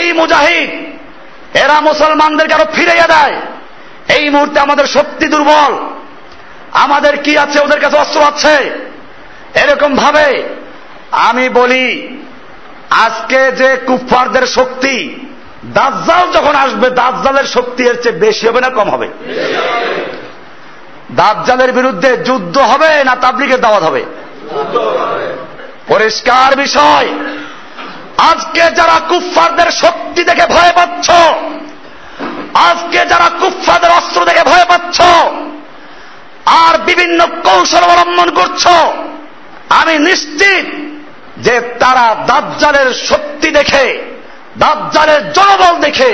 এই 0.00 0.12
মুজাহিদ, 0.12 0.70
এরা 1.56 1.80
মুসলমানদেরকে 1.80 2.54
আরও 2.54 2.64
ফিরাইয়া 2.74 3.06
দেয়। 3.06 3.40
এই 4.16 4.30
মুহূর্তে 4.30 4.60
আমাদের 4.60 4.86
শক্তি 4.86 5.26
দুর্বল। 5.26 5.88
আমাদের 6.72 7.22
কি 7.22 7.38
আছে? 7.38 7.60
ওদের 7.60 7.80
কাছে 7.80 7.96
অস্ত্র 7.96 8.22
আছে। 8.22 8.70
এরকম 9.54 9.96
ভাবে 9.96 10.42
আমি 11.10 11.48
বলি 11.48 12.08
আজকে 12.90 13.52
যে 13.52 13.76
কুফফারদের 13.86 14.46
শক্তি, 14.46 15.20
দাজ্জাল 15.64 16.32
যখন 16.32 16.54
আসবে, 16.54 16.90
দাজ্জালের 16.90 17.44
শক্তি 17.44 17.84
এর 17.84 18.02
চেয়ে 18.02 18.18
বেশি 18.18 18.48
হবে 18.48 18.60
না 18.60 18.68
কম 18.68 18.90
হবে? 18.90 19.08
দাজ্জালের 21.10 21.72
বিরুদ্ধে 21.72 22.16
যুদ্ধ 22.16 22.58
হবে 22.58 23.04
না 23.04 23.16
তাবলিগের 23.16 23.60
দাওয়াত 23.60 23.82
হবে? 23.82 24.04
পরিষ্কার 25.88 26.56
বিষয়। 26.56 27.08
আজকে 28.18 28.60
যারা 28.60 29.00
কুফফারদের 29.08 29.70
শক্তি 29.70 30.24
দেখে 30.24 30.46
ভয় 30.46 30.72
পাচ্ছ, 30.74 31.10
আজকে 32.54 32.98
যারা 32.98 33.30
কুফফাদের 33.40 33.90
অস্ত্র 33.90 34.24
দেখে 34.24 34.44
ভয় 34.44 34.64
পাচ্ছ, 34.68 35.00
আর 36.46 36.78
বিভিন্ন 36.78 37.26
কৌশল 37.26 37.84
অবলম্বন 37.84 38.30
করছ, 38.30 38.68
আমি 39.70 39.98
নিশ্চিত 39.98 40.66
যে 41.44 41.54
তারা 41.82 42.06
দাজ্জালের 42.30 42.88
শক্তি 43.08 43.48
দেখে, 43.58 43.86
দাজ্জালের 44.62 45.20
জনবল 45.36 45.74
দেখে 45.86 46.12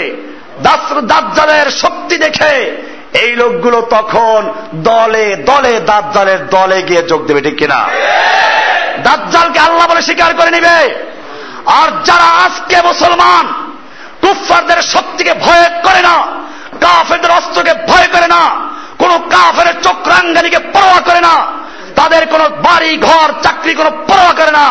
দাজ্জালের 1.10 1.68
শক্তি 1.82 2.16
দেখে, 2.24 2.54
এই 3.22 3.30
লোকগুলো 3.42 3.78
তখন 3.96 4.40
দলে 4.88 5.26
দলে 5.50 5.74
দাজ্জালের 5.90 6.40
দলে 6.54 6.78
গিয়ে 6.88 7.02
যোগ 7.10 7.20
দেবে, 7.28 7.40
ঠিক 7.46 7.56
কিনা? 7.60 7.80
দাজ্জালকে 9.06 9.58
আল্লাহ 9.66 9.86
বলে 9.90 10.02
স্বীকার 10.08 10.30
করে 10.38 10.50
নিবে। 10.56 10.78
আর 11.80 11.88
যারা 12.08 12.28
আজকে 12.44 12.76
মুসলমান 12.90 13.44
কুফারদের 14.22 14.80
শক্তিকে 14.94 15.32
ভয় 15.44 15.66
করে 15.86 16.00
না, 16.08 16.16
কাফেরদের 16.82 17.32
অস্ত্রকে 17.38 17.72
ভয় 17.90 18.08
করে 18.14 18.28
না, 18.34 18.42
কোন 19.00 19.12
কাফের 19.34 19.68
চক্রাঙ্গানিকে 19.86 20.60
পরোয়া 20.74 21.00
করে 21.08 21.20
না, 21.28 21.34
তাদের 21.98 22.22
কোন 22.32 22.42
বাড়ি, 22.66 22.92
ঘর, 23.08 23.28
চাকরি 23.44 23.72
কোন 23.80 23.88
পরোয়া 24.08 24.34
করে 24.40 24.52
না 24.60 24.66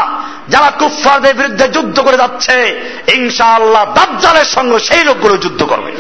যারা 0.50 0.72
কুফারদের 0.72 1.36
বিরুদ্ধে 1.36 1.68
যুদ্ধ 1.68 2.00
করে 2.00 2.18
যাচ্ছে, 2.18 2.82
ইনশাআল্লাহ 3.14 3.86
দাজ্জালের 3.94 4.46
সঙ্গে 4.46 4.80
সেই 4.80 5.04
লোকগুলো 5.04 5.38
যুদ্ধ 5.38 5.64
করবে। 5.64 5.92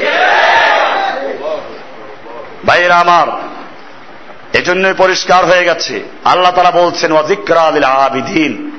ভাইরা 2.65 2.95
আমার, 2.95 3.27
এজন্যই 4.57 4.93
পরিষ্কার 4.97 5.45
হয়ে 5.45 5.63
গেছে। 5.63 6.03
আল্লাহ 6.25 6.51
তারা 6.51 6.71
বলছেন 6.71 7.11
ওয়াজিক্রা 7.11 7.61
আদিল 7.61 7.83
আবিদিন। 7.83 8.71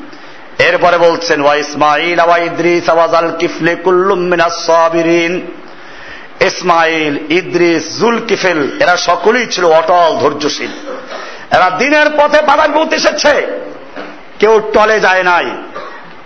এরপরে 0.59 0.99
বলছেন, 0.99 1.43
ওয়া 1.43 1.55
ইসমাইল 1.55 2.21
ওয়া 2.21 2.39
ইদ্রিস 2.39 2.89
ওয়াজাল 2.89 3.37
কিফলে 3.39 3.77
কুল্লুম 3.77 4.19
মিনাস 4.19 4.67
সাবিরিন। 4.67 5.47
ইসমাইল 6.41 7.19
ইদ্রিস, 7.29 8.01
জুল 8.01 8.21
কিফেল, 8.29 8.81
এরা 8.81 8.97
সকলেই 8.97 9.47
ছিল 9.47 9.65
অটল, 9.65 10.17
ধৈর্যশীল। 10.21 10.71
এরা 11.51 11.71
দিনের 11.71 12.11
পথে 12.17 12.43
বাধা 12.43 12.67
বিপত্তি 12.67 12.97
এসেছে। 12.97 13.66
কেউ 14.39 14.71
টলে 14.73 15.01
যায় 15.01 15.23
নাই। 15.23 15.47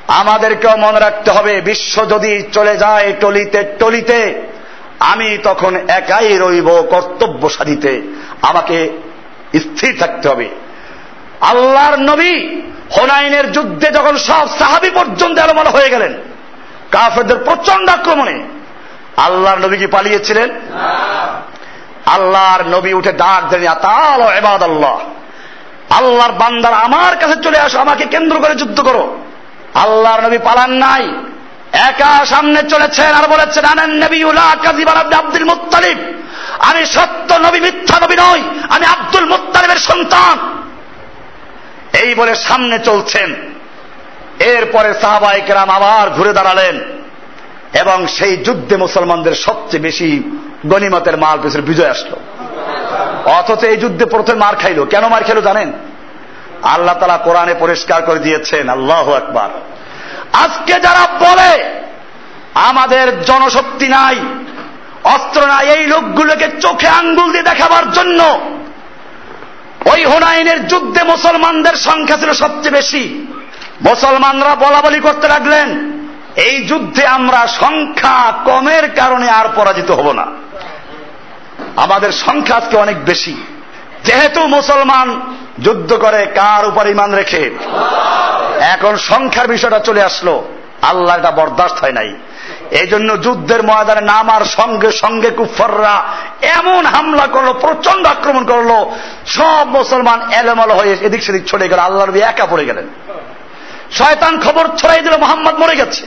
আমাদেরকেও 0.09 0.77
মনে 0.77 1.01
রাখতে 1.01 1.31
হবে 1.31 1.61
বিশ্ব 1.61 2.11
যদি 2.11 2.43
চলে 2.53 2.77
যায় 2.77 3.13
টলিতে 3.21 3.65
টলিতে 3.79 4.43
আমি 5.01 5.39
তখন 5.43 5.77
একাই 5.89 6.39
রইব 6.39 6.83
কর্তব্য 6.91 7.51
সাধিতে 7.51 8.03
আমাকে 8.43 8.91
স্থির 9.59 9.97
থাকতে 10.01 10.29
হবে। 10.29 10.49
আল্লাহর 11.41 11.99
নবী 11.99 12.61
হোনাইনের 12.99 13.53
যুদ্ধে 13.53 13.91
যখন 13.91 14.17
সব 14.17 14.49
সাহাবি 14.59 14.91
পর্যন্ত 14.91 15.39
এলোমালো 15.39 15.71
হয়ে 15.71 15.89
গেলেন 15.89 16.15
কাফেরদের 16.91 17.37
প্রচণ্ড 17.37 17.91
আক্রমণে 17.91 18.43
আল্লাহর 19.17 19.59
নবী 19.59 19.77
কি 19.77 19.87
পালিয়েছিলেন? 19.87 20.51
আল্লাহর 22.07 22.63
নবী 22.63 22.93
উঠে 22.93 23.13
ডাক 23.13 23.49
দেন 23.49 23.75
তাল 23.75 24.23
এবাদ 24.23 24.63
আল্লাহ 24.63 24.99
আল্লাহর 25.91 26.33
বান্দার 26.33 26.73
আমার 26.73 27.17
কাছে 27.17 27.43
চলে 27.43 27.59
আসো, 27.59 27.79
আমাকে 27.79 28.05
কেন্দ্র 28.05 28.41
করে 28.41 28.55
যুদ্ধ 28.55 28.81
করো। 28.81 29.19
আল্লাহর 29.75 30.21
নবী 30.21 30.39
পালান 30.39 30.71
নাই। 30.71 31.15
একা 31.73 32.25
সামনে 32.27 32.63
চলেছেন 32.63 33.13
আর 33.13 33.29
বলেছেন, 33.29 33.65
আনেন 33.65 34.05
নবী 34.05 34.25
আব্দুল 35.17 35.45
মুত্তালিব। 35.45 35.99
আমি 36.59 36.87
সত্য 36.87 37.35
নবী, 37.35 37.61
মিথ্যা 37.61 38.01
নবী 38.01 38.15
নই, 38.17 38.43
আমি 38.69 38.87
আব্দুল 38.87 39.25
মুত্তালিবের 39.25 39.77
সন্তান। 39.77 40.39
এই 41.99 42.15
বলে 42.15 42.35
সামনে 42.35 42.79
চলছেন। 42.79 43.35
এরপরে 44.39 44.95
সাহাবাইকেরাম 44.95 45.71
আবার 45.71 46.11
ঘুরে 46.11 46.33
দাঁড়ালেন 46.33 46.81
এবং 47.81 48.07
সেই 48.07 48.37
যুদ্ধে 48.37 48.77
মুসলমানদের 48.77 49.35
সবচেয়ে 49.35 49.83
বেশি 49.83 50.39
গনিমতের 50.67 51.17
মাল 51.17 51.39
পেছনে 51.43 51.63
বিজয় 51.63 51.91
আসলো। 51.91 52.40
অথচ 53.25 53.65
এই 53.65 53.77
যুদ্ধে 53.77 54.05
প্রথমে 54.07 54.39
মার 54.39 54.57
খাইলো। 54.57 54.85
কেন 54.85 55.09
মার 55.09 55.25
খাইলো 55.25 55.41
জানেন? 55.41 55.73
আল্লাহ 56.63 56.95
তালা 56.95 57.17
কোরআনে 57.17 57.55
পরিষ্কার 57.55 58.03
করে 58.03 58.19
দিয়েছেন, 58.19 58.69
আল্লাহ 58.69 59.15
একবার 59.15 59.51
আজকে 60.33 60.73
যারা 60.73 61.07
বলে, 61.21 61.81
আমাদের 62.55 63.25
জনশক্তি 63.25 63.89
নাই, 63.89 64.17
অস্ত্র 65.05 65.47
নাই, 65.47 65.67
এই 65.67 65.87
লোকগুলোকে 65.87 66.47
চোখে 66.61 66.89
আঙ্গুল 66.89 67.33
দিয়ে 67.33 67.43
দেখাবার 67.43 67.93
জন্য, 67.93 68.41
ওই 69.93 70.05
হুনাইনের 70.05 70.67
যুদ্ধে 70.67 71.03
মুসলমানদের 71.03 71.77
সংখ্যা 71.77 72.17
ছিল 72.17 72.33
সবচেয়ে 72.33 72.71
বেশি। 72.71 73.27
মুসলমানরা 73.83 74.55
বলা 74.55 74.81
বলি 74.81 75.01
করতে 75.01 75.29
লাগলেন, 75.29 75.69
এই 76.37 76.65
যুদ্ধে 76.65 77.07
আমরা 77.07 77.47
সংখ্যা 77.47 78.33
কমের 78.45 78.95
কারণে 78.95 79.29
আর 79.31 79.47
পরাজিত 79.55 79.91
হব 79.91 80.13
না। 80.13 80.27
আমাদের 81.77 82.13
সংখ্যা 82.13 82.57
আজকে 82.57 82.77
অনেক 82.77 83.05
বেশি। 83.05 83.47
যেহেতু 84.05 84.47
মুসলমান 84.47 85.37
যুদ্ধ 85.63 85.95
করে, 85.95 86.27
কার 86.27 86.67
উপর 86.67 86.87
ইমান 86.87 87.15
রেখে? 87.15 87.51
এখন 88.61 88.97
সংখ্যার 88.97 89.49
বিষয়টা 89.49 89.79
চলে 89.79 90.03
আসলো। 90.03 90.49
আল্লাহ 90.83 91.19
এটা 91.19 91.31
বরদাস্ত 91.31 91.79
হয় 91.79 91.93
নাই। 91.93 92.15
এই 92.71 92.87
জন্য 92.87 93.21
যুদ্ধের 93.21 93.63
ময়দানে 93.63 94.01
নামার 94.01 94.45
সঙ্গে 94.45 94.93
সঙ্গে 94.93 95.31
কুফররা 95.31 96.03
এমন 96.43 96.87
হামলা 96.87 97.27
করল 97.27 97.53
প্রচণ্ড 97.53 98.07
আক্রমণ 98.07 98.45
করল। 98.45 98.85
সব 99.27 99.67
মুসলমান 99.69 100.33
এলোমেলো 100.33 100.75
হয়ে 100.75 100.97
এদিক 101.01 101.23
সেদিক 101.23 101.45
ছড়ে 101.45 101.69
গেল। 101.69 101.79
আল্লাহ 101.79 102.07
নবী 102.07 102.21
একা 102.21 102.47
পড়ে 102.47 102.65
গেলেন। 102.65 102.89
শয়তান 103.91 104.41
খবর 104.41 104.77
ছড়াই 104.77 105.01
দিল, 105.01 105.17
মোহাম্মদ 105.17 105.55
মরে 105.55 105.77
গেছে। 105.77 106.07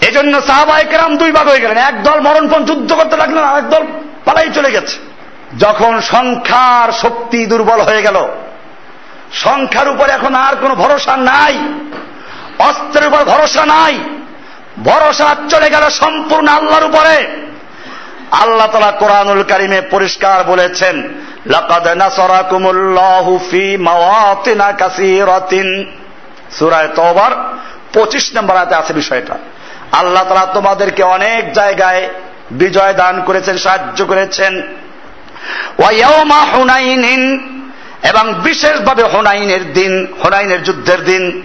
এই 0.00 0.12
জন্য 0.12 0.42
সাহাবাহিকেরাম 0.42 1.16
দুই 1.16 1.32
ভাগ 1.32 1.48
হয়ে 1.48 1.60
গেলেন। 1.60 1.78
একদল 1.78 2.20
মরণপণ 2.20 2.64
যুদ্ধ 2.64 2.92
করতে 2.92 3.16
লাগলেন 3.16 3.44
একদল 3.44 3.86
পালাই 4.30 4.50
চলে 4.54 4.70
গেছে। 4.70 4.96
যখন 5.58 6.00
সংখ্যার 6.00 6.92
শক্তি 6.92 7.46
দুর্বল 7.46 7.80
হয়ে 7.80 8.02
গেল, 8.02 8.18
সংখ্যার 9.32 9.88
উপর 9.88 10.06
এখন 10.08 10.34
আর 10.34 10.54
কোনো 10.60 10.74
ভরসা 10.74 11.16
নাই, 11.16 11.54
অস্ত্রের 12.58 13.08
উপর 13.08 13.24
ভরসা 13.24 13.66
নাই, 13.66 13.94
ভরসা 14.84 15.36
চলে 15.48 15.70
গেল 15.70 15.84
সম্পূর্ণ 15.88 16.48
আল্লাহর 16.48 16.84
উপরে। 16.84 17.16
আল্লাহ 18.30 18.66
তালা 18.66 18.90
কোরআনুল 18.90 19.42
কারিমে 19.42 19.80
পরিষ্কার 19.80 20.38
বলেছেন 20.44 20.94
25 27.94 28.26
নম্বর 28.36 28.56
আছে 28.56 28.92
বিষয়টা। 28.92 29.34
আল্লাহ 29.92 30.24
তালা 30.24 30.46
তোমাদেরকে 30.54 31.02
অনেক 31.02 31.52
জায়গায় 31.52 32.02
বিজয় 32.50 32.94
দান 32.94 33.22
করেছেন, 33.22 33.58
সাহায্য 33.58 34.06
করেছেন। 34.06 34.62
ওয়াইয়াউমা 35.78 36.40
হুনাইনিন, 36.40 37.22
এবং 38.02 38.34
বিশেষভাবে 38.34 39.02
হোনাইনের 39.02 39.72
দিন, 39.72 40.06
হোনাইনের 40.24 40.62
যুদ্ধের 40.62 41.04
দিন। 41.04 41.42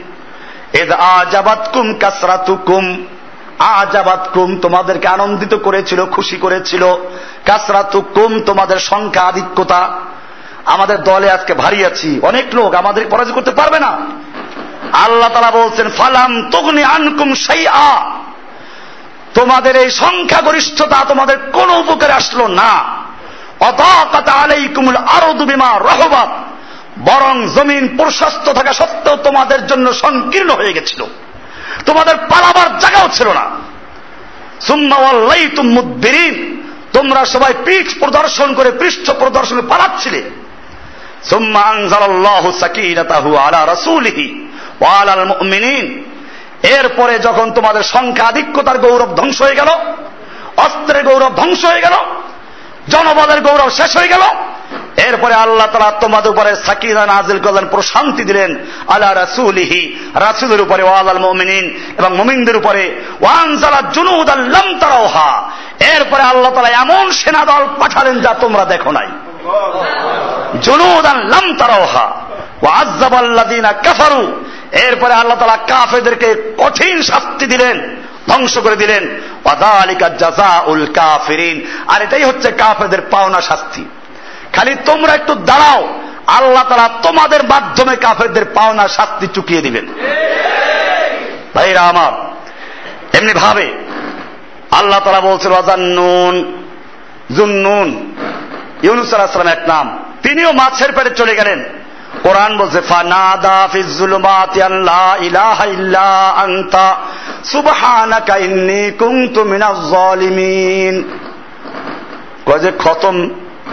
এদ 0.74 0.92
আজাবাত 0.92 1.70
কুম 1.74 1.94
কাসরাতুকুম 1.94 3.06
আজাবাত 3.60 4.30
কুম 4.34 4.60
তোমাদেরকে 4.60 5.08
আনন্দিত 5.08 5.54
করেছিল, 5.54 6.06
খুশি 6.06 6.36
করেছিল। 6.36 6.84
কাসরাতুকুম 7.46 8.42
তোমাদের 8.42 8.80
সংখ্যা 8.80 9.22
আধিক্যতা। 9.22 10.00
আমাদের 10.66 11.04
দলে 11.04 11.32
আজকে 11.32 11.54
ভারী 11.54 11.86
আছি, 11.86 12.20
অনেক 12.22 12.46
লোক 12.54 12.76
আমাদের 12.76 13.06
পরাজয় 13.10 13.34
করতে 13.34 13.52
পারবে 13.52 13.80
না। 13.80 13.88
আল্লাহ 14.94 15.30
তালা 15.30 15.52
বলছেন, 15.52 15.90
ফালাম 15.90 16.52
তগ্নি 16.52 16.84
আনকুম 16.84 17.34
সেই 17.34 17.68
আ 17.68 18.12
তোমাদের 19.36 19.76
এই 19.76 19.90
সংখ্যাগরিষ্ঠতা 19.90 21.06
তোমাদের 21.08 21.38
কোন 21.38 21.70
উপকারে 21.70 22.14
আসলো 22.14 22.48
না। 22.48 22.84
বরং 27.00 27.50
জমিন 27.56 27.98
প্রশস্ত 27.98 28.50
থাকা 28.50 28.74
সত্ত্বেও 28.74 29.16
তোমাদের 29.16 29.68
জন্য 29.68 29.94
সংকীর্ণ 29.94 30.50
হয়ে 30.50 30.74
গেছিল। 30.74 31.04
তোমাদের 31.86 32.18
পালাবার 32.18 32.80
জায়গাও 32.80 33.08
ছিল 33.14 33.28
না। 33.28 33.46
তুমুদ্দিন 35.56 36.62
তোমরা 36.94 37.26
সবাই 37.26 37.54
পিঠ 37.66 38.00
প্রদর্শন 38.00 38.54
করে 38.54 38.72
পৃষ্ঠ 38.72 39.12
প্রদর্শন 39.12 39.68
পালাচ্ছিলে। 39.68 40.24
সুম্মা 41.24 41.62
আনজালাল্লাহু 41.62 42.52
সাকিনাতাহু 42.60 43.38
আলা 43.38 43.66
রাসূলিহি 43.66 44.48
ওয়া 44.82 44.94
আলাল 44.94 45.26
মুমিনিন। 45.26 46.04
এরপরে 46.74 47.20
যখন 47.20 47.52
তোমাদের 47.52 47.84
সংখ্যা 47.84 48.26
আধিক্যতার 48.28 48.78
গৌরব 48.78 49.10
ধ্বংস 49.20 49.42
হয়ে 49.42 49.60
গেল, 49.60 49.70
অস্ত্রের 50.66 51.04
গৌরব 51.04 51.34
ধ্বংস 51.36 51.66
হয়ে 51.66 51.82
গেল 51.82 51.96
জনবলের 52.94 53.40
গৌরব 53.42 53.70
শেষ 53.70 53.92
হয়ে 53.98 54.08
গেল, 54.08 54.24
এরপরে 55.08 55.34
আল্লাহ 55.34 55.68
তালা 55.72 55.92
তোমাদের 55.92 56.32
উপরে 56.32 56.56
সাকিনা 56.56 57.06
নাজিল 57.06 57.40
করলেন, 57.40 57.66
প্রশান্তি 57.68 58.24
দিলেন 58.24 58.52
আল্লাহ 58.88 59.12
রাসুলিহি, 59.14 59.82
রাসুলের 60.26 60.62
উপরে 60.62 60.84
ওয়াল 60.84 61.20
মমিনিন, 61.20 61.66
এবং 62.00 62.12
মমিনদের 62.18 62.56
উপরে 62.58 62.84
ওয়ানজালা 63.22 63.82
জুনুদ 63.96 64.30
আল্লাম 64.30 64.68
তারাওহা 64.80 65.30
এরপরে 65.94 66.24
আল্লাহ 66.32 66.52
তালা 66.56 66.72
এমন 66.84 67.06
সেনা 67.12 67.46
দল 67.46 67.64
পাঠালেন 67.80 68.16
যা 68.22 68.32
তোমরা 68.44 68.66
দেখো 68.66 68.92
নাই। 68.92 69.10
জুনুদ 70.66 71.06
আল্লাম 71.06 71.46
তারাওহা 71.58 72.06
ওয়াজ্জাবাল্লাদিনা 72.64 73.72
কাফারু 73.86 74.22
এরপরে 74.76 75.14
আল্লাহ 75.14 75.40
তালা 75.40 75.58
কাফেদেরকে 75.58 76.56
কঠিন 76.58 77.02
শাস্তি 77.02 77.46
দিলেন, 77.46 77.96
ধ্বংস 78.28 78.58
করে 78.58 78.76
দিলেন। 78.76 79.22
আর 81.88 82.02
এটাই 82.02 82.24
হচ্ছে 82.24 82.52
কাফেদের 82.52 83.02
পাওনা 83.02 83.42
শাস্তি। 83.42 83.86
খালি 84.54 84.76
তোমরা 84.86 85.14
একটু 85.14 85.36
দাঁড়াও, 85.36 86.00
আল্লাহ 86.28 86.64
তারা 86.70 86.90
তোমাদের 87.04 87.44
মাধ্যমে 87.44 87.96
কাফেরদের 87.96 88.46
পাওনা 88.46 88.88
শাস্তি 88.88 89.28
চুকিয়ে 89.28 89.62
দিবেন। 89.62 89.86
ভাইরা 91.56 91.82
আমার, 91.82 92.12
এমনি 93.18 93.34
ভাবে 93.34 93.74
আল্লাহ 94.72 95.00
তারা 95.00 95.22
বলছে 95.22 95.50
রাজান্নুন 95.50 96.64
জুন্নুন। 97.36 98.16
ইউনুস 98.84 99.14
আলাহিসাম 99.14 99.48
এক 99.48 99.60
নাম। 99.68 100.14
তিনিও 100.24 100.52
মাছের 100.52 100.92
পেটে 100.92 101.10
চলে 101.10 101.36
গেলেন। 101.36 101.85
কোরআন 102.26 102.58
বলছে 102.58 102.82
ফানাদা 102.82 103.70
ফিজুলুমাতি 103.72 104.62
আল্লাহ 104.62 105.24
ইলাহা 105.24 105.66
ইল্লা 105.66 106.10
আনতা 106.44 106.96
সুবহানাকা 107.46 108.36
ইন্নী 108.38 108.92
কুনতু 109.00 109.44
মিনাজ 109.44 109.80
জালিমিন। 109.92 110.96
কয় 112.46 112.60
যে 112.60 112.72
খতম 112.80 113.16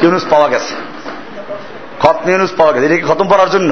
ইউনুস 0.02 0.24
পাওয়া 0.30 0.48
গেছে। 0.48 0.74
খতম 2.00 2.30
ইউনুস 2.30 2.52
পাওয়া 2.56 2.72
গেছে। 2.72 2.86
এটা 2.86 2.96
কি 2.96 3.02
খতম 3.02 3.28
পড়ার 3.28 3.50
জন্য? 3.50 3.70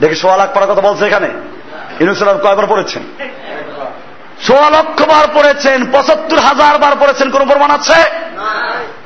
দেখি 0.00 0.14
সোয়া 0.14 0.36
লাখ 0.36 0.48
পড়ার 0.54 0.70
কথা 0.70 0.80
বলছে 0.80 1.06
এখানে। 1.06 1.28
ইউনুস 2.00 2.22
কয়বার 2.22 2.66
পড়েছেন? 2.66 3.02
সোয়া 4.46 4.68
লক্ষ 4.70 4.98
বার 5.02 5.26
পড়েছেন 5.34 5.78
পঁচাত্তর 5.92 6.38
হাজার 6.38 6.78
বার 6.78 6.92
পড়েছেন 7.00 7.30
কোন 7.30 7.42
প্রমাণ 7.48 7.70
আছে? 7.70 7.98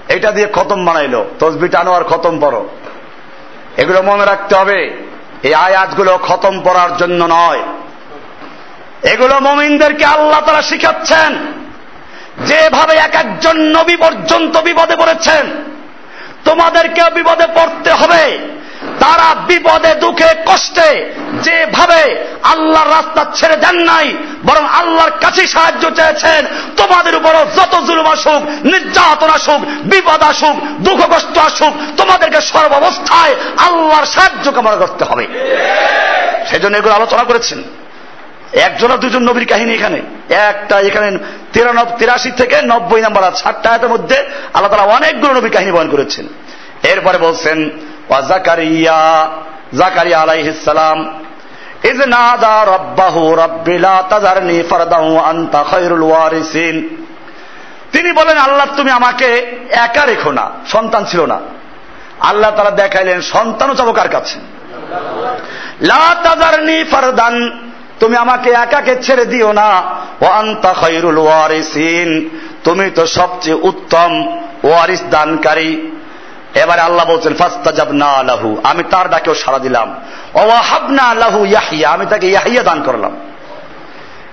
এটা 0.08 0.30
দিয়ে 0.30 0.48
খতম 0.52 0.84
বানাইলো। 0.84 1.24
তসবি 1.38 1.68
টানো 1.68 1.92
আর 1.92 2.04
খতম 2.04 2.40
পড়ো 2.40 2.68
এগুলো 3.76 4.02
মনে 4.02 4.24
রাখতে 4.24 4.54
হবে, 4.54 4.78
এই 5.42 5.54
আয়াতগুলো 5.54 6.18
খতম 6.22 6.54
করার 6.60 6.96
জন্য 6.96 7.20
নয়। 7.28 7.62
এগুলো 9.12 9.40
মমিনদেরকে 9.40 10.04
আল্লাহ 10.04 10.40
তারা 10.40 10.62
শিখাচ্ছেন, 10.62 11.30
যেভাবে 12.46 12.94
এক 12.96 13.14
একজন 13.14 13.56
নবী 13.56 13.96
পর্যন্ত 13.96 14.54
বিপদে 14.58 14.96
পড়েছেন, 14.96 15.44
তোমাদেরকেও 16.44 17.08
বিপদে 17.10 17.46
পড়তে 17.54 17.90
হবে। 17.90 18.38
তারা 19.04 19.34
বিপদে, 19.34 19.94
দুঃখে, 19.94 20.28
কষ্টে 20.46 21.12
যেভাবে 21.42 22.24
আল্লাহর 22.42 22.90
রাস্তা 22.90 23.26
ছেড়ে 23.34 23.56
দেন 23.56 23.76
নাই, 23.80 24.14
বরং 24.44 24.64
আল্লাহর 24.66 25.10
কাছে 25.10 25.46
সাহায্য 25.46 25.90
চেয়েছেন, 25.94 26.46
তোমাদের 26.76 27.16
উপরও 27.16 27.46
যত 27.56 27.80
জুলুম 27.84 28.06
আসুক, 28.06 28.66
নির্যাতন 28.66 29.30
আসুক, 29.30 29.60
বিপদ 29.60 30.22
আসুক 30.22 30.56
দুঃখ 30.58 31.16
কষ্ট 31.16 31.38
আসুক, 31.38 31.72
তোমাদেরকে 31.96 32.40
সর্বাবস্থায় 32.40 33.34
আল্লাহর 33.58 34.06
সাহায্য 34.06 34.52
কামনা 34.52 34.76
করতে 34.76 35.04
হবে। 35.04 35.26
সেজন্য 36.50 36.76
এগুলো 36.76 36.94
আলোচনা 36.94 37.24
করেছেন। 37.24 37.62
একজন, 38.52 38.96
দুজন 38.96 39.22
নবীর 39.22 39.48
কাহিনী 39.48 39.74
এখানে। 39.74 40.02
একটা 40.34 40.80
এখানে 40.80 41.18
তিরাশি 41.98 42.30
থেকে 42.30 42.62
নব্বই 42.62 43.00
নাম্বার 43.00 43.24
আছে 43.24 43.42
ষাটটা 43.42 43.88
মধ্যে 43.88 44.16
আল্লাহ 44.54 44.76
তালা 44.76 44.92
অনেকগুলো 44.92 45.32
নবীর 45.34 45.52
কাহিনী 45.52 45.72
বয়ন 45.72 45.88
করেছেন। 45.88 46.28
এরপরে 46.82 47.18
বলছেন 47.18 47.70
জাকারিয়া 48.10 48.98
তাজারনি 54.10 54.62
ফারদাহু 54.70 55.10
ওয়ারিসিন। 56.06 56.76
তিনি 57.92 58.12
বলেন, 58.12 58.38
আল্লাহ, 58.38 58.66
তুমি 58.76 58.90
আমাকে 58.90 59.28
একা 59.70 60.04
রেখো 60.06 60.30
না, 60.32 60.50
সন্তান 60.66 61.04
ছিল 61.04 61.20
না। 61.26 61.38
আল্লাহ 62.20 62.50
তারা 62.50 62.70
দেখাইলেন, 62.70 63.20
সন্তানও 63.20 63.74
চাবো 63.74 63.92
কার 63.92 64.08
কাছে? 64.08 64.38
লা 65.80 66.04
তাজারনি 66.24 66.84
ফারদান, 66.84 67.34
তুমি 68.00 68.16
আমাকে 68.16 68.50
একাকে 68.50 68.94
ছেড়ে 69.02 69.24
দিও 69.24 69.52
না 69.52 69.70
ও 70.20 70.24
আন্তা 70.24 70.72
খৈরুল 70.72 71.18
ওয়ারিসিন। 71.18 72.10
তুমি 72.64 72.90
তো 72.90 73.06
সবচেয়ে 73.06 73.58
উত্তম 73.62 74.10
ওয়ারিস 74.64 75.02
দানকারী। 75.10 75.72
এবারে 76.54 76.80
আল্লাহ 76.80 77.06
বলছেন 77.06 77.34
ফাস্তাজাব 77.34 77.90
না 77.90 78.06
আলাহু 78.06 78.56
আমি 78.64 78.82
তার 78.90 79.10
ডাকেও 79.10 79.34
সাড়া 79.34 79.58
দিলাম। 79.58 79.94
ওয়াহাবনা 80.34 81.02
আলাহু 81.02 81.44
ইয়াহিয়া 81.44 81.88
আমি 81.90 82.06
তাকে 82.06 82.26
ইয়াহিয়া 82.26 82.62
দান 82.62 82.82
করলাম। 82.82 83.16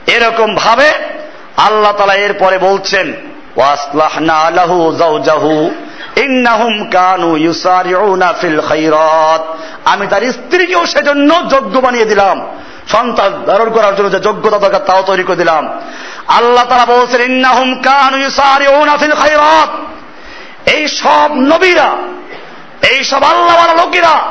এরকম 0.07 0.55
ভাবে 0.55 0.91
আল্লাহ 1.57 1.91
তালা 1.91 2.13
এরপরে 2.13 2.57
বলছেন 2.57 3.13
কানু 6.91 7.38
আমি 9.86 10.07
তার 10.07 10.32
স্ত্রীকেও 10.32 10.86
সেজন্য 10.86 11.49
যোগ্য 11.49 11.80
বানিয়ে 11.80 12.05
দিলাম। 12.05 12.47
সন্তান 12.88 13.43
ধারণ 13.45 13.69
করার 13.69 13.95
জন্য 13.95 14.11
যে 14.11 14.19
যোগ্যতা 14.19 14.57
দরকার 14.57 14.80
তাও 14.80 15.01
তৈরি 15.01 15.24
করে 15.24 15.36
দিলাম। 15.36 15.82
আল্লাহ 16.28 16.63
তারা 16.63 16.86
বলছেন, 16.86 17.22
ইন্নাহুম 17.22 17.82
কানু 17.82 18.17
ইউসারিউনা 18.17 18.97
ফিল 18.97 19.11
খাইরাত 19.11 19.69
এই 20.66 20.88
সব 20.88 21.32
নবীরা, 21.34 21.89
এই 22.89 23.03
সব 23.03 23.24
আল্লাহওয়ালা 23.24 23.84
লোকেরা 23.86 24.22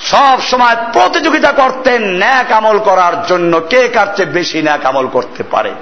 সব 0.00 0.42
সময় 0.42 0.76
প্রতিযোগিতা 0.92 1.52
করতেন, 1.52 2.04
ন্যাক 2.04 2.52
আমল 2.52 2.78
করার 2.78 3.26
জন্য 3.26 3.60
কে 3.60 3.88
কার 3.88 4.06
চেয়ে 4.16 4.28
বেশি 4.28 4.62
ন্যাক 4.62 4.84
আমল 4.84 5.06
করতে 5.06 5.42
পারে? 5.42 5.72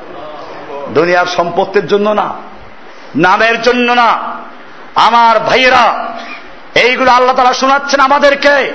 দুনিয়ার 0.88 1.26
সম্পত্তির 1.26 1.86
জন্য 1.86 2.10
না, 2.10 2.34
নামের 3.16 3.62
জন্য 3.62 3.92
না। 3.92 4.36
আমার 4.94 5.40
ভাইয়েরা, 5.40 6.08
এইগুলো 6.74 7.10
আল্লাহ 7.10 7.36
তারা 7.36 7.52
শোনাচ্ছেন 7.52 8.00
আমাদেরকে। 8.00 8.72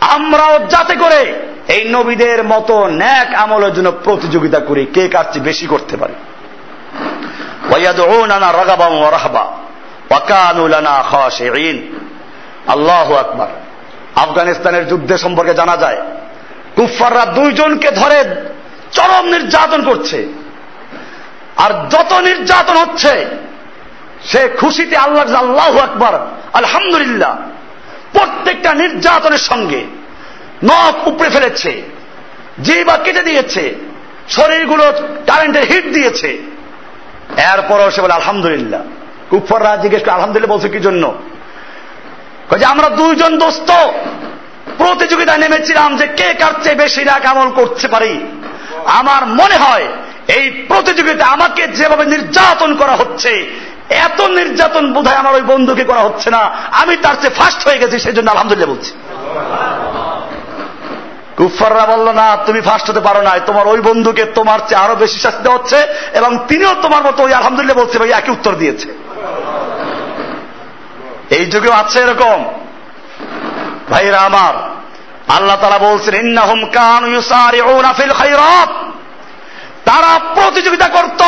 আমরাও 0.00 0.58
যাতে 0.58 0.94
করে 0.94 1.34
এই 1.68 1.88
নবীদের 1.88 2.44
মতো 2.44 2.86
ন্যাক 2.86 3.34
আমলের 3.34 3.74
জন্য 3.74 3.92
প্রতিযোগিতা 4.04 4.58
করি, 4.58 4.86
কে 4.86 5.08
কার 5.08 5.24
চেয়ে 5.32 5.44
বেশি 5.44 5.66
করতে 5.66 5.96
পারে। 5.96 6.12
রগাবা 8.58 9.10
রাহবা। 9.10 9.52
আল্লাহ 12.66 13.14
আকবার। 13.14 13.48
আফগানিস্তানের 14.16 14.88
যুদ্ধে 14.88 15.18
সম্পর্কে 15.18 15.54
জানা 15.54 15.76
যায় 15.76 15.96
কুফাররা 16.76 17.24
দুইজনকে 17.24 17.90
ধরে 17.90 18.24
চরম 18.92 19.26
নির্যাতন 19.26 19.84
করছে। 19.84 20.26
আর 21.56 21.88
যত 21.88 22.12
নির্যাতন 22.12 22.76
হচ্ছে, 22.76 23.26
সে 24.24 24.48
খুশিতে 24.48 24.96
আল্লাহ 24.96 25.34
আল্লাহ 25.34 25.78
আকবার, 25.78 26.26
আলহামদুলিল্লাহ। 26.52 27.36
প্রত্যেকটা 28.12 28.74
নির্যাতনের 28.74 29.38
সঙ্গে 29.38 29.84
নখ 30.64 31.08
উপড়ে 31.08 31.30
ফেলেছে 31.30 31.82
জিবা 32.62 32.96
কেটে 32.96 33.22
দিয়েছে, 33.22 33.74
শরীরগুলো 34.28 34.92
কারেন্টের 35.26 35.64
হিট 35.64 35.84
দিয়েছে। 35.92 36.28
এরপরও 37.36 37.90
সে 37.90 38.02
বলে, 38.02 38.12
আলহামদুলিল্লাহ। 38.12 38.80
কুফররা 39.30 39.76
জিজ্ঞেস 39.76 40.02
করে, 40.02 40.10
আলহামদুলিল্লাহ 40.10 40.56
বলছে 40.56 40.68
কি 40.68 40.80
জন্য? 40.80 41.14
যে, 42.58 42.64
আমরা 42.64 42.88
দুইজন 42.88 43.38
দোস্ত। 43.38 43.70
প্রতিযোগিতায় 44.78 45.38
নেমেছিলাম 45.38 45.96
যে 45.96 46.06
কে 46.06 46.34
কার 46.34 46.52
চেয়ে 46.62 46.74
বেশি 46.74 47.04
রাগ 47.04 47.26
আমল 47.26 47.50
করতে 47.50 47.88
পারি। 47.88 48.20
আমার 48.84 49.26
মনে 49.26 49.56
হয় 49.56 49.88
এই 50.28 50.64
প্রতিযোগিতা 50.68 51.26
আমাকে 51.26 51.68
যেভাবে 51.68 52.04
নির্যাতন 52.04 52.74
করা 52.74 52.92
হচ্ছে, 52.92 53.50
এত 53.90 54.20
নির্যাতন 54.20 54.92
বোধহয় 54.92 55.16
আমার 55.16 55.34
ওই 55.34 55.42
বন্ধুকে 55.42 55.84
করা 55.84 56.00
হচ্ছে 56.00 56.30
না। 56.30 56.38
আমি 56.72 56.96
তার 56.96 57.14
চেয়ে 57.20 57.34
ফার্স্ট 57.34 57.68
হয়ে 57.68 57.78
গেছি, 57.78 57.98
সেই 57.98 58.12
জন্য 58.12 58.30
আলহামদুলিল্লাহ 58.30 58.76
বলছি। 58.76 58.92
কুফাররা 61.36 61.86
বলল, 61.86 62.12
না, 62.12 62.36
তুমি 62.46 62.60
ফার্স্ট 62.60 62.90
হতে 62.90 63.00
পারো 63.00 63.22
না। 63.22 63.38
তোমার 63.38 63.68
ওই 63.68 63.80
বন্ধুকে 63.80 64.24
তোমার 64.24 64.58
চেয়ে 64.68 64.80
আরও 64.80 64.94
বেশি 64.94 65.20
শাস্তি 65.20 65.48
হচ্ছে 65.48 65.76
এবং 66.14 66.38
তিনিও 66.48 66.74
তোমার 66.82 67.02
মতো 67.02 67.22
ওই 67.22 67.34
আলহামদুলিল্লাহ 67.34 67.84
বলছে 67.84 67.98
ভাই 67.98 68.10
একই 68.10 68.30
উত্তর 68.30 68.54
দিয়েছে। 68.54 69.09
এই 71.30 71.46
যুগেও 71.46 71.72
আছে 71.72 72.00
এরকম? 72.00 72.44
ভাইরা 73.90 74.18
আমার, 74.18 74.54
আল্লাহ 75.36 75.56
তারা 75.60 75.78
বলছেন, 75.78 76.14
ইন্নাহুম 76.14 76.64
কান 76.64 77.20
ফিল 77.92 78.12
খায়রাত। 78.12 78.68
তারা 79.84 80.18
প্রতিযোগিতা 80.34 80.88
করত, 80.88 81.22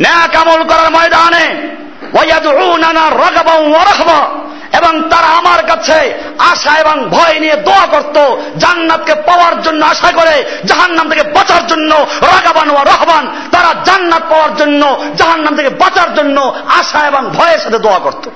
ন্যাক 0.00 0.36
আমল 0.36 0.64
করার 0.64 0.90
ময়দানে, 0.90 1.76
ওয়ায়াদউনানা 2.14 3.10
রাগাবাও 3.10 3.70
ওয়া 3.70 3.84
রাহবা। 3.84 4.43
এবং 4.78 5.10
তারা 5.10 5.26
আমার 5.26 5.66
কাছে 5.66 6.14
আশা 6.38 6.78
এবং 6.78 7.08
ভয় 7.08 7.40
নিয়ে 7.40 7.56
দোয়া 7.56 7.86
করত, 7.86 8.36
জান্নাতকে 8.56 9.14
পাওয়ার 9.14 9.62
জন্য 9.62 9.86
আশা 9.86 10.12
করে, 10.12 10.44
জাহান্নাম 10.64 11.10
থেকে 11.10 11.22
বাঁচার 11.22 11.66
জন্য 11.66 11.94
রাগাবান 12.22 12.70
ও 12.70 12.74
রহবান। 12.74 13.36
তারা 13.50 13.74
জান্নাত 13.84 14.22
পাওয়ার 14.30 14.56
জন্য, 14.56 15.04
জাহান্নাম 15.16 15.56
থেকে 15.56 15.68
বাঁচার 15.68 16.14
জন্য 16.14 16.54
আশা 16.66 17.06
এবং 17.06 17.30
ভয়ের 17.30 17.58
সাথে 17.58 17.78
দোয়া 17.78 17.98
করত। 17.98 18.30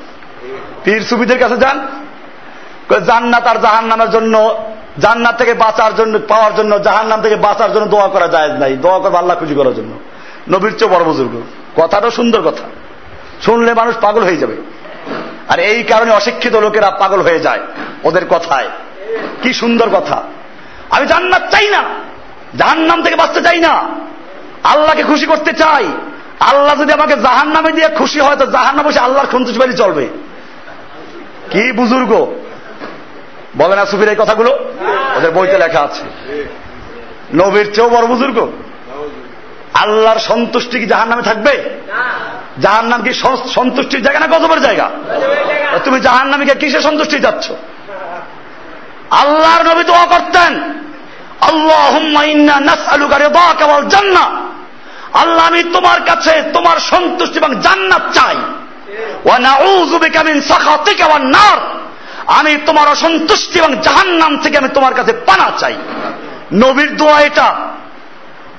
পীর 0.84 1.00
সুবিদের 1.00 1.38
কাছে 1.38 1.56
যান। 1.56 1.88
জান্নাত 3.06 3.46
আর 3.46 3.56
জাহান্নামের 3.56 4.10
জন্য, 4.10 4.58
জান্নাত 4.98 5.38
থেকে 5.38 5.54
বাঁচার 5.54 5.94
জন্য, 5.94 6.18
পাওয়ার 6.28 6.54
জন্য, 6.54 6.82
জাহান্নাম 6.82 7.22
থেকে 7.22 7.36
বাঁচার 7.36 7.72
জন্য 7.72 7.86
দোয়া 7.86 8.08
করা 8.08 8.28
যায় 8.28 8.48
নাই। 8.48 8.76
দোয়া 8.76 8.98
করব 8.98 9.14
আল্লাহ 9.14 9.36
খুশি 9.36 9.54
করার 9.54 9.74
জন্য। 9.74 9.98
নবীর 10.50 10.78
চেয়ে 10.78 10.90
বড় 10.90 11.04
বুজুর্গ। 11.04 11.42
কথাটা 11.76 12.10
সুন্দর 12.10 12.40
কথা। 12.42 12.64
শুনলে 13.44 13.74
মানুষ 13.74 13.96
পাগল 14.00 14.22
হয়ে 14.22 14.36
যাবে। 14.36 14.77
আর 15.48 15.58
এই 15.58 15.82
কারণে 15.82 16.10
অশিক্ষিত 16.10 16.54
লোকেরা 16.54 16.90
পাগল 16.90 17.20
হয়ে 17.22 17.40
যায় 17.40 17.60
ওদের 18.04 18.26
কথায়। 18.26 18.68
কি 19.42 19.52
সুন্দর 19.52 19.88
কথা। 19.90 20.22
আমি 20.90 21.06
জান্নাত 21.06 21.50
চাই 21.50 21.68
না। 21.68 21.84
জাহান 22.56 22.78
নাম 22.78 23.02
থেকে 23.02 23.16
বাঁচতে 23.16 23.42
চাই 23.42 23.60
না। 23.60 23.88
আল্লাহকে 24.64 25.02
খুশি 25.02 25.26
করতে 25.26 25.52
চাই। 25.52 25.86
আল্লাহ 26.40 26.82
যদি 26.82 26.92
আমাকে 26.92 27.16
জাহান 27.16 27.48
নামে 27.48 27.72
দিয়ে 27.72 27.88
খুশি 27.88 28.20
হয়, 28.20 28.36
তো 28.36 28.46
জাহান 28.46 28.76
নামে 28.76 28.88
বসে 28.88 28.98
আল্লাহর 28.98 29.38
বাড়ি 29.58 29.72
চলবে। 29.72 30.08
কি 31.50 31.72
বুজুর্গ। 31.72 32.34
বলে 33.56 33.76
না 33.76 33.86
সুফির 33.86 34.08
এই 34.08 34.16
কথাগুলো? 34.18 34.50
ওদের 35.16 35.30
বইতে 35.30 35.58
লেখা 35.58 35.80
আছে। 35.80 36.02
নবীর 37.34 37.74
চেয়েও 37.74 37.90
বড় 37.90 38.06
বুজুর্গ। 38.06 38.48
আল্লাহর 39.80 40.18
সন্তুষ্টি 40.18 40.80
কি 40.80 40.86
জাহান 40.86 41.08
নামে 41.08 41.22
থাকবে? 41.22 41.70
জাহান 42.60 42.86
নাম 42.86 43.02
কি 43.02 43.12
সন্তুষ্টির 43.54 44.02
জায়গা 44.02 44.20
না 44.20 44.26
গজবের 44.26 44.60
জায়গা? 44.60 44.90
তুমি 45.84 46.00
জাহান 46.00 46.28
নামীকে 46.28 46.54
কিসে 46.54 46.80
সন্তুষ্টি 46.80 47.18
যাচ্ছ? 47.18 47.50
আল্লাহর 49.10 49.66
নবী 49.66 49.84
দোয়া 49.84 50.06
করতেন 50.06 50.62
আল্লাহ 55.14 55.46
আমি 55.46 55.62
তোমার 55.62 56.00
কাছে 56.06 56.42
তোমার 56.52 56.78
সন্তুষ্টি 56.78 57.38
এবং 57.38 57.60
জান্নাত 57.60 58.02
চাই। 58.14 58.36
আমি 62.26 62.56
তোমার 62.66 62.88
অসন্তুষ্টি 62.88 63.58
এবং 63.58 63.76
জাহান্নাম 63.76 64.38
থেকে 64.38 64.58
আমি 64.58 64.68
তোমার 64.68 64.94
কাছে 64.94 65.12
পানা 65.12 65.50
চাই। 65.58 65.74
নবীর 66.52 66.96
দোয়া 66.96 67.20
এটা। 67.20 67.54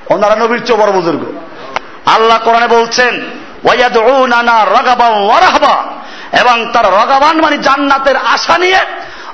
ওনারা 0.10 0.36
নবীর 0.36 0.66
চেয়ে 0.66 0.80
বড় 0.80 0.92
বুজুর্গ। 0.92 1.26
আল্লাহ 2.06 2.38
কোরআনে 2.38 2.68
বলছেন 2.68 3.22
এবং 6.40 6.72
তার 6.74 6.86
রগাবান 6.86 7.42
মানে 7.42 7.58
জান্নাতের 7.58 8.16
আশা 8.18 8.58
নিয়ে 8.58 8.80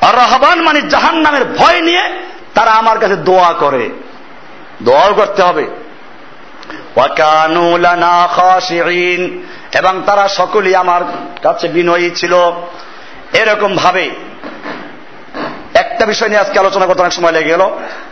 রহবান 0.04 0.62
মানে 0.62 0.82
জাহান 0.82 1.16
নামের 1.16 1.46
ভয় 1.46 1.82
নিয়ে 1.82 2.02
তারা 2.54 2.72
আমার 2.72 3.00
কাছে 3.00 3.16
দোয়া 3.16 3.54
করে। 3.54 3.90
দোয়াও 4.84 5.14
করতে 5.14 5.44
হবে। 5.44 5.68
এবং 9.80 10.02
তারা 10.06 10.28
সকলেই 10.28 10.76
আমার 10.76 11.02
কাছে 11.44 11.68
বিনয়ী 11.68 12.10
ছিল। 12.10 12.34
এরকম 13.34 13.76
ভাবে 13.76 14.10
একটা 15.74 16.06
বিষয় 16.06 16.28
নিয়ে 16.28 16.40
আজকে 16.40 16.60
আলোচনা 16.60 16.86
করতে 16.86 17.02
অনেক 17.02 17.14
সময় 17.14 17.32
লেগে 17.32 17.50
গেল। 17.50 17.62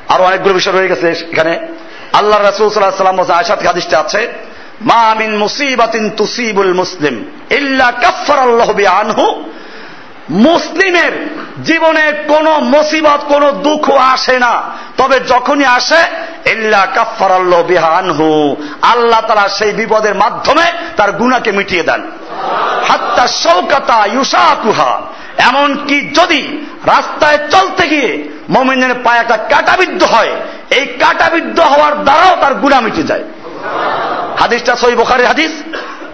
আরও 0.10 0.24
অনেকগুলো 0.24 0.54
বিষয় 0.54 0.74
রয়ে 0.74 0.88
গেছে 0.88 1.10
এখানে। 1.32 1.68
আল্লাহ 2.14 2.40
রাসুল 2.42 2.70
সাল্লাহ 2.70 2.98
সাল্লাম 2.98 3.20
আয়সাদ 3.20 3.68
হাদিসটা 3.68 4.00
আছে, 4.00 4.34
মা 4.82 5.16
মিন 5.20 5.38
মুসিবাতিন 5.38 6.10
তুসিবুল 6.10 6.74
মুসলিম 6.74 7.16
ইল্লা 7.50 7.92
কাফার 7.92 8.40
আল্লাহ 8.40 8.70
আনহু 9.02 9.26
মুসলিমের 10.30 11.14
জীবনে 11.64 12.06
কোন 12.28 12.48
মুসিবত, 12.60 13.22
কোন 13.28 13.52
দুঃখ 13.52 13.86
আসে 13.90 14.40
না। 14.40 14.54
তবে 14.98 15.20
যখনই 15.20 15.66
আসে, 15.66 16.02
ইল্লা 16.46 16.86
কাফার 16.96 17.32
আল্লাহ 17.32 17.86
আনহু 17.86 18.56
আল্লাহ 18.82 19.22
তারা 19.28 19.50
সেই 19.50 19.72
বিপদের 19.72 20.16
মাধ্যমে 20.16 20.66
তার 20.98 21.12
গুণাকে 21.12 21.52
মিটিয়ে 21.52 21.84
দেন। 21.84 22.02
হাত্তা 22.90 23.28
শৌকাতা 23.28 24.06
ইউসাকুহা 24.06 25.02
এমনকি 25.38 25.98
যদি 26.02 26.42
রাস্তায় 26.86 27.40
চলতে 27.50 27.88
গিয়ে 27.88 28.12
মমিনের 28.50 28.94
পায়ে 29.04 29.20
একটা 29.20 29.38
কাটাবিদ্ধ 29.38 30.04
হয়। 30.04 30.30
এই 30.70 30.86
কাটাবিদ্ধ 30.86 31.60
হওয়ার 31.60 32.04
দ্বারাও 32.04 32.36
তার 32.42 32.54
গুণা 32.54 32.82
মিটে 32.82 33.04
যায়। 33.04 33.24
হাদিসটা 34.40 34.76
সই 34.76 34.96
বোখারি 34.96 35.26
হাদিস, 35.26 35.52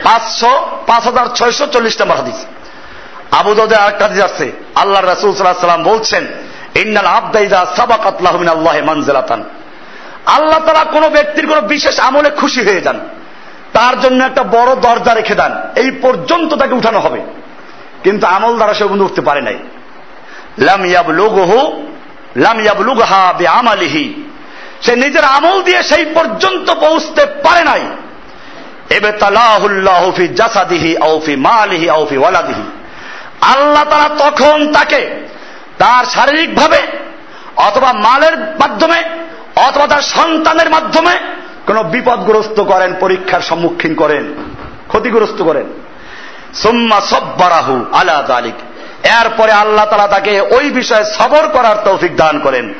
পাঁচশো, 0.04 0.68
পাঁচ 0.88 1.04
হাজার 1.04 1.26
ছয়শো 1.36 1.68
চল্লিশ 1.68 2.02
নম্বর 2.02 2.16
হাদিস। 2.16 2.46
আবু 3.32 3.56
দদে 3.56 3.76
আরেকটা 3.76 4.08
হাদিস 4.08 4.24
আছে 4.24 4.52
আল্লাহ 4.76 5.06
রাসুল 5.06 5.36
সাল্লাম 5.36 5.84
বলছেন, 5.84 6.28
ইন্নাল 6.76 7.06
আবদাইজা 7.06 7.66
সাবাকাতলাহমিন 7.76 8.48
আল্লাহ 8.48 8.84
মানজেলাতান 8.84 9.44
আল্লাহ 10.26 10.60
তারা 10.60 10.84
কোন 10.84 11.10
ব্যক্তির 11.10 11.48
কোন 11.48 11.62
বিশেষ 11.62 12.00
আমলে 12.00 12.30
খুশি 12.30 12.62
হয়ে 12.62 12.82
যান। 12.82 13.00
তার 13.74 14.02
জন্য 14.02 14.24
একটা 14.24 14.44
বড় 14.44 14.76
দরজা 14.76 15.14
রেখে 15.14 15.36
দেন। 15.36 15.52
এই 15.76 15.92
পর্যন্ত 15.92 16.54
তাকে 16.54 16.74
উঠানো 16.74 17.00
হবে। 17.00 17.22
কিন্তু 18.04 18.28
আমল 18.28 18.56
দ্বারা 18.56 18.74
সে 18.74 18.86
বন্ধু 18.86 19.06
উঠতে 19.06 19.22
পারে 19.22 19.42
নাই। 19.42 19.58
লাম 20.58 20.86
ইয়াবলুগহু 20.86 21.88
বিআমালিহি। 23.38 24.24
সে 24.82 24.96
নিজের 24.96 25.24
আমল 25.24 25.64
দিয়ে 25.64 25.84
সেই 25.84 26.06
পর্যন্ত 26.06 26.72
পৌঁছতে 26.72 27.26
পারে 27.26 27.64
নাই। 27.64 27.82
এবে 28.90 29.12
তালাহুল্লাহ 29.12 30.12
জাসাদিহি 30.36 30.98
আও 30.98 31.22
ফি 31.26 31.36
মালিহি 31.36 31.90
আও 31.90 32.06
ফি 32.06 32.18
ওয়ালাদিহি। 32.18 32.62
আল্লাহ 33.42 33.84
তারা 33.84 34.30
তখন 34.30 34.74
তাকে 34.74 35.26
তার 35.78 36.06
শারীরিকভাবে 36.06 36.78
অথবা 37.56 37.94
মালের 37.94 38.38
মাধ্যমে 38.38 39.04
অথবা 39.56 39.88
তার 39.88 40.02
সন্তানের 40.02 40.70
মাধ্যমে 40.70 41.18
কোন 41.68 41.84
বিপদগ্রস্ত 41.84 42.60
করেন, 42.60 42.94
পরীক্ষার 43.00 43.42
সম্মুখীন 43.42 43.96
করেন, 43.96 44.34
ক্ষতিগ্রস্ত 44.88 45.44
করেন। 45.44 45.66
সুম্মা 46.54 47.02
সব্বারাহু 47.02 47.86
আলা 47.92 48.24
তালিক 48.28 48.54
এরপরে 49.04 49.52
আল্লাহ 49.52 49.86
তালা 49.86 50.08
তাকে 50.08 50.42
ওই 50.42 50.70
বিষয়ে 50.70 51.04
সবর 51.04 51.48
করার 51.48 51.76
তৌফিক 51.86 52.16
দান 52.16 52.40
করেন। 52.40 52.74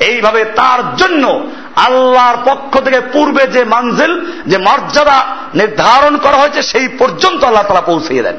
এইভাবে 0.00 0.44
তার 0.44 0.96
জন্য 0.96 1.46
আল্লাহর 1.76 2.36
পক্ষ 2.44 2.78
থেকে 2.78 3.00
পূর্বে 3.00 3.46
যে 3.46 3.64
মানজিল, 3.64 4.32
যে 4.46 4.58
মর্যাদা 4.58 5.26
নির্ধারণ 5.54 6.16
করা 6.16 6.36
হয়েছে, 6.36 6.62
সেই 6.62 6.88
পর্যন্ত 6.88 7.44
আল্লাহ 7.44 7.62
তারা 7.62 7.80
পৌঁছিয়ে 7.80 8.22
দেন। 8.22 8.36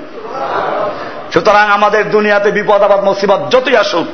সুতরাং 1.34 1.70
আমাদের 1.70 2.12
দুনিয়াতে 2.12 2.52
বিপদ 2.52 2.82
আবাদ 2.82 3.04
মুসিবত 3.04 3.52
যতই 3.52 3.76
আসুক, 3.76 4.08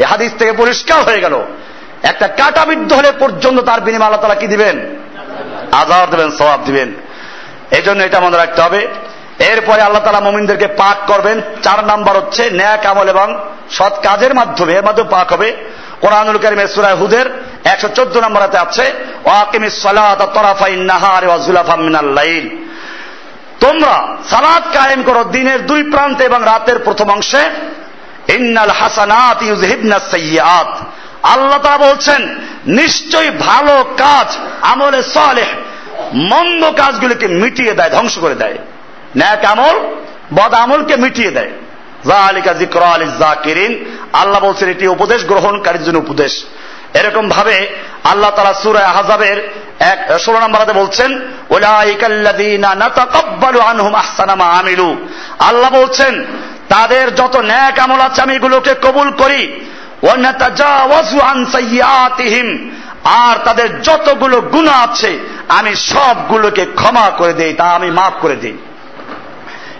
এ 0.00 0.04
হাদিস 0.04 0.32
থেকে 0.38 0.52
পরিষ্কার 0.52 1.02
হয়ে 1.02 1.20
গেল। 1.20 1.42
একটা 2.02 2.28
কাটাবিদ্ধ 2.28 2.92
হলে 2.92 3.12
পর্যন্ত 3.12 3.60
তার 3.60 3.80
বিনিময় 3.80 4.06
আল্লাহ 4.06 4.22
তারা 4.22 4.34
কি 4.34 4.46
দিবেন? 4.46 4.96
আজাদ 5.72 6.10
দেবেন 6.10 6.30
সবাব 6.30 6.60
দিবেন। 6.64 6.92
এই 7.76 7.82
জন্য 7.82 8.00
এটা 8.02 8.20
মনে 8.20 8.36
রাখতে 8.36 8.62
হবে। 8.62 8.80
এরপরে 9.38 9.80
আল্লাহ 9.82 10.02
তালা 10.04 10.20
মোমিনদেরকে 10.20 10.66
পাক 10.66 10.96
করবেন। 11.06 11.40
চার 11.62 11.84
নাম্বার 11.84 12.16
হচ্ছে 12.16 12.50
ন্যাক 12.50 12.86
আমল 12.86 13.08
এবং 13.08 13.28
সৎ 13.70 13.94
কাজের 14.02 14.34
মাধ্যমে, 14.34 14.72
এর 14.74 14.84
মাধ্যমে 14.84 15.08
পাক 15.08 15.32
হবে। 15.32 15.48
কোরআনুল 16.00 16.38
করিমের 16.38 16.68
সুরায় 16.68 16.94
হুদের 16.94 17.26
একশো 17.64 17.88
চোদ্দ 17.88 18.14
নম্বরাতে 18.16 18.58
আছে 18.58 18.84
ওয়াকিম 19.24 19.62
মিনাল 21.78 22.08
লাইল। 22.12 22.46
তোমরা 23.60 23.94
সালাদ 24.30 24.62
কায়েম 24.74 25.02
করো 25.02 25.24
দিনের 25.24 25.66
দুই 25.66 25.82
প্রান্তে 25.82 26.22
এবং 26.24 26.40
রাতের 26.44 26.78
প্রথম 26.78 27.08
অংশে। 27.10 27.42
ইন্নাল 28.28 28.70
হাসানাত 28.70 29.42
ইউজহিবনা 29.42 29.98
সাইয়াত 30.10 30.70
আল্লাহ 31.22 31.58
তারা 31.62 31.78
বলছেন, 31.78 32.20
নিশ্চয়ই 32.66 33.30
ভালো 33.30 33.74
কাজ, 33.96 34.28
আমলে 34.62 35.02
সালেহ 35.02 35.48
মন্দ 36.14 36.70
কাজগুলিকে 36.70 37.28
মিটিয়ে 37.28 37.72
দেয়, 37.72 37.90
ধ্বংস 37.90 38.18
করে 38.18 38.34
দেয়। 38.34 38.54
ন্যাক 39.16 39.44
আমল, 39.44 39.94
বদ 40.34 40.54
আমলকে 40.54 40.96
মিটিয়ে 40.96 41.30
দেয়। 41.30 41.50
জালিকা 42.06 42.52
জিক্র 42.52 42.82
আলী 42.82 43.06
জাকিরিন 43.18 43.84
আল্লাহ 44.12 44.40
বলছেন, 44.40 44.68
এটি 44.68 44.88
উপদেশ 44.88 45.24
গ্রহণকারীর 45.24 45.84
জন্য 45.84 45.98
উপদেশ। 45.98 46.44
এরকম 46.94 47.28
ভাবে 47.28 47.68
আল্লাহ 48.04 48.30
তালা 48.30 48.54
সুরায় 48.54 48.84
আহাজাবের 48.84 49.50
এক, 49.78 50.18
ষোলো 50.18 50.40
নম্বরাতে 50.40 50.72
বলছেন 50.72 51.28
আমিলু। 54.40 54.96
আল্লাহ 55.38 55.70
বলছেন, 55.70 56.24
তাদের 56.68 57.14
যত 57.14 57.36
ন্যাক 57.36 57.78
আমল 57.78 58.00
আছে, 58.00 58.22
আমি 58.22 58.34
এগুলোকে 58.34 58.74
কবুল 58.82 59.10
করি। 59.10 59.60
আর 63.04 63.36
তাদের 63.44 63.82
যতগুলো 63.82 64.40
গুণা 64.40 64.72
আছে 64.72 65.18
আমি 65.48 65.76
সবগুলোকে 65.76 66.64
ক্ষমা 66.64 67.10
করে 67.18 67.32
দেই, 67.32 67.52
তা 67.52 67.64
আমি 67.64 67.90
মাফ 67.90 68.12
করে 68.20 68.36
দিই। 68.36 68.58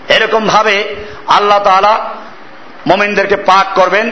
এরকম 0.09 0.47
ভাবে 0.47 0.95
আল্লাহ 1.27 1.59
তালা 1.59 2.09
মমিনদেরকে 2.87 3.35
পাক 3.35 3.79
করবেন। 3.79 4.11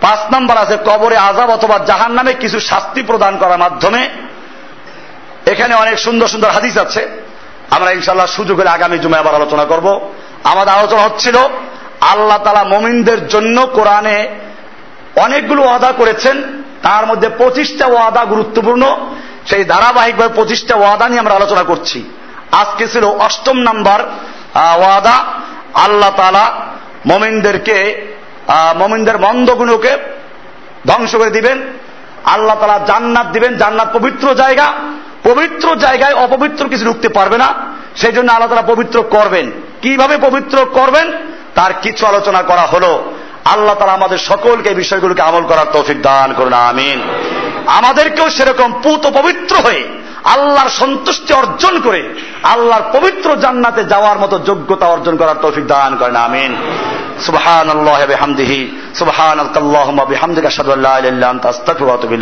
পাঁচ 0.00 0.34
নম্বর 0.34 0.56
আছে, 0.56 0.76
কবরে 0.86 1.16
আজাব 1.16 1.50
অথবা 1.50 1.78
জাহান 1.78 2.12
নামে 2.12 2.32
কিছু 2.32 2.60
শাস্তি 2.60 3.02
প্রদান 3.02 3.38
করার 3.38 3.58
মাধ্যমে। 3.58 4.08
এখানে 5.46 5.74
অনেক 5.74 5.98
সুন্দর 5.98 6.26
সুন্দর 6.26 6.50
হাদিস 6.50 6.78
আছে। 6.78 7.08
আমরা 7.70 7.90
ইনশাল্লাহ 7.90 8.26
সুযোগ 8.26 8.60
হলে 8.60 8.70
আগামী 8.70 8.98
জুমে 8.98 9.18
আবার 9.18 9.34
আলোচনা 9.34 9.64
করব। 9.64 10.12
আমাদের 10.44 10.74
আলোচনা 10.74 11.02
হচ্ছিল, 11.02 11.36
আল্লাহ 12.00 12.38
তালা 12.38 12.64
মমিনদের 12.64 13.28
জন্য 13.28 13.66
কোরআনে 13.66 14.28
অনেকগুলো 15.16 15.62
ওয়াদা 15.62 15.92
করেছেন। 15.92 16.42
তার 16.82 17.06
মধ্যে 17.06 17.28
পঁচিশটা 17.28 17.86
ওয়াদা 17.86 18.24
গুরুত্বপূর্ণ। 18.24 19.10
সেই 19.50 19.64
ধারাবাহিকভাবে 19.64 20.34
পঁচিশটা 20.34 20.76
ওয়াদা 20.76 21.08
নিয়ে 21.08 21.20
আমরা 21.20 21.34
আলোচনা 21.34 21.62
করছি। 21.62 22.04
আজকে 22.52 22.88
ছিল 22.88 23.04
অষ্টম 23.04 23.56
নাম্বার 23.58 24.00
ওয়াদা। 24.54 25.24
আল্লাহ 25.74 26.10
তালা 26.10 26.66
মমিনদেরকে 27.06 28.06
মমিনদের 28.76 29.18
মন্দগুলোকে 29.18 29.96
ধ্বংস 30.86 31.16
করে 31.16 31.30
দিবেন। 31.30 31.62
আল্লাহ 32.24 32.56
তালা 32.60 32.78
জান্নাত 32.86 33.26
দিবেন, 33.26 33.56
জান্নাত 33.56 33.96
পবিত্র 33.96 34.34
জায়গা। 34.34 34.72
পবিত্র 35.24 35.74
জায়গায় 35.74 36.14
অপবিত্র 36.14 36.68
কিছু 36.68 36.84
ঢুকতে 36.84 37.08
পারবে 37.08 37.38
না। 37.38 37.54
সেই 37.96 38.12
জন্য 38.12 38.32
আল্লাহ 38.32 38.48
তালা 38.48 38.74
পবিত্র 38.74 39.02
করবেন। 39.02 39.50
কীভাবে 39.82 40.16
পবিত্র 40.16 40.64
করবেন? 40.64 41.12
তার 41.54 41.72
কিছু 41.82 42.06
আলোচনা 42.06 42.42
করা 42.42 42.62
হলো। 42.62 43.12
আল্লাহ 43.44 43.74
তালা 43.74 43.92
আমাদের 43.92 44.18
সকলকে 44.18 44.68
এই 44.68 44.74
বিষয়গুলোকে 44.74 45.22
আমল 45.22 45.44
করার 45.46 45.66
তৌফিক 45.72 46.02
দান 46.02 46.32
করুন, 46.32 46.52
আমিন। 46.52 47.02
আমাদেরকেও 47.68 48.30
সেরকম 48.30 48.72
পুত 48.82 49.06
পবিত্র 49.06 49.56
হয়ে 49.56 49.88
আল্লাহর 50.24 50.68
সন্তুষ্টি 50.68 51.32
অর্জন 51.32 51.80
করে 51.80 52.14
আল্লাহর 52.42 52.82
পবিত্র 52.92 53.36
জান্নাতে 53.36 53.84
যাওয়ার 53.84 54.18
মতো 54.18 54.38
যোগ্যতা 54.38 54.86
অর্জন 54.86 55.16
করার 55.16 55.34
তৌফিক 55.42 55.66
দান 55.66 55.96
করেন, 55.96 56.16
আমিন। 56.16 56.56
সুবহান 57.20 57.70
আল্লাহ 57.70 58.06
বিহামদিহি 58.06 58.70
সুবহান 58.94 59.40
আল্লাহ 59.40 60.04
বিহামদিকা 60.04 60.50
আনতা, 61.28 61.48
আস্তাগফিরুকা 61.48 61.84
ওয়া 61.84 61.94
আতুবু 61.94 62.16